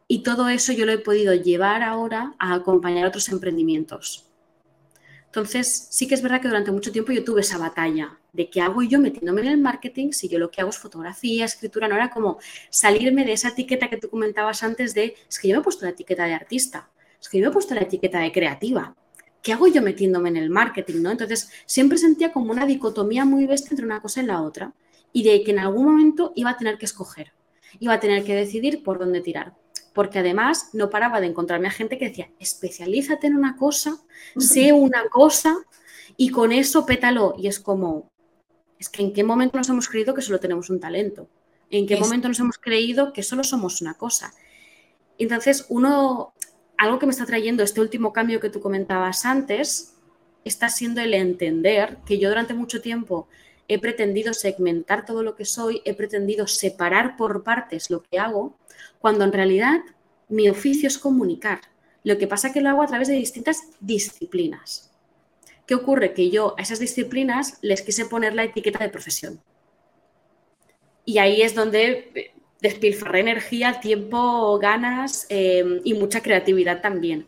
Y 0.08 0.24
todo 0.24 0.50
eso 0.50 0.72
yo 0.72 0.86
lo 0.86 0.94
he 0.94 0.98
podido 0.98 1.34
llevar 1.34 1.84
ahora 1.84 2.34
a 2.40 2.54
acompañar 2.54 3.06
otros 3.06 3.30
emprendimientos. 3.30 4.28
Entonces, 5.26 5.88
sí 5.92 6.08
que 6.08 6.16
es 6.16 6.22
verdad 6.22 6.42
que 6.42 6.48
durante 6.48 6.72
mucho 6.72 6.92
tiempo 6.92 7.12
yo 7.12 7.24
tuve 7.24 7.42
esa 7.42 7.58
batalla 7.58 8.18
de 8.34 8.50
qué 8.50 8.62
hago 8.62 8.82
yo 8.82 9.00
metiéndome 9.00 9.42
en 9.42 9.48
el 9.48 9.58
marketing 9.58 10.12
si 10.12 10.30
yo 10.30 10.40
lo 10.40 10.50
que 10.50 10.62
hago 10.62 10.70
es 10.70 10.78
fotografía, 10.78 11.46
escritura, 11.46 11.88
no 11.88 11.96
era 11.96 12.10
como 12.10 12.40
salirme 12.70 13.26
de 13.26 13.34
esa 13.34 13.50
etiqueta 13.50 13.90
que 13.90 13.98
tú 13.98 14.10
comentabas 14.10 14.64
antes 14.64 14.94
de, 14.94 15.16
es 15.30 15.40
que 15.40 15.50
yo 15.50 15.56
me 15.56 15.60
he 15.60 15.64
puesto 15.64 15.86
la 15.86 15.92
etiqueta 15.92 16.26
de 16.26 16.34
artista, 16.34 16.90
es 17.22 17.30
que 17.30 17.40
yo 17.40 17.44
me 17.44 17.50
he 17.50 17.54
puesto 17.54 17.76
la 17.76 17.82
etiqueta 17.82 18.20
de 18.20 18.32
creativa, 18.32 18.96
¿qué 19.48 19.54
hago 19.54 19.68
yo 19.68 19.82
metiéndome 19.82 20.28
en 20.28 20.36
el 20.36 20.50
marketing? 20.50 21.02
¿no? 21.04 21.10
Entonces, 21.10 21.50
siempre 21.66 21.98
sentía 21.98 22.34
como 22.34 22.52
una 22.52 22.66
dicotomía 22.66 23.24
muy 23.24 23.46
bestia 23.46 23.70
entre 23.72 23.86
una 23.86 24.02
cosa 24.02 24.22
y 24.22 24.26
la 24.26 24.42
otra. 24.42 24.74
y 25.14 25.24
de 25.24 25.42
que 25.42 25.52
en 25.52 25.60
algún 25.60 25.86
momento 25.86 26.34
iba 26.36 26.50
a 26.50 26.58
tener 26.58 26.78
que 26.78 26.84
escoger, 26.84 27.32
iba 27.80 27.94
a 27.94 28.00
tener 28.02 28.26
que 28.26 28.36
decidir 28.36 28.84
por 28.84 29.00
dónde 29.00 29.22
tirar. 29.22 29.56
Porque 29.94 30.20
además 30.20 30.72
no 30.74 30.90
paraba 30.90 31.22
de 31.22 31.28
encontrarme 31.28 31.70
a 31.70 31.72
gente 31.72 31.98
que 31.98 32.10
decía, 32.10 32.30
especialízate 32.40 33.28
en 33.28 33.38
una 33.38 33.56
cosa, 33.56 34.02
sé 34.38 34.74
una 34.88 35.08
cosa 35.08 35.56
y 36.18 36.30
con 36.30 36.52
eso 36.52 36.86
pétalo. 36.86 37.34
Y 37.38 37.48
es 37.48 37.62
como, 37.62 38.12
es 38.78 38.90
que 38.90 39.02
en 39.02 39.14
qué 39.14 39.24
momento 39.24 39.58
nos 39.58 39.70
hemos 39.70 39.88
creído 39.88 40.14
que 40.14 40.22
solo 40.22 40.42
tenemos 40.42 40.70
un 40.70 40.82
talento, 40.82 41.30
en 41.70 41.88
qué 41.88 41.96
momento 41.96 42.28
nos 42.28 42.40
hemos 42.42 42.58
creído 42.58 43.14
que 43.14 43.24
solo 43.24 43.46
somos 43.46 43.82
una 43.82 43.94
cosa. 43.94 44.34
Entonces, 45.18 45.66
uno, 45.70 46.34
algo 46.78 47.00
que 47.00 47.06
me 47.06 47.12
está 47.12 47.26
trayendo 47.26 47.64
este 47.64 47.82
último 47.82 48.14
cambio 48.14 48.40
que 48.40 48.50
tú 48.50 48.62
comentabas 48.62 49.26
antes, 49.26 49.96
está 50.44 50.70
siendo 50.70 51.02
el 51.02 51.14
entender 51.14 51.98
que 52.06 52.20
yo 52.20 52.30
durante 52.30 52.54
mucho 52.54 52.82
tiempo 52.82 53.28
he 53.68 53.80
pretendido 53.80 54.34
segmentar 54.34 55.06
todo 55.06 55.24
lo 55.24 55.36
que 55.36 55.46
soy, 55.46 55.82
he 55.84 55.94
pretendido 55.94 56.48
separar 56.48 57.18
por 57.18 57.44
partes 57.44 57.90
lo 57.90 58.04
que 58.04 58.20
hago, 58.20 58.58
cuando 59.00 59.26
en 59.26 59.34
realidad 59.34 59.82
mi 60.30 60.50
oficio 60.50 60.88
es 60.88 60.98
comunicar. 60.98 61.62
Lo 62.04 62.18
que 62.18 62.28
pasa 62.28 62.48
es 62.48 62.54
que 62.54 62.62
lo 62.62 62.70
hago 62.70 62.84
a 62.84 62.88
través 62.88 63.10
de 63.10 63.16
distintas 63.16 63.64
disciplinas. 63.80 64.92
¿Qué 65.66 65.76
ocurre? 65.76 66.14
Que 66.14 66.30
yo 66.30 66.56
a 66.58 66.62
esas 66.62 66.80
disciplinas 66.80 67.58
les 67.62 67.82
quise 67.82 68.06
poner 68.06 68.34
la 68.34 68.46
etiqueta 68.46 68.80
de 68.80 68.90
profesión. 68.90 69.42
Y 71.04 71.18
ahí 71.18 71.42
es 71.42 71.56
donde 71.56 72.32
despilfarré 72.62 73.22
energía, 73.22 73.80
tiempo, 73.80 74.58
ganas 74.60 75.26
eh, 75.30 75.82
y 75.84 75.94
mucha 75.94 76.22
creatividad 76.22 76.82
también. 76.82 77.28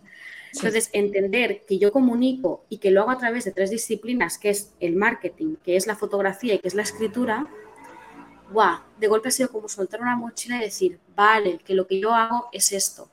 Entonces, 0.53 0.89
entender 0.93 1.63
que 1.67 1.77
yo 1.77 1.91
comunico 1.91 2.65
y 2.69 2.79
que 2.79 2.91
lo 2.91 3.01
hago 3.01 3.11
a 3.11 3.17
través 3.17 3.45
de 3.45 3.51
tres 3.51 3.69
disciplinas, 3.69 4.37
que 4.39 4.49
es 4.49 4.73
el 4.79 4.95
marketing, 4.95 5.55
que 5.63 5.75
es 5.75 5.85
la 5.85 5.95
fotografía 5.95 6.55
y 6.55 6.59
que 6.59 6.67
es 6.67 6.73
la 6.73 6.81
escritura, 6.81 7.45
¡guau! 8.51 8.79
De 8.99 9.07
golpe 9.07 9.29
ha 9.29 9.31
sido 9.31 9.49
como 9.49 9.69
soltar 9.69 10.01
una 10.01 10.15
mochila 10.15 10.57
y 10.57 10.61
decir, 10.61 10.99
vale, 11.15 11.59
que 11.59 11.75
lo 11.75 11.85
que 11.85 11.99
yo 11.99 12.13
hago 12.13 12.47
es 12.51 12.71
esto. 12.71 13.09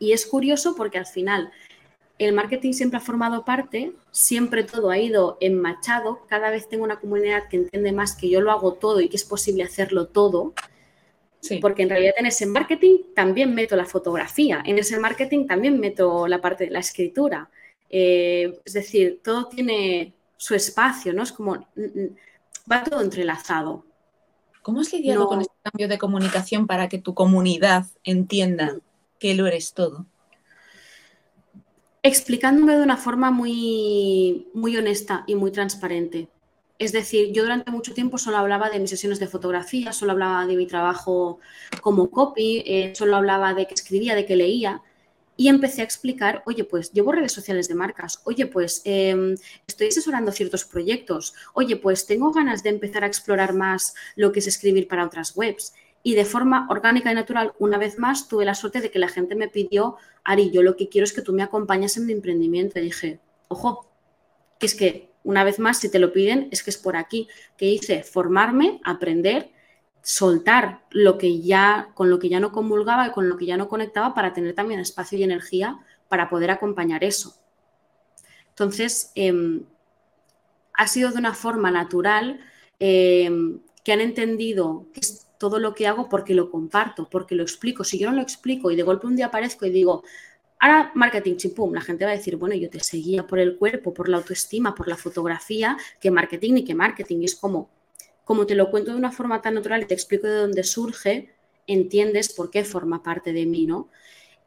Y 0.00 0.12
es 0.12 0.26
curioso 0.26 0.74
porque 0.74 0.98
al 0.98 1.06
final 1.06 1.52
el 2.18 2.32
marketing 2.32 2.72
siempre 2.72 2.98
ha 2.98 3.00
formado 3.00 3.44
parte, 3.44 3.92
siempre 4.10 4.64
todo 4.64 4.90
ha 4.90 4.98
ido 4.98 5.38
enmachado, 5.40 6.26
cada 6.28 6.50
vez 6.50 6.68
tengo 6.68 6.82
una 6.82 6.98
comunidad 6.98 7.48
que 7.48 7.56
entiende 7.56 7.92
más 7.92 8.16
que 8.16 8.28
yo 8.28 8.40
lo 8.40 8.50
hago 8.50 8.74
todo 8.74 9.00
y 9.00 9.08
que 9.08 9.16
es 9.16 9.24
posible 9.24 9.62
hacerlo 9.62 10.08
todo. 10.08 10.54
Porque 11.60 11.82
en 11.82 11.90
realidad 11.90 12.14
en 12.18 12.26
ese 12.26 12.46
marketing 12.46 12.98
también 13.14 13.54
meto 13.54 13.76
la 13.76 13.84
fotografía, 13.84 14.62
en 14.66 14.78
ese 14.78 14.98
marketing 14.98 15.46
también 15.46 15.78
meto 15.78 16.26
la 16.26 16.40
parte 16.40 16.64
de 16.64 16.70
la 16.70 16.80
escritura. 16.80 17.48
Eh, 17.88 18.58
es 18.64 18.72
decir, 18.72 19.20
todo 19.22 19.46
tiene 19.48 20.14
su 20.36 20.54
espacio, 20.54 21.12
¿no? 21.12 21.22
Es 21.22 21.32
como, 21.32 21.66
va 22.70 22.84
todo 22.84 23.00
entrelazado. 23.00 23.84
¿Cómo 24.62 24.80
has 24.80 24.92
lidiado 24.92 25.26
con 25.28 25.40
este 25.40 25.54
cambio 25.62 25.88
de 25.88 25.98
comunicación 25.98 26.66
para 26.66 26.88
que 26.88 26.98
tu 26.98 27.14
comunidad 27.14 27.86
entienda 28.04 28.76
que 29.18 29.34
lo 29.34 29.46
eres 29.46 29.72
todo? 29.72 30.06
Explicándome 32.02 32.76
de 32.76 32.82
una 32.82 32.96
forma 32.96 33.30
muy, 33.30 34.48
muy 34.54 34.76
honesta 34.76 35.24
y 35.26 35.34
muy 35.34 35.50
transparente. 35.50 36.28
Es 36.78 36.92
decir, 36.92 37.32
yo 37.32 37.42
durante 37.42 37.72
mucho 37.72 37.92
tiempo 37.92 38.18
solo 38.18 38.36
hablaba 38.36 38.70
de 38.70 38.78
mis 38.78 38.90
sesiones 38.90 39.18
de 39.18 39.26
fotografía, 39.26 39.92
solo 39.92 40.12
hablaba 40.12 40.46
de 40.46 40.56
mi 40.56 40.66
trabajo 40.66 41.40
como 41.80 42.08
copy, 42.10 42.62
eh, 42.66 42.92
solo 42.94 43.16
hablaba 43.16 43.52
de 43.52 43.66
que 43.66 43.74
escribía, 43.74 44.14
de 44.14 44.24
que 44.26 44.36
leía. 44.36 44.82
Y 45.36 45.48
empecé 45.48 45.82
a 45.82 45.84
explicar, 45.84 46.42
oye, 46.46 46.64
pues 46.64 46.92
llevo 46.92 47.12
redes 47.12 47.32
sociales 47.32 47.68
de 47.68 47.74
marcas, 47.74 48.20
oye, 48.24 48.46
pues 48.46 48.82
em, 48.84 49.36
estoy 49.66 49.88
asesorando 49.88 50.32
ciertos 50.32 50.64
proyectos, 50.64 51.34
oye, 51.54 51.76
pues 51.76 52.06
tengo 52.06 52.32
ganas 52.32 52.62
de 52.62 52.70
empezar 52.70 53.04
a 53.04 53.06
explorar 53.06 53.54
más 53.54 53.94
lo 54.16 54.32
que 54.32 54.40
es 54.40 54.46
escribir 54.46 54.88
para 54.88 55.04
otras 55.04 55.36
webs. 55.36 55.74
Y 56.02 56.14
de 56.14 56.24
forma 56.24 56.66
orgánica 56.70 57.10
y 57.12 57.14
natural, 57.14 57.54
una 57.58 57.78
vez 57.78 57.98
más, 57.98 58.28
tuve 58.28 58.44
la 58.44 58.54
suerte 58.54 58.80
de 58.80 58.90
que 58.90 58.98
la 58.98 59.08
gente 59.08 59.34
me 59.34 59.48
pidió, 59.48 59.96
Ari, 60.24 60.50
yo 60.50 60.62
lo 60.62 60.76
que 60.76 60.88
quiero 60.88 61.04
es 61.04 61.12
que 61.12 61.22
tú 61.22 61.32
me 61.32 61.42
acompañes 61.42 61.96
en 61.96 62.06
mi 62.06 62.12
emprendimiento. 62.12 62.78
Y 62.78 62.82
dije, 62.82 63.20
ojo, 63.48 63.88
que 64.58 64.66
es 64.66 64.74
que 64.74 65.08
una 65.28 65.44
vez 65.44 65.58
más, 65.58 65.78
si 65.78 65.90
te 65.90 65.98
lo 65.98 66.10
piden, 66.10 66.48
es 66.52 66.62
que 66.62 66.70
es 66.70 66.78
por 66.78 66.96
aquí 66.96 67.28
que 67.58 67.66
hice 67.66 68.02
formarme, 68.02 68.80
aprender, 68.82 69.50
soltar 70.00 70.80
lo 70.90 71.18
que 71.18 71.42
ya, 71.42 71.90
con 71.92 72.08
lo 72.08 72.18
que 72.18 72.30
ya 72.30 72.40
no 72.40 72.50
comulgaba 72.50 73.06
y 73.06 73.10
con 73.10 73.28
lo 73.28 73.36
que 73.36 73.44
ya 73.44 73.58
no 73.58 73.68
conectaba 73.68 74.14
para 74.14 74.32
tener 74.32 74.54
también 74.54 74.80
espacio 74.80 75.18
y 75.18 75.24
energía 75.24 75.80
para 76.08 76.30
poder 76.30 76.50
acompañar 76.50 77.04
eso. 77.04 77.34
Entonces, 78.48 79.12
em, 79.16 79.64
ha 80.72 80.86
sido 80.86 81.10
de 81.10 81.18
una 81.18 81.34
forma 81.34 81.70
natural 81.70 82.40
em, 82.80 83.60
que 83.84 83.92
han 83.92 84.00
entendido 84.00 84.86
que 84.94 85.00
es 85.00 85.26
todo 85.36 85.58
lo 85.58 85.74
que 85.74 85.86
hago 85.86 86.08
porque 86.08 86.32
lo 86.32 86.50
comparto, 86.50 87.06
porque 87.10 87.34
lo 87.34 87.42
explico. 87.42 87.84
Si 87.84 87.98
yo 87.98 88.08
no 88.08 88.16
lo 88.16 88.22
explico 88.22 88.70
y 88.70 88.76
de 88.76 88.82
golpe 88.82 89.06
un 89.06 89.16
día 89.16 89.26
aparezco 89.26 89.66
y 89.66 89.70
digo, 89.70 90.04
Ahora, 90.60 90.90
marketing 90.94 91.36
chimpum, 91.36 91.72
la 91.72 91.80
gente 91.80 92.04
va 92.04 92.10
a 92.10 92.16
decir, 92.16 92.36
bueno, 92.36 92.54
yo 92.56 92.68
te 92.68 92.80
seguía 92.80 93.26
por 93.26 93.38
el 93.38 93.56
cuerpo, 93.56 93.94
por 93.94 94.08
la 94.08 94.16
autoestima, 94.16 94.74
por 94.74 94.88
la 94.88 94.96
fotografía, 94.96 95.76
que 96.00 96.10
marketing 96.10 96.56
y 96.56 96.64
que 96.64 96.74
marketing. 96.74 97.22
es 97.22 97.36
como, 97.36 97.70
como 98.24 98.44
te 98.46 98.56
lo 98.56 98.70
cuento 98.70 98.90
de 98.90 98.96
una 98.96 99.12
forma 99.12 99.40
tan 99.40 99.54
natural 99.54 99.82
y 99.82 99.86
te 99.86 99.94
explico 99.94 100.26
de 100.26 100.34
dónde 100.34 100.64
surge, 100.64 101.32
entiendes 101.66 102.32
por 102.32 102.50
qué 102.50 102.64
forma 102.64 103.02
parte 103.02 103.32
de 103.32 103.46
mí, 103.46 103.66
¿no? 103.66 103.88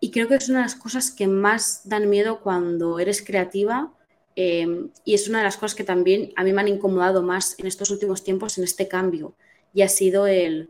Y 0.02 0.12
creo 0.12 0.28
que 0.28 0.36
es 0.36 0.50
una 0.50 0.60
de 0.60 0.66
las 0.66 0.76
cosas 0.76 1.12
que 1.12 1.28
más 1.28 1.88
dan 1.88 2.10
miedo 2.10 2.42
cuando 2.42 3.00
eres 3.00 3.24
creativa 3.24 3.94
eh, 4.36 4.90
y 5.06 5.14
es 5.14 5.30
una 5.30 5.40
de 5.40 5.44
las 5.46 5.58
cosas 5.58 5.76
que 5.76 5.84
también 5.84 6.34
a 6.36 6.44
mí 6.44 6.52
me 6.52 6.62
han 6.62 6.68
incomodado 6.68 7.22
más 7.22 7.58
en 7.60 7.68
estos 7.68 7.92
últimos 7.92 8.24
tiempos 8.24 8.58
en 8.58 8.64
este 8.64 8.88
cambio 8.88 9.36
y 9.74 9.84
ha 9.84 9.90
sido 9.90 10.28
el 10.28 10.70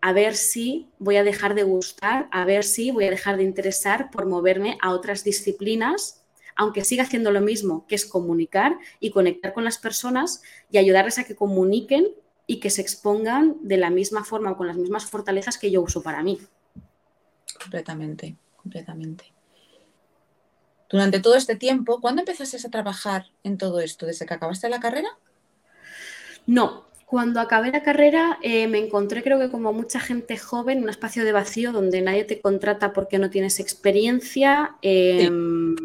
a 0.00 0.12
ver 0.12 0.36
si 0.36 0.88
voy 0.98 1.16
a 1.16 1.24
dejar 1.24 1.54
de 1.54 1.62
gustar, 1.62 2.28
a 2.30 2.44
ver 2.44 2.64
si 2.64 2.90
voy 2.90 3.04
a 3.04 3.10
dejar 3.10 3.36
de 3.36 3.42
interesar 3.42 4.10
por 4.10 4.26
moverme 4.26 4.78
a 4.80 4.92
otras 4.92 5.24
disciplinas, 5.24 6.22
aunque 6.54 6.84
siga 6.84 7.02
haciendo 7.02 7.30
lo 7.30 7.40
mismo, 7.40 7.86
que 7.86 7.94
es 7.94 8.06
comunicar 8.06 8.78
y 9.00 9.10
conectar 9.10 9.52
con 9.52 9.64
las 9.64 9.78
personas 9.78 10.42
y 10.70 10.78
ayudarles 10.78 11.18
a 11.18 11.24
que 11.24 11.36
comuniquen 11.36 12.08
y 12.46 12.60
que 12.60 12.70
se 12.70 12.82
expongan 12.82 13.56
de 13.62 13.76
la 13.76 13.90
misma 13.90 14.24
forma 14.24 14.52
o 14.52 14.56
con 14.56 14.66
las 14.66 14.76
mismas 14.76 15.06
fortalezas 15.06 15.58
que 15.58 15.70
yo 15.70 15.82
uso 15.82 16.02
para 16.02 16.22
mí. 16.22 16.38
Completamente, 17.60 18.36
completamente. 18.56 19.32
Durante 20.88 21.18
todo 21.18 21.34
este 21.34 21.56
tiempo, 21.56 22.00
¿cuándo 22.00 22.22
empezaste 22.22 22.64
a 22.64 22.70
trabajar 22.70 23.26
en 23.42 23.58
todo 23.58 23.80
esto? 23.80 24.06
¿Desde 24.06 24.24
que 24.24 24.34
acabaste 24.34 24.68
la 24.68 24.78
carrera? 24.78 25.08
No, 26.46 26.86
cuando 27.06 27.40
acabé 27.40 27.70
la 27.70 27.84
carrera 27.84 28.38
eh, 28.42 28.66
me 28.66 28.78
encontré, 28.78 29.22
creo 29.22 29.38
que 29.38 29.48
como 29.48 29.72
mucha 29.72 30.00
gente 30.00 30.36
joven, 30.36 30.78
en 30.78 30.84
un 30.84 30.90
espacio 30.90 31.24
de 31.24 31.30
vacío 31.30 31.70
donde 31.70 32.02
nadie 32.02 32.24
te 32.24 32.40
contrata 32.40 32.92
porque 32.92 33.18
no 33.18 33.30
tienes 33.30 33.60
experiencia. 33.60 34.76
Em, 34.82 35.76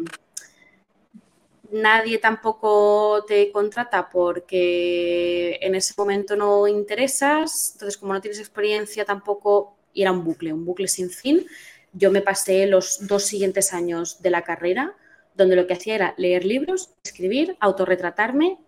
nadie 1.70 2.18
tampoco 2.18 3.24
te 3.26 3.52
contrata 3.52 4.10
porque 4.10 5.60
en 5.62 5.76
ese 5.76 5.94
momento 5.96 6.34
no 6.34 6.66
interesas. 6.66 7.70
Entonces, 7.74 7.98
como 7.98 8.14
no 8.14 8.20
tienes 8.20 8.40
experiencia, 8.40 9.04
tampoco. 9.04 9.76
Y 9.94 10.02
era 10.02 10.10
un 10.10 10.24
bucle, 10.24 10.52
un 10.52 10.64
bucle 10.64 10.88
sin 10.88 11.08
fin. 11.08 11.46
Yo 11.92 12.10
me 12.10 12.22
pasé 12.22 12.66
los 12.66 13.06
dos 13.06 13.22
siguientes 13.22 13.72
años 13.72 14.22
de 14.22 14.30
la 14.30 14.42
carrera, 14.42 14.96
donde 15.36 15.54
lo 15.54 15.68
que 15.68 15.74
hacía 15.74 15.94
era 15.94 16.14
leer 16.16 16.44
libros, 16.44 16.90
escribir, 17.04 17.56
autorretratarme 17.60 18.58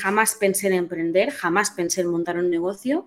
jamás 0.00 0.34
pensé 0.34 0.66
en 0.66 0.74
emprender, 0.74 1.30
jamás 1.30 1.70
pensé 1.70 2.02
en 2.02 2.08
montar 2.08 2.36
un 2.36 2.50
negocio 2.50 3.06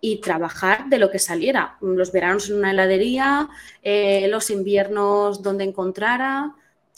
y 0.00 0.20
trabajar 0.20 0.88
de 0.88 0.98
lo 0.98 1.10
que 1.10 1.18
saliera. 1.18 1.78
Los 1.80 2.12
veranos 2.12 2.50
en 2.50 2.56
una 2.56 2.72
heladería, 2.72 3.48
eh, 3.82 4.28
los 4.28 4.50
inviernos 4.50 5.42
donde 5.42 5.64
encontrara, 5.64 6.54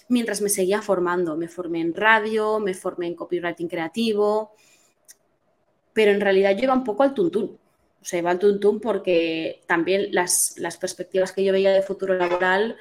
mientras 0.08 0.40
me 0.40 0.48
seguía 0.48 0.82
formando. 0.82 1.36
Me 1.36 1.48
formé 1.48 1.80
en 1.80 1.94
radio, 1.94 2.58
me 2.58 2.74
formé 2.74 3.06
en 3.06 3.14
copywriting 3.14 3.68
creativo, 3.68 4.52
pero 5.92 6.10
en 6.10 6.20
realidad 6.20 6.52
yo 6.56 6.64
iba 6.64 6.74
un 6.74 6.84
poco 6.84 7.02
al 7.02 7.14
tuntún. 7.14 7.58
O 8.02 8.04
sea, 8.04 8.18
iba 8.18 8.30
al 8.30 8.38
tuntún 8.38 8.80
porque 8.80 9.62
también 9.66 10.08
las, 10.12 10.54
las 10.58 10.76
perspectivas 10.78 11.32
que 11.32 11.44
yo 11.44 11.52
veía 11.52 11.70
de 11.72 11.82
futuro 11.82 12.14
laboral 12.14 12.76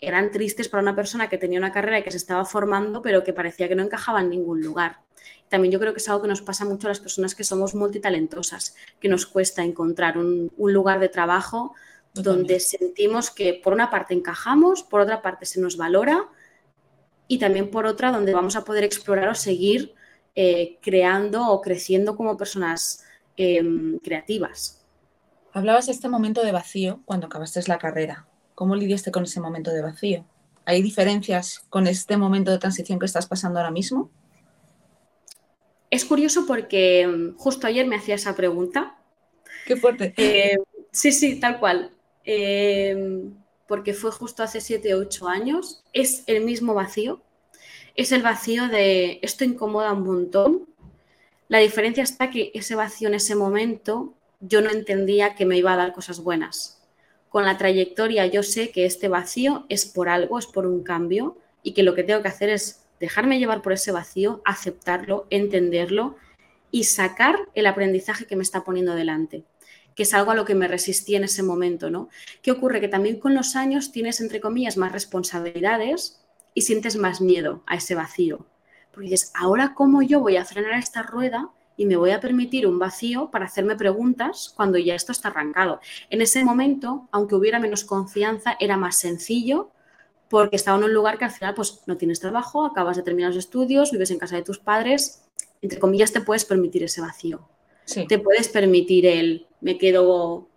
eran 0.00 0.30
tristes 0.30 0.68
para 0.68 0.82
una 0.82 0.96
persona 0.96 1.28
que 1.28 1.38
tenía 1.38 1.58
una 1.58 1.72
carrera 1.72 1.98
y 1.98 2.02
que 2.02 2.10
se 2.10 2.16
estaba 2.16 2.44
formando, 2.44 3.02
pero 3.02 3.24
que 3.24 3.32
parecía 3.32 3.68
que 3.68 3.74
no 3.74 3.82
encajaba 3.82 4.20
en 4.20 4.30
ningún 4.30 4.60
lugar. 4.60 5.05
También 5.48 5.72
yo 5.72 5.78
creo 5.78 5.92
que 5.92 5.98
es 5.98 6.08
algo 6.08 6.22
que 6.22 6.28
nos 6.28 6.42
pasa 6.42 6.64
mucho 6.64 6.88
a 6.88 6.90
las 6.90 7.00
personas 7.00 7.34
que 7.34 7.44
somos 7.44 7.74
multitalentosas, 7.74 8.74
que 9.00 9.08
nos 9.08 9.26
cuesta 9.26 9.62
encontrar 9.62 10.18
un, 10.18 10.50
lugar 10.56 10.98
de 10.98 11.08
trabajo 11.08 11.74
donde 12.14 12.60
sentimos 12.60 13.30
que 13.30 13.60
por 13.62 13.72
una 13.72 13.90
parte 13.90 14.14
encajamos, 14.14 14.82
por 14.82 15.00
otra 15.00 15.20
parte 15.20 15.44
se 15.44 15.60
nos 15.60 15.76
valora 15.76 16.28
y 17.28 17.38
también 17.38 17.70
por 17.70 17.86
otra 17.86 18.10
donde 18.10 18.32
vamos 18.32 18.56
a 18.56 18.64
poder 18.64 18.84
explorar 18.84 19.28
o 19.28 19.34
seguir 19.34 19.94
eh, 20.34 20.78
creando 20.80 21.46
o 21.48 21.60
creciendo 21.60 22.16
como 22.16 22.36
personas 22.36 23.04
em, 23.36 23.98
creativas. 23.98 24.84
Hablabas 25.52 25.86
de 25.86 25.92
este 25.92 26.08
momento 26.08 26.42
de 26.42 26.52
vacío 26.52 27.00
cuando 27.04 27.26
acabaste 27.26 27.60
la 27.66 27.78
carrera. 27.78 28.26
¿Cómo 28.54 28.76
lidiaste 28.76 29.10
con 29.10 29.24
ese 29.24 29.40
momento 29.40 29.70
de 29.70 29.82
vacío? 29.82 30.24
¿Hay 30.66 30.82
diferencias 30.82 31.64
con 31.70 31.86
este 31.86 32.16
momento 32.16 32.50
de 32.50 32.58
transición 32.58 32.98
que 32.98 33.06
estás 33.06 33.26
pasando 33.26 33.58
ahora 33.58 33.70
mismo? 33.70 34.10
Es 35.90 36.04
curioso 36.04 36.46
porque 36.46 37.06
mm, 37.06 37.36
justo 37.36 37.66
ayer 37.66 37.86
me 37.86 37.96
hacía 37.96 38.14
esa 38.14 38.34
pregunta. 38.34 38.96
Qué 39.66 39.76
fuerte. 39.76 40.14
Eh, 40.16 40.58
sí, 40.90 41.12
sí, 41.12 41.40
tal 41.40 41.58
cual. 41.58 41.92
Eh, 42.24 43.24
porque 43.66 43.94
fue 43.94 44.10
justo 44.10 44.42
hace 44.42 44.60
7 44.60 44.94
o 44.94 44.98
8 44.98 45.28
años. 45.28 45.82
Es 45.92 46.24
el 46.26 46.44
mismo 46.44 46.74
vacío. 46.74 47.22
Es 47.94 48.12
el 48.12 48.22
vacío 48.22 48.68
de 48.68 49.18
esto 49.22 49.44
incomoda 49.44 49.92
un 49.92 50.04
montón. 50.04 50.66
La 51.48 51.58
diferencia 51.58 52.02
está 52.02 52.30
que 52.30 52.50
ese 52.54 52.74
vacío 52.74 53.08
en 53.08 53.14
ese 53.14 53.34
momento 53.34 54.14
yo 54.40 54.60
no 54.60 54.70
entendía 54.70 55.34
que 55.34 55.46
me 55.46 55.56
iba 55.56 55.72
a 55.72 55.76
dar 55.76 55.92
cosas 55.92 56.20
buenas. 56.20 56.82
Con 57.28 57.44
la 57.44 57.56
trayectoria 57.56 58.26
yo 58.26 58.42
sé 58.42 58.70
que 58.70 58.84
este 58.84 59.08
vacío 59.08 59.66
es 59.68 59.86
por 59.86 60.08
algo, 60.08 60.38
es 60.38 60.46
por 60.46 60.66
un 60.66 60.82
cambio 60.82 61.38
y 61.62 61.72
que 61.72 61.82
lo 61.82 61.94
que 61.94 62.02
tengo 62.04 62.22
que 62.22 62.28
hacer 62.28 62.50
es 62.50 62.85
dejarme 63.00 63.38
llevar 63.38 63.62
por 63.62 63.72
ese 63.72 63.92
vacío, 63.92 64.42
aceptarlo, 64.44 65.26
entenderlo 65.30 66.16
y 66.70 66.84
sacar 66.84 67.36
el 67.54 67.66
aprendizaje 67.66 68.26
que 68.26 68.36
me 68.36 68.42
está 68.42 68.64
poniendo 68.64 68.94
delante, 68.94 69.44
que 69.94 70.02
es 70.02 70.14
algo 70.14 70.30
a 70.30 70.34
lo 70.34 70.44
que 70.44 70.54
me 70.54 70.68
resistí 70.68 71.14
en 71.14 71.24
ese 71.24 71.42
momento, 71.42 71.90
¿no? 71.90 72.08
¿Qué 72.42 72.50
ocurre? 72.50 72.80
Que 72.80 72.88
también 72.88 73.18
con 73.18 73.34
los 73.34 73.56
años 73.56 73.92
tienes, 73.92 74.20
entre 74.20 74.40
comillas, 74.40 74.76
más 74.76 74.92
responsabilidades 74.92 76.20
y 76.54 76.62
sientes 76.62 76.96
más 76.96 77.20
miedo 77.20 77.62
a 77.66 77.76
ese 77.76 77.94
vacío. 77.94 78.46
Porque 78.92 79.10
dices, 79.10 79.30
ahora 79.34 79.74
cómo 79.74 80.02
yo 80.02 80.20
voy 80.20 80.36
a 80.36 80.44
frenar 80.44 80.78
esta 80.78 81.02
rueda 81.02 81.50
y 81.76 81.84
me 81.86 81.96
voy 81.96 82.10
a 82.10 82.20
permitir 82.20 82.66
un 82.66 82.78
vacío 82.78 83.30
para 83.30 83.44
hacerme 83.44 83.76
preguntas 83.76 84.52
cuando 84.56 84.78
ya 84.78 84.94
esto 84.94 85.12
está 85.12 85.28
arrancado. 85.28 85.80
En 86.08 86.22
ese 86.22 86.42
momento, 86.44 87.08
aunque 87.12 87.34
hubiera 87.34 87.58
menos 87.58 87.84
confianza, 87.84 88.56
era 88.58 88.78
más 88.78 88.96
sencillo 88.96 89.70
porque 90.28 90.56
estaba 90.56 90.78
en 90.78 90.84
un 90.84 90.94
lugar 90.94 91.18
que 91.18 91.24
al 91.24 91.30
final 91.30 91.54
pues 91.54 91.82
no 91.86 91.96
tienes 91.96 92.20
trabajo, 92.20 92.64
acabas 92.66 92.96
de 92.96 93.02
terminar 93.02 93.30
los 93.30 93.38
estudios, 93.38 93.92
vives 93.92 94.10
en 94.10 94.18
casa 94.18 94.36
de 94.36 94.42
tus 94.42 94.58
padres, 94.58 95.22
entre 95.62 95.78
comillas 95.78 96.12
te 96.12 96.20
puedes 96.20 96.44
permitir 96.44 96.82
ese 96.82 97.00
vacío. 97.00 97.48
Te 98.08 98.18
puedes 98.18 98.48
permitir 98.48 99.06
el 99.06 99.46
me 99.60 99.78
quedo 99.78 100.48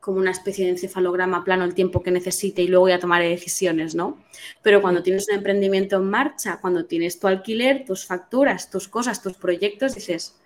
como 0.00 0.18
una 0.18 0.30
especie 0.30 0.64
de 0.64 0.70
encefalograma 0.70 1.44
plano 1.44 1.64
el 1.64 1.74
tiempo 1.74 2.02
que 2.02 2.10
necesite 2.10 2.62
y 2.62 2.68
luego 2.68 2.88
ya 2.88 2.98
tomaré 2.98 3.28
decisiones, 3.28 3.94
¿no? 3.94 4.24
Pero 4.62 4.80
cuando 4.80 5.02
tienes 5.02 5.28
un 5.28 5.34
emprendimiento 5.34 5.96
en 5.96 6.08
marcha, 6.08 6.60
cuando 6.60 6.86
tienes 6.86 7.18
tu 7.20 7.26
alquiler, 7.26 7.84
tus 7.84 8.06
facturas, 8.06 8.70
tus 8.70 8.88
cosas, 8.88 9.22
tus 9.22 9.34
proyectos, 9.34 9.94
dices, 9.96 10.38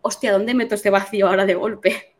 hostia, 0.00 0.32
¿dónde 0.32 0.54
meto 0.54 0.74
este 0.74 0.90
vacío 0.90 1.28
ahora 1.28 1.46
de 1.46 1.54
golpe? 1.54 2.14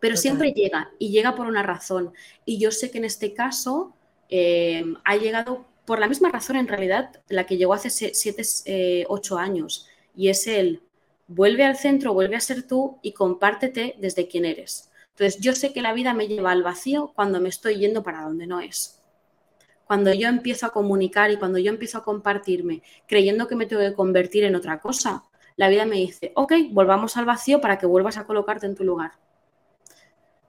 Pero 0.00 0.16
siempre 0.16 0.52
llega 0.52 0.90
y 0.98 1.10
llega 1.10 1.34
por 1.34 1.46
una 1.46 1.62
razón. 1.62 2.12
Y 2.44 2.58
yo 2.58 2.70
sé 2.70 2.90
que 2.90 2.98
en 2.98 3.06
este 3.06 3.32
caso 3.32 3.95
eh, 4.28 4.84
ha 5.04 5.16
llegado 5.16 5.66
por 5.84 5.98
la 5.98 6.08
misma 6.08 6.30
razón 6.30 6.56
en 6.56 6.68
realidad 6.68 7.22
la 7.28 7.46
que 7.46 7.56
llegó 7.56 7.74
hace 7.74 7.90
7, 7.90 9.06
8 9.08 9.38
eh, 9.38 9.40
años 9.40 9.86
y 10.14 10.28
es 10.28 10.46
el 10.46 10.82
vuelve 11.28 11.64
al 11.64 11.76
centro, 11.76 12.14
vuelve 12.14 12.36
a 12.36 12.40
ser 12.40 12.62
tú 12.66 12.98
y 13.02 13.12
compártete 13.12 13.96
desde 13.98 14.28
quién 14.28 14.44
eres. 14.44 14.90
Entonces 15.10 15.40
yo 15.40 15.54
sé 15.54 15.72
que 15.72 15.82
la 15.82 15.92
vida 15.92 16.12
me 16.12 16.28
lleva 16.28 16.52
al 16.52 16.62
vacío 16.62 17.12
cuando 17.14 17.40
me 17.40 17.48
estoy 17.48 17.78
yendo 17.78 18.02
para 18.02 18.22
donde 18.22 18.46
no 18.46 18.60
es. 18.60 19.00
Cuando 19.86 20.12
yo 20.12 20.28
empiezo 20.28 20.66
a 20.66 20.72
comunicar 20.72 21.30
y 21.30 21.36
cuando 21.36 21.58
yo 21.58 21.70
empiezo 21.70 21.98
a 21.98 22.04
compartirme 22.04 22.82
creyendo 23.06 23.46
que 23.46 23.54
me 23.54 23.66
tengo 23.66 23.82
que 23.82 23.94
convertir 23.94 24.44
en 24.44 24.56
otra 24.56 24.80
cosa, 24.80 25.24
la 25.56 25.68
vida 25.68 25.86
me 25.86 25.96
dice, 25.96 26.32
ok, 26.34 26.52
volvamos 26.70 27.16
al 27.16 27.24
vacío 27.24 27.60
para 27.60 27.78
que 27.78 27.86
vuelvas 27.86 28.18
a 28.18 28.26
colocarte 28.26 28.66
en 28.66 28.74
tu 28.74 28.84
lugar. 28.84 29.12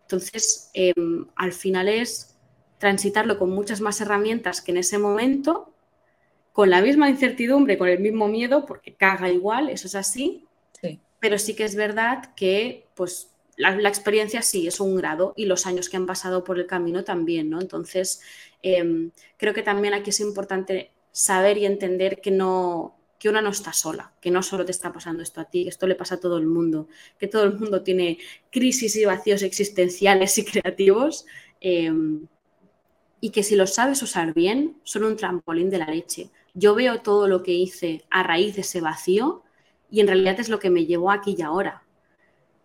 Entonces, 0.01 0.69
em, 0.73 1.27
al 1.35 1.53
final 1.53 1.87
es 1.87 2.36
transitarlo 2.77 3.39
con 3.39 3.49
muchas 3.49 3.81
más 3.81 3.99
herramientas 4.01 4.61
que 4.61 4.71
en 4.71 4.77
ese 4.77 4.97
momento, 4.97 5.73
con 6.53 6.69
la 6.69 6.81
misma 6.81 7.09
incertidumbre, 7.09 7.77
con 7.77 7.87
el 7.87 7.99
mismo 7.99 8.27
miedo, 8.27 8.65
porque 8.65 8.93
caga 8.93 9.29
igual, 9.29 9.69
eso 9.69 9.87
es 9.87 9.95
así. 9.95 10.43
Pero 11.19 11.39
sí 11.39 11.55
que 11.55 11.63
es 11.63 11.75
verdad 11.75 12.35
que, 12.35 12.85
pues, 12.93 13.31
la, 13.57 13.89
experiencia 13.89 14.43
sí 14.43 14.67
es 14.67 14.79
un 14.79 14.95
grado 14.95 15.33
y 15.35 15.45
los 15.45 15.65
años 15.65 15.89
que 15.89 15.97
han 15.97 16.05
pasado 16.05 16.43
por 16.43 16.59
el 16.59 16.67
camino 16.67 17.03
también, 17.03 17.49
¿no? 17.49 17.59
Entonces, 17.59 18.21
em, 18.61 19.11
creo 19.37 19.53
que 19.53 19.63
también 19.63 19.95
aquí 19.95 20.11
es 20.11 20.19
importante 20.19 20.91
saber 21.11 21.57
y 21.57 21.65
entender 21.65 22.21
que 22.21 22.29
no, 22.29 22.95
que 23.17 23.29
una 23.29 23.41
no 23.41 23.49
está 23.49 23.73
sola, 23.73 24.13
que 24.21 24.29
no 24.29 24.43
solo 24.43 24.63
te 24.63 24.71
está 24.71 24.93
pasando 24.93 25.23
esto 25.23 25.41
a 25.41 25.45
ti, 25.45 25.63
que 25.63 25.69
esto 25.69 25.87
le 25.87 25.95
pasa 25.95 26.15
a 26.15 26.19
todo 26.19 26.37
el 26.37 26.45
mundo, 26.45 26.87
que 27.19 27.27
todo 27.27 27.45
el 27.45 27.57
mundo 27.57 27.81
tiene 27.81 28.19
crisis 28.51 28.95
y 28.95 29.05
vacíos 29.05 29.41
existenciales 29.41 30.37
y 30.37 30.45
creativos. 30.45 31.25
Em, 31.59 32.27
y 33.19 33.31
que 33.31 33.43
si 33.43 33.55
lo 33.55 33.67
sabes 33.67 34.01
usar 34.01 34.33
bien, 34.33 34.77
son 34.83 35.03
un 35.03 35.17
trampolín 35.17 35.69
de 35.69 35.79
la 35.79 35.87
leche. 35.87 36.29
Yo 36.53 36.75
veo 36.75 37.01
todo 37.01 37.27
lo 37.27 37.43
que 37.43 37.53
hice 37.53 38.05
a 38.09 38.23
raíz 38.23 38.55
de 38.55 38.61
ese 38.61 38.81
vacío 38.81 39.43
y 39.89 40.01
en 40.01 40.07
realidad 40.07 40.39
es 40.39 40.49
lo 40.49 40.59
que 40.59 40.69
me 40.69 40.85
llevó 40.85 41.11
aquí 41.11 41.35
y 41.37 41.41
ahora. 41.41 41.83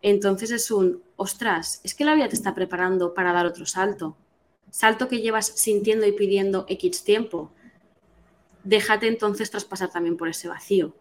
Entonces 0.03 0.51
es 0.51 0.71
un, 0.71 1.03
ostras, 1.17 1.81
es 1.85 1.95
que 1.95 2.05
la 2.05 2.15
vida 2.15 2.29
te 2.29 2.35
está 2.35 2.55
preparando 2.55 3.15
para 3.15 3.33
dar 3.33 3.47
otro 3.47 3.67
salto. 3.67 4.17
Salto 4.71 5.09
que 5.09 5.21
llevas 5.21 5.47
sintiendo 5.47 6.07
y 6.07 6.13
pidiendo 6.13 6.67
X 6.69 7.05
tiempo. 7.05 7.53
Déjate 8.65 9.07
entonces 9.07 9.51
traspasar 9.51 9.91
también 9.91 10.17
por 10.17 10.29
ese 10.29 10.49
vacío. 10.49 10.95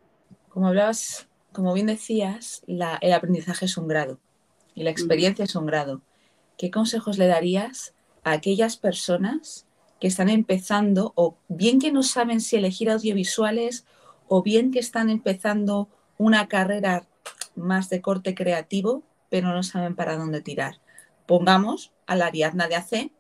Como 0.50 0.68
hablabas, 0.68 1.28
como 1.52 1.74
bien 1.74 1.88
decías, 1.88 2.64
el 2.68 3.14
aprendizaje 3.14 3.66
es 3.66 3.78
un 3.78 3.88
grado 3.88 4.20
y 4.76 4.84
la 4.84 4.90
experiencia 4.90 5.46
es 5.46 5.56
un 5.56 5.66
grado. 5.66 6.02
¿Qué 6.58 6.70
consejos 6.70 7.18
le 7.18 7.28
darías 7.28 7.94
a 8.24 8.32
aquellas 8.34 8.78
personas 8.78 9.66
que 10.00 10.08
están 10.08 10.30
empezando 10.30 11.14
o 11.16 11.38
bien 11.48 11.80
que 11.80 11.92
no 11.92 12.04
saben 12.04 12.42
si 12.42 12.56
elegir 12.56 12.90
audiovisuales 12.90 13.86
o 14.28 14.42
bien 14.42 14.72
que 14.72 14.80
están 14.80 15.10
empezando 15.10 15.90
una 16.18 16.48
carrera 16.48 17.08
más 17.56 17.90
de 17.90 18.02
corte 18.02 18.34
creativo, 18.34 19.04
pero 19.30 19.54
no 19.54 19.64
saben 19.64 19.96
para 19.96 20.18
dónde 20.18 20.42
tirar. 20.42 20.80
Pongamos 21.26 21.92
a 22.06 22.16
la 22.16 22.28
Ariadna 22.28 22.68
de 22.68 22.76
hace 22.76 23.12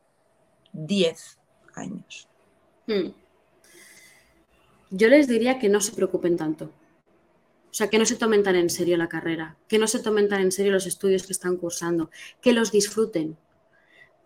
10 0.73 1.39
años. 1.75 2.27
Hmm. 2.87 3.11
Yo 4.89 5.07
les 5.07 5.27
diría 5.27 5.59
que 5.59 5.69
no 5.69 5.81
se 5.81 5.93
preocupen 5.93 6.35
tanto. 6.37 6.65
O 6.65 7.73
sea, 7.73 7.89
que 7.89 7.97
no 7.97 8.05
se 8.05 8.17
tomen 8.17 8.43
tan 8.43 8.55
en 8.57 8.69
serio 8.69 8.97
la 8.97 9.07
carrera, 9.07 9.55
que 9.69 9.79
no 9.79 9.87
se 9.87 9.99
tomen 9.99 10.27
tan 10.27 10.41
en 10.41 10.51
serio 10.51 10.73
los 10.73 10.85
estudios 10.85 11.25
que 11.25 11.31
están 11.31 11.55
cursando, 11.55 12.09
que 12.41 12.51
los 12.51 12.71
disfruten, 12.71 13.37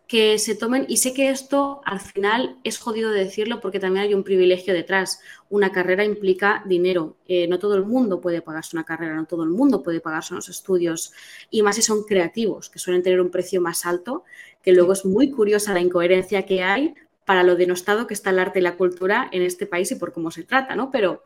que 0.08 0.38
se 0.38 0.56
tomen, 0.56 0.86
y 0.88 0.98
sé 0.98 1.14
que 1.14 1.30
esto 1.30 1.82
al 1.84 2.00
final 2.00 2.58
es 2.64 2.78
jodido 2.78 3.12
de 3.12 3.24
decirlo 3.24 3.60
porque 3.60 3.80
también 3.80 4.06
hay 4.06 4.14
un 4.14 4.24
privilegio 4.24 4.74
detrás. 4.74 5.20
Una 5.50 5.72
carrera 5.72 6.06
implica 6.06 6.64
dinero. 6.66 7.18
Eh, 7.28 7.48
no 7.48 7.58
todo 7.58 7.76
el 7.76 7.86
mundo 7.86 8.22
puede 8.22 8.42
pagarse 8.42 8.76
una 8.76 8.84
carrera, 8.84 9.16
no 9.16 9.26
todo 9.26 9.44
el 9.44 9.50
mundo 9.50 9.82
puede 9.82 10.02
pagarse 10.02 10.34
unos 10.34 10.50
estudios, 10.50 11.12
y 11.50 11.64
más 11.64 11.76
si 11.76 11.82
son 11.82 12.04
creativos, 12.04 12.70
que 12.70 12.80
suelen 12.80 13.02
tener 13.04 13.20
un 13.20 13.32
precio 13.32 13.62
más 13.62 13.86
alto, 13.86 14.24
que 14.62 14.74
luego 14.74 14.94
es 14.94 15.06
muy 15.06 15.32
curiosa 15.32 15.74
la 15.74 15.82
incoherencia 15.82 16.46
que 16.46 16.62
hay 16.62 16.94
para 17.26 17.44
lo 17.44 17.56
denostado 17.56 18.06
que 18.08 18.14
está 18.14 18.30
el 18.30 18.40
arte 18.40 18.60
y 18.60 18.62
la 18.62 18.78
cultura 18.78 19.28
en 19.32 19.42
este 19.42 19.66
país 19.66 19.92
y 19.92 19.96
por 19.96 20.14
cómo 20.14 20.30
se 20.32 20.44
trata, 20.44 20.76
¿no? 20.76 20.92
Pero 20.92 21.24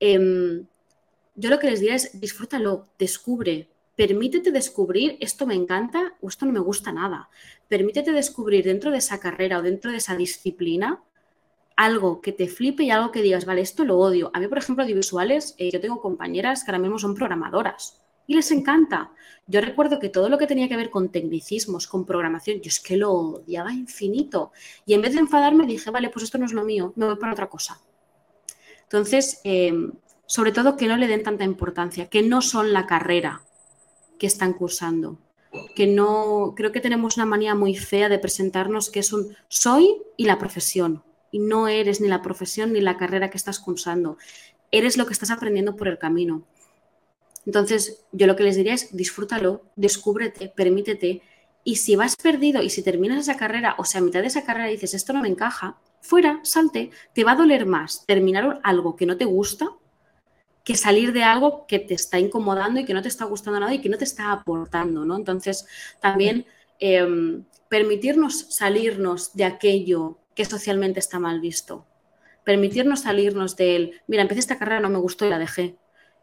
em, 0.00 0.66
yo 1.36 1.50
lo 1.50 1.58
que 1.58 1.70
les 1.70 1.80
diría 1.80 1.96
es 1.96 2.18
disfrútalo, 2.20 2.86
descubre, 2.98 3.68
permítete 3.96 4.50
descubrir 4.50 5.16
esto 5.20 5.46
me 5.46 5.54
encanta 5.54 6.14
o 6.20 6.28
esto 6.28 6.46
no 6.46 6.52
me 6.52 6.60
gusta 6.60 6.92
nada. 6.92 7.28
Permítete 7.68 8.12
descubrir 8.12 8.64
dentro 8.64 8.90
de 8.90 8.98
esa 8.98 9.20
carrera 9.20 9.58
o 9.58 9.62
dentro 9.62 9.90
de 9.90 9.98
esa 9.98 10.16
disciplina 10.16 11.02
algo 11.76 12.20
que 12.20 12.32
te 12.32 12.46
flipe 12.46 12.84
y 12.84 12.90
algo 12.90 13.10
que 13.10 13.22
digas, 13.22 13.44
vale, 13.44 13.60
esto 13.60 13.84
lo 13.84 13.98
odio. 13.98 14.30
A 14.32 14.40
mí, 14.40 14.46
por 14.46 14.58
ejemplo, 14.58 14.84
audiovisuales, 14.84 15.54
eh, 15.58 15.70
yo 15.72 15.80
tengo 15.80 16.00
compañeras 16.00 16.62
que 16.62 16.70
ahora 16.70 16.78
mismo 16.78 16.98
son 16.98 17.14
programadoras 17.14 18.00
y 18.26 18.34
les 18.34 18.50
encanta. 18.50 19.10
Yo 19.46 19.60
recuerdo 19.60 19.98
que 19.98 20.08
todo 20.08 20.28
lo 20.28 20.38
que 20.38 20.46
tenía 20.46 20.68
que 20.68 20.76
ver 20.76 20.90
con 20.90 21.10
tecnicismos, 21.10 21.86
con 21.86 22.06
programación, 22.06 22.60
yo 22.60 22.68
es 22.68 22.80
que 22.80 22.96
lo 22.96 23.12
odiaba 23.12 23.72
infinito. 23.72 24.52
Y 24.86 24.94
en 24.94 25.02
vez 25.02 25.14
de 25.14 25.20
enfadarme 25.20 25.66
dije, 25.66 25.90
vale, 25.90 26.10
pues 26.10 26.24
esto 26.24 26.38
no 26.38 26.46
es 26.46 26.52
lo 26.52 26.64
mío, 26.64 26.92
me 26.96 27.06
voy 27.06 27.16
para 27.16 27.32
otra 27.32 27.48
cosa. 27.48 27.80
Entonces, 28.84 29.40
em, 29.44 29.92
sobre 30.26 30.52
todo 30.52 30.76
que 30.76 30.86
no 30.86 30.96
le 30.96 31.08
den 31.08 31.22
tanta 31.22 31.44
importancia, 31.44 32.08
que 32.08 32.22
no 32.22 32.40
son 32.40 32.72
la 32.72 32.86
carrera, 32.86 33.42
que 34.18 34.26
están 34.26 34.52
cursando. 34.52 35.18
Que 35.74 35.86
no, 35.86 36.54
creo 36.56 36.72
que 36.72 36.80
tenemos 36.80 37.16
una 37.16 37.26
manía 37.26 37.54
muy 37.54 37.76
fea 37.76 38.08
de 38.08 38.18
presentarnos 38.18 38.90
que 38.90 39.00
es 39.00 39.12
un 39.12 39.36
soy 39.48 40.02
y 40.16 40.24
la 40.24 40.38
profesión. 40.38 41.02
Y 41.30 41.38
no 41.38 41.68
eres 41.68 42.00
ni 42.00 42.08
la 42.08 42.22
profesión 42.22 42.72
ni 42.72 42.80
la 42.80 42.96
carrera 42.96 43.30
que 43.30 43.36
estás 43.36 43.58
cursando. 43.58 44.18
Eres 44.70 44.96
lo 44.96 45.06
que 45.06 45.12
estás 45.12 45.30
aprendiendo 45.30 45.76
por 45.76 45.88
el 45.88 45.98
camino. 45.98 46.44
Entonces, 47.46 48.04
yo 48.12 48.26
lo 48.26 48.36
que 48.36 48.44
les 48.44 48.56
diría 48.56 48.74
es 48.74 48.96
disfrútalo, 48.96 49.62
descúbrete, 49.76 50.48
permítete. 50.48 51.22
Y 51.62 51.76
si 51.76 51.96
vas 51.96 52.16
perdido 52.16 52.62
y 52.62 52.70
si 52.70 52.82
terminas 52.82 53.20
esa 53.20 53.36
carrera, 53.36 53.74
o 53.78 53.84
sea, 53.84 54.00
a 54.00 54.04
mitad 54.04 54.20
de 54.20 54.28
esa 54.28 54.44
carrera 54.44 54.68
dices, 54.68 54.94
esto 54.94 55.12
no 55.12 55.22
me 55.22 55.28
encaja, 55.28 55.78
fuera, 56.00 56.40
salte, 56.42 56.90
te 57.14 57.24
va 57.24 57.32
a 57.32 57.36
doler 57.36 57.66
más 57.66 58.04
terminar 58.06 58.60
algo 58.62 58.96
que 58.96 59.06
no 59.06 59.16
te 59.16 59.24
gusta 59.24 59.70
que 60.64 60.76
salir 60.76 61.12
de 61.12 61.22
algo 61.22 61.66
que 61.66 61.78
te 61.78 61.94
está 61.94 62.18
incomodando 62.18 62.80
y 62.80 62.84
que 62.86 62.94
no 62.94 63.02
te 63.02 63.08
está 63.08 63.26
gustando 63.26 63.60
nada 63.60 63.74
y 63.74 63.80
que 63.80 63.90
no 63.90 63.98
te 63.98 64.04
está 64.04 64.32
aportando, 64.32 65.04
¿no? 65.04 65.16
Entonces, 65.16 65.66
también 66.00 66.46
em, 66.80 67.44
permitirnos 67.68 68.46
salirnos 68.48 69.34
de 69.34 69.44
aquello 69.44 70.18
que 70.34 70.44
socialmente 70.46 71.00
está 71.00 71.18
mal 71.18 71.40
visto. 71.40 71.86
Permitirnos 72.44 73.02
salirnos 73.02 73.56
del, 73.56 74.00
mira, 74.06 74.22
empecé 74.22 74.40
esta 74.40 74.58
carrera, 74.58 74.80
no 74.80 74.88
me 74.88 74.98
gustó 74.98 75.26
y 75.26 75.30
la 75.30 75.38
dejé. 75.38 75.76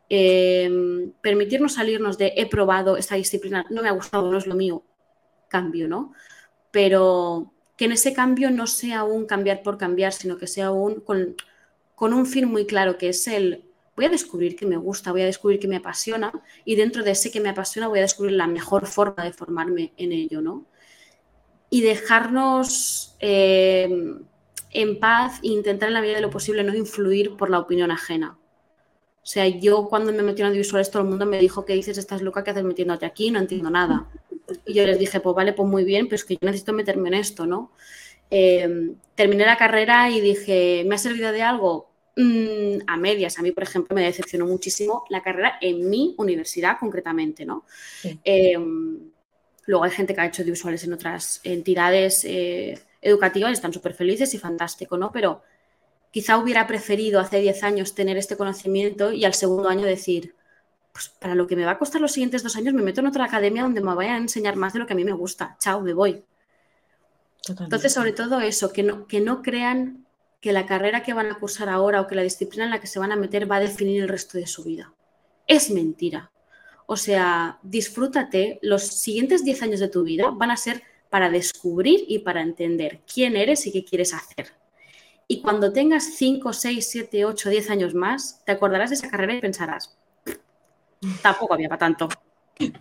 em, 0.09 1.13
permitirnos 1.21 1.75
salirnos 1.75 2.17
de 2.17 2.33
he 2.35 2.45
probado 2.45 2.97
esta 2.97 3.15
disciplina, 3.15 3.65
no 3.69 3.81
me 3.81 3.89
ha 3.89 3.93
gustado, 3.93 4.29
no 4.29 4.37
es 4.37 4.45
lo 4.47 4.55
mío, 4.55 4.83
cambio, 5.47 5.87
¿no? 5.87 6.13
Pero 6.71 7.53
que 7.77 7.85
en 7.85 7.93
ese 7.93 8.13
cambio 8.13 8.51
no 8.51 8.67
sea 8.67 9.03
un 9.05 9.25
cambiar 9.25 9.63
por 9.63 9.77
cambiar, 9.77 10.13
sino 10.13 10.37
que 10.37 10.47
sea 10.47 10.71
un 10.71 11.01
con, 11.01 11.35
con 11.95 12.13
un 12.13 12.25
fin 12.25 12.45
muy 12.49 12.65
claro, 12.65 12.97
que 12.97 13.09
es 13.09 13.27
el 13.27 13.70
voy 13.95 14.05
a 14.05 14.09
descubrir 14.09 14.55
que 14.55 14.65
me 14.65 14.77
gusta, 14.77 15.11
voy 15.11 15.21
a 15.21 15.25
descubrir 15.25 15.59
que 15.59 15.67
me 15.67 15.77
apasiona 15.77 16.31
y 16.65 16.75
dentro 16.75 17.03
de 17.03 17.11
ese 17.11 17.31
que 17.31 17.39
me 17.39 17.49
apasiona 17.49 17.87
voy 17.87 17.99
a 17.99 18.03
descubrir 18.03 18.33
la 18.33 18.47
mejor 18.47 18.87
forma 18.87 19.23
de 19.23 19.33
formarme 19.33 19.93
en 19.97 20.11
ello, 20.11 20.41
¿no? 20.41 20.65
Y 21.69 21.81
dejarnos 21.81 23.15
eh, 23.19 23.89
en 24.71 24.99
paz 24.99 25.39
e 25.43 25.47
intentar 25.47 25.89
en 25.89 25.93
la 25.93 26.01
medida 26.01 26.15
de 26.15 26.21
lo 26.21 26.29
posible 26.29 26.63
no 26.63 26.75
influir 26.75 27.35
por 27.37 27.49
la 27.49 27.59
opinión 27.59 27.91
ajena. 27.91 28.37
O 29.23 29.25
sea, 29.25 29.47
yo 29.47 29.87
cuando 29.87 30.11
me 30.11 30.23
metí 30.23 30.41
en 30.41 30.47
audiovisuales 30.47 30.89
todo 30.89 31.03
el 31.03 31.09
mundo 31.09 31.25
me 31.25 31.37
dijo 31.37 31.63
que 31.63 31.73
dices, 31.73 31.97
estás 31.97 32.21
loca, 32.21 32.43
que 32.43 32.51
haces 32.51 32.63
metiéndote 32.63 33.05
aquí? 33.05 33.29
No 33.29 33.39
entiendo 33.39 33.69
nada. 33.69 34.09
Y 34.65 34.73
yo 34.73 34.85
les 34.85 34.97
dije, 34.97 35.19
pues 35.19 35.35
vale, 35.35 35.53
pues 35.53 35.69
muy 35.69 35.83
bien, 35.83 36.07
pero 36.07 36.15
es 36.15 36.25
que 36.25 36.35
yo 36.35 36.39
necesito 36.41 36.73
meterme 36.73 37.09
en 37.09 37.15
esto, 37.15 37.45
¿no? 37.45 37.71
Eh, 38.31 38.93
terminé 39.13 39.45
la 39.45 39.57
carrera 39.57 40.09
y 40.09 40.21
dije, 40.21 40.83
¿me 40.87 40.95
ha 40.95 40.97
servido 40.97 41.31
de 41.31 41.43
algo? 41.43 41.90
Mm, 42.15 42.79
a 42.87 42.97
medias. 42.97 43.39
A 43.39 43.41
mí, 43.41 43.51
por 43.51 43.63
ejemplo, 43.63 43.95
me 43.95 44.03
decepcionó 44.03 44.45
muchísimo 44.45 45.05
la 45.09 45.23
carrera 45.23 45.57
en 45.61 45.89
mi 45.89 46.13
universidad 46.17 46.77
concretamente, 46.79 47.45
¿no? 47.45 47.65
Em, 48.23 48.99
luego 49.65 49.83
hay 49.85 49.91
gente 49.91 50.13
que 50.13 50.21
ha 50.21 50.25
hecho 50.25 50.43
de 50.43 50.51
usuales 50.51 50.83
en 50.83 50.93
otras 50.93 51.39
entidades 51.43 52.25
eh, 52.25 52.77
educativas 53.01 53.51
y 53.51 53.53
están 53.53 53.71
súper 53.71 53.93
felices 53.93 54.33
y 54.33 54.37
fantástico, 54.37 54.97
¿no? 54.97 55.11
Pero 55.11 55.41
quizá 56.11 56.37
hubiera 56.37 56.67
preferido 56.67 57.21
hace 57.21 57.39
10 57.39 57.63
años 57.63 57.95
tener 57.95 58.17
este 58.17 58.35
conocimiento 58.35 59.13
y 59.13 59.23
al 59.23 59.33
segundo 59.33 59.69
año 59.69 59.85
decir, 59.85 60.35
pues 60.91 61.07
para 61.07 61.35
lo 61.35 61.47
que 61.47 61.55
me 61.55 61.63
va 61.63 61.71
a 61.71 61.77
costar 61.77 62.01
los 62.01 62.11
siguientes 62.11 62.43
dos 62.43 62.57
años 62.57 62.73
me 62.73 62.81
meto 62.81 62.99
en 62.99 63.07
otra 63.07 63.23
academia 63.23 63.63
donde 63.63 63.79
me 63.79 63.95
vayan 63.95 64.15
a 64.15 64.17
enseñar 64.17 64.57
más 64.57 64.73
de 64.73 64.79
lo 64.79 64.85
que 64.85 64.93
a 64.93 64.97
mí 64.97 65.05
me 65.05 65.13
gusta. 65.13 65.55
Chao, 65.59 65.79
me 65.81 65.93
voy. 65.93 66.25
Entonces, 67.47 67.93
sobre 67.93 68.11
todo 68.11 68.41
eso, 68.41 68.71
que 68.71 68.83
no, 68.83 69.07
que 69.07 69.21
no 69.21 69.41
crean 69.41 70.00
que 70.41 70.51
la 70.51 70.65
carrera 70.65 71.03
que 71.03 71.13
van 71.13 71.31
a 71.31 71.39
cursar 71.39 71.69
ahora 71.69 72.01
o 72.01 72.07
que 72.07 72.15
la 72.15 72.23
disciplina 72.23 72.65
en 72.65 72.71
la 72.71 72.81
que 72.81 72.87
se 72.87 72.99
van 72.99 73.11
a 73.11 73.15
meter 73.15 73.49
va 73.49 73.57
a 73.57 73.61
definir 73.61 74.01
el 74.01 74.09
resto 74.09 74.37
de 74.37 74.47
su 74.47 74.63
vida. 74.63 74.93
Es 75.47 75.69
mentira. 75.69 76.31
O 76.87 76.97
sea, 76.97 77.59
disfrútate, 77.61 78.59
los 78.61 78.83
siguientes 78.83 79.45
10 79.45 79.61
años 79.61 79.79
de 79.79 79.87
tu 79.87 80.03
vida 80.03 80.31
van 80.31 80.51
a 80.51 80.57
ser 80.57 80.83
para 81.09 81.29
descubrir 81.29 82.03
y 82.07 82.19
para 82.19 82.41
entender 82.41 83.01
quién 83.11 83.37
eres 83.37 83.65
y 83.67 83.71
qué 83.71 83.85
quieres 83.85 84.13
hacer. 84.13 84.47
Y 85.27 85.41
cuando 85.41 85.71
tengas 85.71 86.15
5, 86.15 86.51
6, 86.51 86.85
7, 86.89 87.23
8, 87.23 87.49
10 87.49 87.69
años 87.69 87.93
más, 87.93 88.43
te 88.43 88.51
acordarás 88.51 88.89
de 88.89 88.95
esa 88.95 89.09
carrera 89.09 89.35
y 89.35 89.39
pensarás, 89.39 89.95
tampoco 91.21 91.53
había 91.53 91.69
para 91.69 91.79
tanto. 91.79 92.09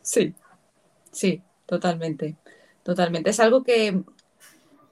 Sí, 0.03 0.35
sí, 1.13 1.43
totalmente, 1.67 2.37
totalmente. 2.83 3.31
Es 3.31 3.39
algo 3.39 3.63
que 3.63 4.03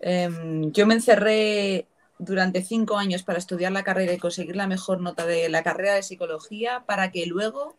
em, 0.00 0.70
yo 0.70 0.86
me 0.86 0.94
encerré 0.94 1.87
durante 2.18 2.62
cinco 2.62 2.98
años 2.98 3.22
para 3.22 3.38
estudiar 3.38 3.72
la 3.72 3.84
carrera 3.84 4.12
y 4.12 4.18
conseguir 4.18 4.56
la 4.56 4.66
mejor 4.66 5.00
nota 5.00 5.26
de 5.26 5.48
la 5.48 5.62
carrera 5.62 5.94
de 5.94 6.02
psicología 6.02 6.84
para 6.86 7.10
que 7.10 7.26
luego 7.26 7.76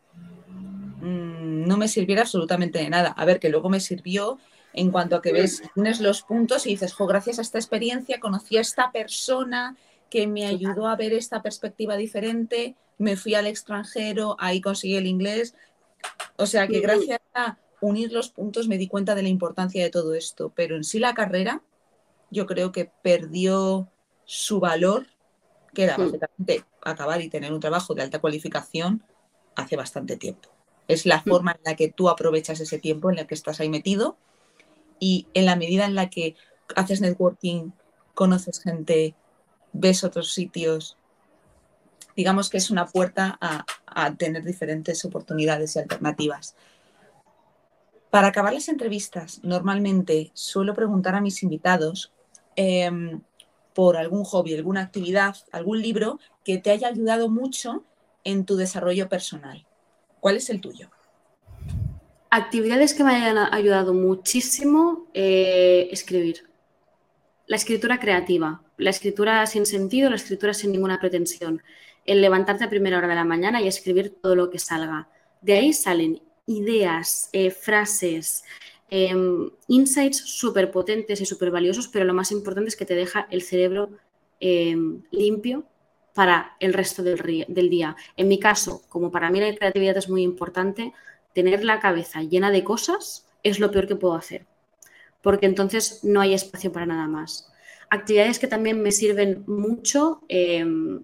mm, 1.01 1.67
no 1.67 1.77
me 1.77 1.87
sirviera 1.87 2.21
absolutamente 2.21 2.79
de 2.79 2.89
nada. 2.89 3.09
A 3.09 3.25
ver, 3.25 3.39
que 3.39 3.49
luego 3.49 3.69
me 3.69 3.79
sirvió 3.79 4.39
en 4.73 4.91
cuanto 4.91 5.15
a 5.15 5.21
que 5.21 5.33
ves, 5.33 5.63
tienes 5.73 5.99
los 5.99 6.21
puntos 6.21 6.65
y 6.65 6.71
dices, 6.71 6.93
jo, 6.93 7.07
gracias 7.07 7.39
a 7.39 7.41
esta 7.41 7.57
experiencia 7.57 8.19
conocí 8.19 8.57
a 8.57 8.61
esta 8.61 8.91
persona 8.91 9.75
que 10.09 10.27
me 10.27 10.45
ayudó 10.45 10.87
a 10.87 10.95
ver 10.95 11.13
esta 11.13 11.41
perspectiva 11.41 11.95
diferente, 11.95 12.75
me 12.97 13.15
fui 13.15 13.35
al 13.35 13.47
extranjero, 13.47 14.35
ahí 14.39 14.61
conseguí 14.61 14.95
el 14.95 15.07
inglés. 15.07 15.55
O 16.37 16.45
sea 16.45 16.67
que 16.67 16.79
gracias 16.79 17.19
a 17.33 17.57
unir 17.81 18.11
los 18.11 18.29
puntos 18.29 18.67
me 18.67 18.77
di 18.77 18.87
cuenta 18.87 19.15
de 19.15 19.23
la 19.23 19.29
importancia 19.29 19.83
de 19.83 19.89
todo 19.89 20.13
esto, 20.13 20.51
pero 20.55 20.75
en 20.75 20.83
sí 20.83 20.99
la 20.99 21.13
carrera 21.13 21.61
yo 22.31 22.45
creo 22.45 22.71
que 22.71 22.91
perdió 23.01 23.89
su 24.31 24.59
valor, 24.59 25.07
que 25.73 25.85
era 25.85 25.97
básicamente 25.97 26.63
acabar 26.83 27.19
y 27.19 27.29
tener 27.29 27.51
un 27.51 27.59
trabajo 27.59 27.95
de 27.95 28.03
alta 28.03 28.19
cualificación 28.19 29.03
hace 29.55 29.75
bastante 29.75 30.17
tiempo. 30.17 30.49
Es 30.87 31.07
la 31.07 31.19
forma 31.19 31.53
en 31.53 31.61
la 31.65 31.75
que 31.75 31.91
tú 31.91 32.09
aprovechas 32.09 32.59
ese 32.59 32.77
tiempo 32.77 33.09
en 33.09 33.17
el 33.17 33.25
que 33.25 33.33
estás 33.33 33.59
ahí 33.59 33.69
metido 33.69 34.17
y 34.99 35.25
en 35.33 35.45
la 35.45 35.55
medida 35.55 35.85
en 35.85 35.95
la 35.95 36.11
que 36.11 36.35
haces 36.75 37.01
networking, 37.01 37.71
conoces 38.13 38.61
gente, 38.61 39.15
ves 39.73 40.03
otros 40.03 40.31
sitios, 40.31 40.95
digamos 42.15 42.51
que 42.51 42.57
es 42.57 42.69
una 42.69 42.85
puerta 42.85 43.35
a, 43.41 43.65
tener 44.15 44.43
diferentes 44.43 45.03
oportunidades 45.05 45.75
y 45.75 45.79
alternativas. 45.79 46.55
Para 48.11 48.27
acabar 48.27 48.53
las 48.53 48.69
entrevistas, 48.69 49.39
normalmente 49.41 50.29
suelo 50.35 50.75
preguntar 50.75 51.15
a 51.15 51.21
mis 51.21 51.41
invitados 51.41 52.13
em, 52.55 53.21
por 53.79 53.95
algún 53.95 54.25
hobby, 54.25 54.55
alguna 54.55 54.81
actividad, 54.81 55.37
algún 55.53 55.81
libro 55.81 56.19
que 56.43 56.57
te 56.57 56.69
haya 56.69 56.89
ayudado 56.89 57.29
mucho 57.29 57.85
en 58.25 58.43
tu 58.43 58.57
desarrollo 58.57 59.07
personal. 59.07 59.65
¿Cuál 60.19 60.35
es 60.35 60.49
el 60.49 60.59
tuyo? 60.59 60.89
Actividades 62.29 62.93
que 62.93 63.05
me 63.05 63.15
hayan 63.15 63.37
ayudado 63.37 63.93
muchísimo, 63.93 65.07
eh, 65.13 65.87
escribir. 65.91 66.49
La 67.47 67.55
escritura 67.55 68.01
creativa, 68.01 68.61
la 68.75 68.89
escritura 68.89 69.45
sin 69.45 69.65
sentido, 69.65 70.09
la 70.09 70.17
escritura 70.17 70.53
sin 70.53 70.73
ninguna 70.73 70.99
pretensión. 70.99 71.63
El 72.05 72.19
levantarte 72.19 72.65
a 72.65 72.69
primera 72.69 72.97
hora 72.97 73.07
de 73.07 73.15
la 73.15 73.23
mañana 73.23 73.61
y 73.61 73.69
escribir 73.69 74.13
todo 74.21 74.35
lo 74.35 74.49
que 74.49 74.59
salga. 74.59 75.07
De 75.39 75.53
ahí 75.53 75.71
salen 75.71 76.21
ideas, 76.47 77.29
eh, 77.31 77.49
frases, 77.49 78.43
Em, 78.91 79.51
insights 79.67 80.17
súper 80.17 80.71
potentes 80.71 81.21
y 81.21 81.25
súper 81.25 81.51
valiosos, 81.51 81.87
pero 81.87 82.05
lo 82.05 82.13
más 82.15 82.31
importante 82.31 82.69
es 82.69 82.75
que 82.75 82.85
te 82.85 82.95
deja 82.95 83.27
el 83.29 83.43
cerebro 83.43 83.91
em, 84.39 85.03
limpio 85.11 85.65
para 86.15 86.55
el 86.59 86.73
resto 86.73 87.03
del, 87.03 87.69
día. 87.69 87.95
En 88.17 88.27
mi 88.27 88.39
caso, 88.39 88.81
como 88.89 89.11
para 89.11 89.29
mí 89.29 89.39
la 89.39 89.53
creatividad 89.55 89.97
es 89.97 90.09
muy 90.09 90.23
importante, 90.23 90.93
tener 91.33 91.63
la 91.63 91.79
cabeza 91.79 92.23
llena 92.23 92.49
de 92.49 92.63
cosas 92.63 93.27
es 93.43 93.59
lo 93.59 93.69
peor 93.69 93.87
que 93.87 93.95
puedo 93.95 94.15
hacer, 94.15 94.47
porque 95.21 95.45
entonces 95.45 96.03
no 96.03 96.19
hay 96.21 96.33
espacio 96.33 96.71
para 96.71 96.87
nada 96.87 97.07
más. 97.07 97.51
Actividades 97.91 98.39
que 98.39 98.47
también 98.47 98.81
me 98.81 98.91
sirven 98.91 99.43
mucho, 99.45 100.21
em, 100.29 101.03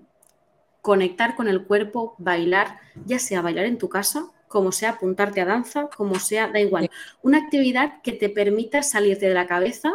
conectar 0.81 1.35
con 1.35 1.47
el 1.47 1.65
cuerpo, 1.65 2.15
bailar, 2.17 2.79
ya 3.05 3.19
sea 3.19 3.41
bailar 3.41 3.65
en 3.65 3.77
tu 3.77 3.89
casa 3.89 4.31
como 4.55 4.71
sea 4.71 4.91
apuntarte 4.91 5.41
a 5.41 5.45
danza, 5.45 5.89
como 5.89 6.17
sea, 6.17 6.47
da 6.47 6.61
igual. 6.61 6.89
Una 7.21 7.39
actividad 7.39 8.01
que 8.01 8.13
te 8.13 8.29
permita 8.29 8.83
salirte 8.83 9.27
de 9.27 9.33
la 9.33 9.47
cabeza 9.47 9.91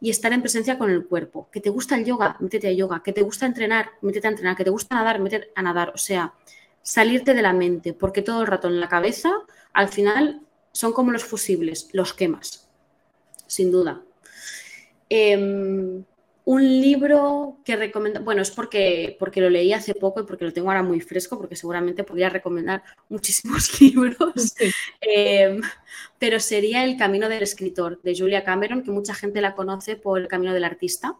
y 0.00 0.10
estar 0.10 0.32
en 0.32 0.40
presencia 0.40 0.76
con 0.78 0.90
el 0.90 1.06
cuerpo. 1.06 1.48
Que 1.52 1.60
te 1.60 1.70
gusta 1.70 1.94
el 1.94 2.04
yoga, 2.04 2.36
métete 2.40 2.66
a 2.66 2.72
yoga. 2.72 3.04
Que 3.04 3.12
te 3.12 3.22
gusta 3.22 3.46
entrenar, 3.46 3.90
métete 4.00 4.26
a 4.26 4.30
entrenar. 4.32 4.56
Que 4.56 4.64
te 4.64 4.70
gusta 4.70 4.96
nadar, 4.96 5.20
métete 5.20 5.52
a 5.54 5.62
nadar. 5.62 5.92
O 5.94 5.96
sea, 5.96 6.34
salirte 6.82 7.34
de 7.34 7.42
la 7.42 7.52
mente, 7.52 7.92
porque 7.92 8.20
todo 8.20 8.40
el 8.40 8.48
rato 8.48 8.66
en 8.66 8.80
la 8.80 8.88
cabeza, 8.88 9.30
al 9.72 9.88
final, 9.90 10.40
son 10.72 10.92
como 10.92 11.12
los 11.12 11.22
fusibles, 11.22 11.88
los 11.92 12.12
quemas, 12.12 12.68
sin 13.46 13.70
duda. 13.70 14.02
Em, 15.08 16.02
un 16.50 16.80
libro 16.80 17.58
que 17.64 17.76
recomiendo, 17.76 18.24
bueno, 18.24 18.42
es 18.42 18.50
porque, 18.50 19.16
porque 19.20 19.40
lo 19.40 19.48
leí 19.48 19.72
hace 19.72 19.94
poco 19.94 20.20
y 20.20 20.24
porque 20.24 20.44
lo 20.44 20.52
tengo 20.52 20.68
ahora 20.68 20.82
muy 20.82 21.00
fresco, 21.00 21.38
porque 21.38 21.54
seguramente 21.54 22.02
podría 22.02 22.28
recomendar 22.28 22.82
muchísimos 23.08 23.70
libros, 23.80 24.56
em, 25.00 25.60
pero 26.18 26.40
sería 26.40 26.82
El 26.82 26.96
Camino 26.96 27.28
del 27.28 27.44
Escritor 27.44 28.02
de 28.02 28.18
Julia 28.18 28.42
Cameron, 28.42 28.82
que 28.82 28.90
mucha 28.90 29.14
gente 29.14 29.40
la 29.40 29.54
conoce 29.54 29.94
por 29.94 30.18
El 30.18 30.26
Camino 30.26 30.52
del 30.52 30.64
Artista. 30.64 31.14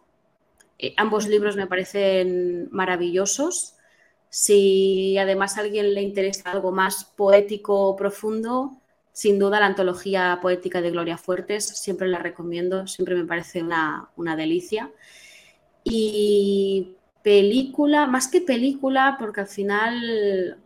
Eh, 0.77 0.93
ambos 0.97 1.29
libros 1.29 1.55
me 1.55 1.65
parecen 1.65 2.67
maravillosos. 2.69 3.75
Si 4.27 5.17
además 5.17 5.57
a 5.57 5.61
alguien 5.61 5.93
le 5.93 6.01
interesa 6.01 6.51
algo 6.51 6.73
más 6.73 7.05
poético 7.05 7.87
o 7.87 7.95
profundo, 7.95 8.81
sin 9.13 9.39
duda 9.39 9.61
la 9.61 9.67
antología 9.67 10.39
poética 10.41 10.81
de 10.81 10.91
Gloria 10.91 11.17
Fuertes, 11.17 11.65
siempre 11.65 12.09
la 12.09 12.19
recomiendo, 12.19 12.85
siempre 12.85 13.15
me 13.15 13.25
parece 13.25 13.63
una, 13.63 14.09
una 14.17 14.35
delicia. 14.35 14.91
Y 15.83 16.95
película, 17.23 18.07
más 18.07 18.27
que 18.27 18.41
película, 18.41 19.15
porque 19.19 19.41
al 19.41 19.47
final, 19.47 20.57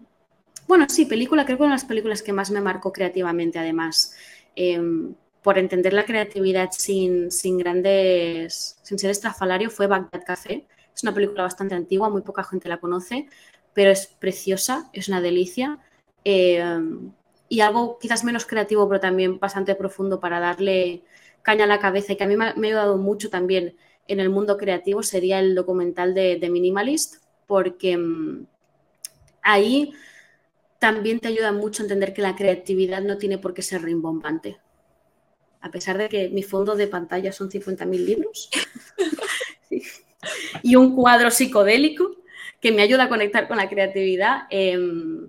bueno, 0.67 0.85
sí, 0.89 1.05
película, 1.05 1.45
creo 1.45 1.57
que 1.57 1.63
una 1.63 1.73
de 1.73 1.75
las 1.75 1.85
películas 1.85 2.21
que 2.21 2.33
más 2.33 2.51
me 2.51 2.61
marcó 2.61 2.91
creativamente, 2.91 3.59
además, 3.59 4.15
em, 4.55 5.15
por 5.41 5.57
entender 5.57 5.93
la 5.93 6.05
creatividad 6.05 6.69
sin, 6.71 7.31
sin 7.31 7.57
grandes, 7.57 8.79
sin 8.83 8.97
ser 8.99 9.11
estrafalario, 9.11 9.69
fue 9.69 9.87
Bagdad 9.87 10.23
Café. 10.25 10.67
Es 10.93 11.03
una 11.03 11.13
película 11.13 11.43
bastante 11.43 11.75
antigua, 11.75 12.09
muy 12.09 12.21
poca 12.21 12.43
gente 12.43 12.69
la 12.69 12.79
conoce, 12.79 13.27
pero 13.73 13.91
es 13.91 14.07
preciosa, 14.07 14.89
es 14.93 15.07
una 15.07 15.21
delicia. 15.21 15.79
Em, 16.23 17.11
y 17.49 17.61
algo 17.61 17.99
quizás 17.99 18.23
menos 18.23 18.45
creativo, 18.45 18.87
pero 18.89 18.99
también 18.99 19.39
bastante 19.39 19.75
profundo 19.75 20.19
para 20.19 20.39
darle 20.39 21.03
caña 21.43 21.65
a 21.65 21.67
la 21.67 21.79
cabeza 21.79 22.13
y 22.13 22.17
que 22.17 22.23
a 22.23 22.27
mí 22.27 22.35
me 22.37 22.45
ha 22.45 22.53
ayudado 22.53 22.97
mucho 22.97 23.29
también 23.29 23.75
en 24.07 24.19
el 24.19 24.29
mundo 24.29 24.57
creativo 24.57 25.03
sería 25.03 25.39
el 25.39 25.55
documental 25.55 26.13
de, 26.13 26.49
Minimalist, 26.49 27.17
porque 27.47 27.97
mm, 27.97 28.45
ahí 29.41 29.93
también 30.79 31.19
te 31.19 31.29
ayuda 31.29 31.51
mucho 31.51 31.81
a 31.81 31.85
entender 31.85 32.13
que 32.13 32.21
la 32.21 32.35
creatividad 32.35 33.01
no 33.01 33.17
tiene 33.17 33.37
por 33.37 33.53
qué 33.53 33.61
ser 33.61 33.81
rimbombante. 33.81 34.57
A 35.61 35.71
pesar 35.71 35.97
de 35.97 36.09
que 36.09 36.29
mi 36.29 36.43
fondo 36.43 36.75
de 36.75 36.87
pantalla 36.87 37.31
son 37.31 37.49
50.000 37.49 38.05
libros 38.05 38.49
y 40.61 40.75
un 40.75 40.95
cuadro 40.95 41.31
psicodélico 41.31 42.17
que 42.61 42.71
me 42.71 42.83
ayuda 42.83 43.05
a 43.05 43.09
conectar 43.09 43.47
con 43.47 43.57
la 43.57 43.69
creatividad, 43.69 44.43
em, 44.51 45.27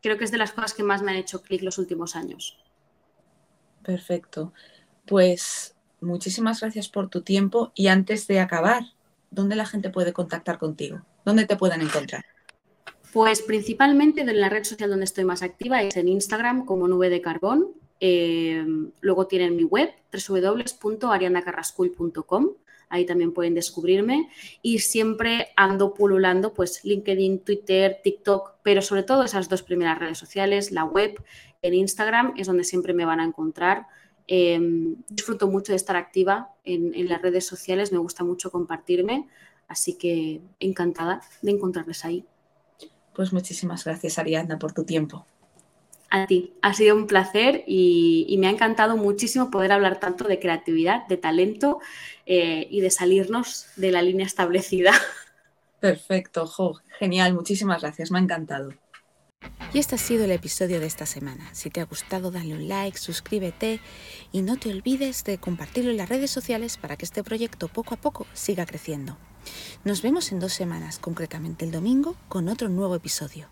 creo 0.00 0.16
que 0.16 0.24
es 0.24 0.30
de 0.30 0.38
las 0.38 0.52
cosas 0.52 0.74
que 0.74 0.84
más 0.84 1.02
me 1.02 1.10
han 1.10 1.16
hecho 1.16 1.42
clic 1.42 1.62
los 1.62 1.78
últimos 1.78 2.14
años. 2.14 2.58
Perfecto. 3.82 4.52
Pues 5.06 5.74
muchísimas 6.00 6.60
gracias 6.60 6.88
por 6.88 7.08
tu 7.08 7.22
tiempo 7.22 7.72
y 7.74 7.88
antes 7.88 8.26
de 8.26 8.40
acabar, 8.40 8.82
¿dónde 9.30 9.56
la 9.56 9.66
gente 9.66 9.90
puede 9.90 10.12
contactar 10.12 10.58
contigo? 10.58 11.02
¿Dónde 11.24 11.46
te 11.46 11.56
pueden 11.56 11.82
encontrar? 11.82 12.24
Pues 13.12 13.42
principalmente 13.42 14.20
en 14.20 14.40
la 14.40 14.48
red 14.48 14.64
social 14.64 14.90
donde 14.90 15.04
estoy 15.04 15.24
más 15.24 15.42
activa 15.42 15.82
es 15.82 15.96
en 15.96 16.08
Instagram 16.08 16.66
como 16.66 16.88
Nube 16.88 17.10
de 17.10 17.22
Carbón. 17.22 17.68
Eh, 18.00 18.64
luego 19.00 19.26
tienen 19.26 19.56
mi 19.56 19.64
web 19.64 19.90
www.arianacarrascull.com. 20.12 22.50
Ahí 22.90 23.04
también 23.04 23.32
pueden 23.32 23.54
descubrirme 23.54 24.30
y 24.62 24.78
siempre 24.78 25.48
ando 25.56 25.92
pululando 25.92 26.54
pues 26.54 26.82
LinkedIn, 26.84 27.40
Twitter, 27.40 27.98
TikTok, 28.02 28.54
pero 28.62 28.80
sobre 28.80 29.02
todo 29.02 29.24
esas 29.24 29.46
dos 29.48 29.62
primeras 29.62 29.98
redes 29.98 30.16
sociales, 30.16 30.72
la 30.72 30.84
web, 30.84 31.22
en 31.60 31.74
Instagram 31.74 32.32
es 32.36 32.46
donde 32.46 32.64
siempre 32.64 32.94
me 32.94 33.04
van 33.04 33.20
a 33.20 33.24
encontrar. 33.24 33.88
Em, 34.28 34.96
disfruto 35.08 35.48
mucho 35.48 35.72
de 35.72 35.76
estar 35.76 35.96
activa 35.96 36.50
en, 36.64 36.94
en 36.94 37.08
las 37.08 37.22
redes 37.22 37.46
sociales, 37.46 37.92
me 37.92 37.98
gusta 37.98 38.24
mucho 38.24 38.50
compartirme, 38.50 39.26
así 39.68 39.94
que 39.94 40.42
encantada 40.60 41.22
de 41.40 41.52
encontrarles 41.52 42.04
ahí. 42.04 42.24
Pues 43.14 43.32
muchísimas 43.32 43.84
gracias, 43.84 44.18
Ariadna, 44.18 44.58
por 44.58 44.72
tu 44.72 44.84
tiempo. 44.84 45.26
A 46.10 46.26
ti, 46.26 46.54
ha 46.62 46.72
sido 46.72 46.96
un 46.96 47.06
placer 47.06 47.64
y, 47.66 48.34
me 48.38 48.46
ha 48.46 48.50
encantado 48.50 48.96
muchísimo 48.96 49.50
poder 49.50 49.72
hablar 49.72 50.00
tanto 50.00 50.24
de 50.24 50.38
creatividad, 50.38 51.06
de 51.06 51.16
talento 51.16 51.80
eh, 52.24 52.66
y 52.70 52.80
de 52.80 52.90
salirnos 52.90 53.66
de 53.76 53.90
la 53.90 54.02
línea 54.02 54.24
establecida. 54.24 54.92
Perfecto, 55.80 56.46
jo, 56.46 56.80
genial, 56.98 57.34
muchísimas 57.34 57.82
gracias, 57.82 58.10
me 58.10 58.18
ha 58.18 58.22
encantado. 58.22 58.72
Y 59.72 59.78
este 59.78 59.96
ha 59.96 59.98
sido 59.98 60.24
el 60.24 60.30
episodio 60.30 60.80
de 60.80 60.86
esta 60.86 61.04
semana. 61.04 61.50
Si 61.52 61.68
te 61.68 61.80
ha 61.80 61.84
gustado, 61.84 62.30
dale 62.30 62.54
un 62.54 62.68
like, 62.68 62.96
suscríbete 62.96 63.80
y 64.32 64.40
no 64.40 64.56
te 64.56 64.70
olvides 64.70 65.24
de 65.24 65.36
compartirlo 65.38 65.90
en 65.90 65.98
las 65.98 66.08
redes 66.08 66.30
sociales 66.30 66.78
para 66.78 66.96
que 66.96 67.04
este 67.04 67.22
proyecto 67.22 67.68
poco 67.68 67.94
a 67.94 68.00
poco 68.00 68.26
siga 68.32 68.64
creciendo. 68.64 69.18
Nos 69.84 70.00
vemos 70.00 70.32
en 70.32 70.40
dos 70.40 70.54
semanas, 70.54 70.98
concretamente 70.98 71.66
el 71.66 71.70
domingo, 71.70 72.16
con 72.28 72.48
otro 72.48 72.68
nuevo 72.70 72.94
episodio. 72.94 73.50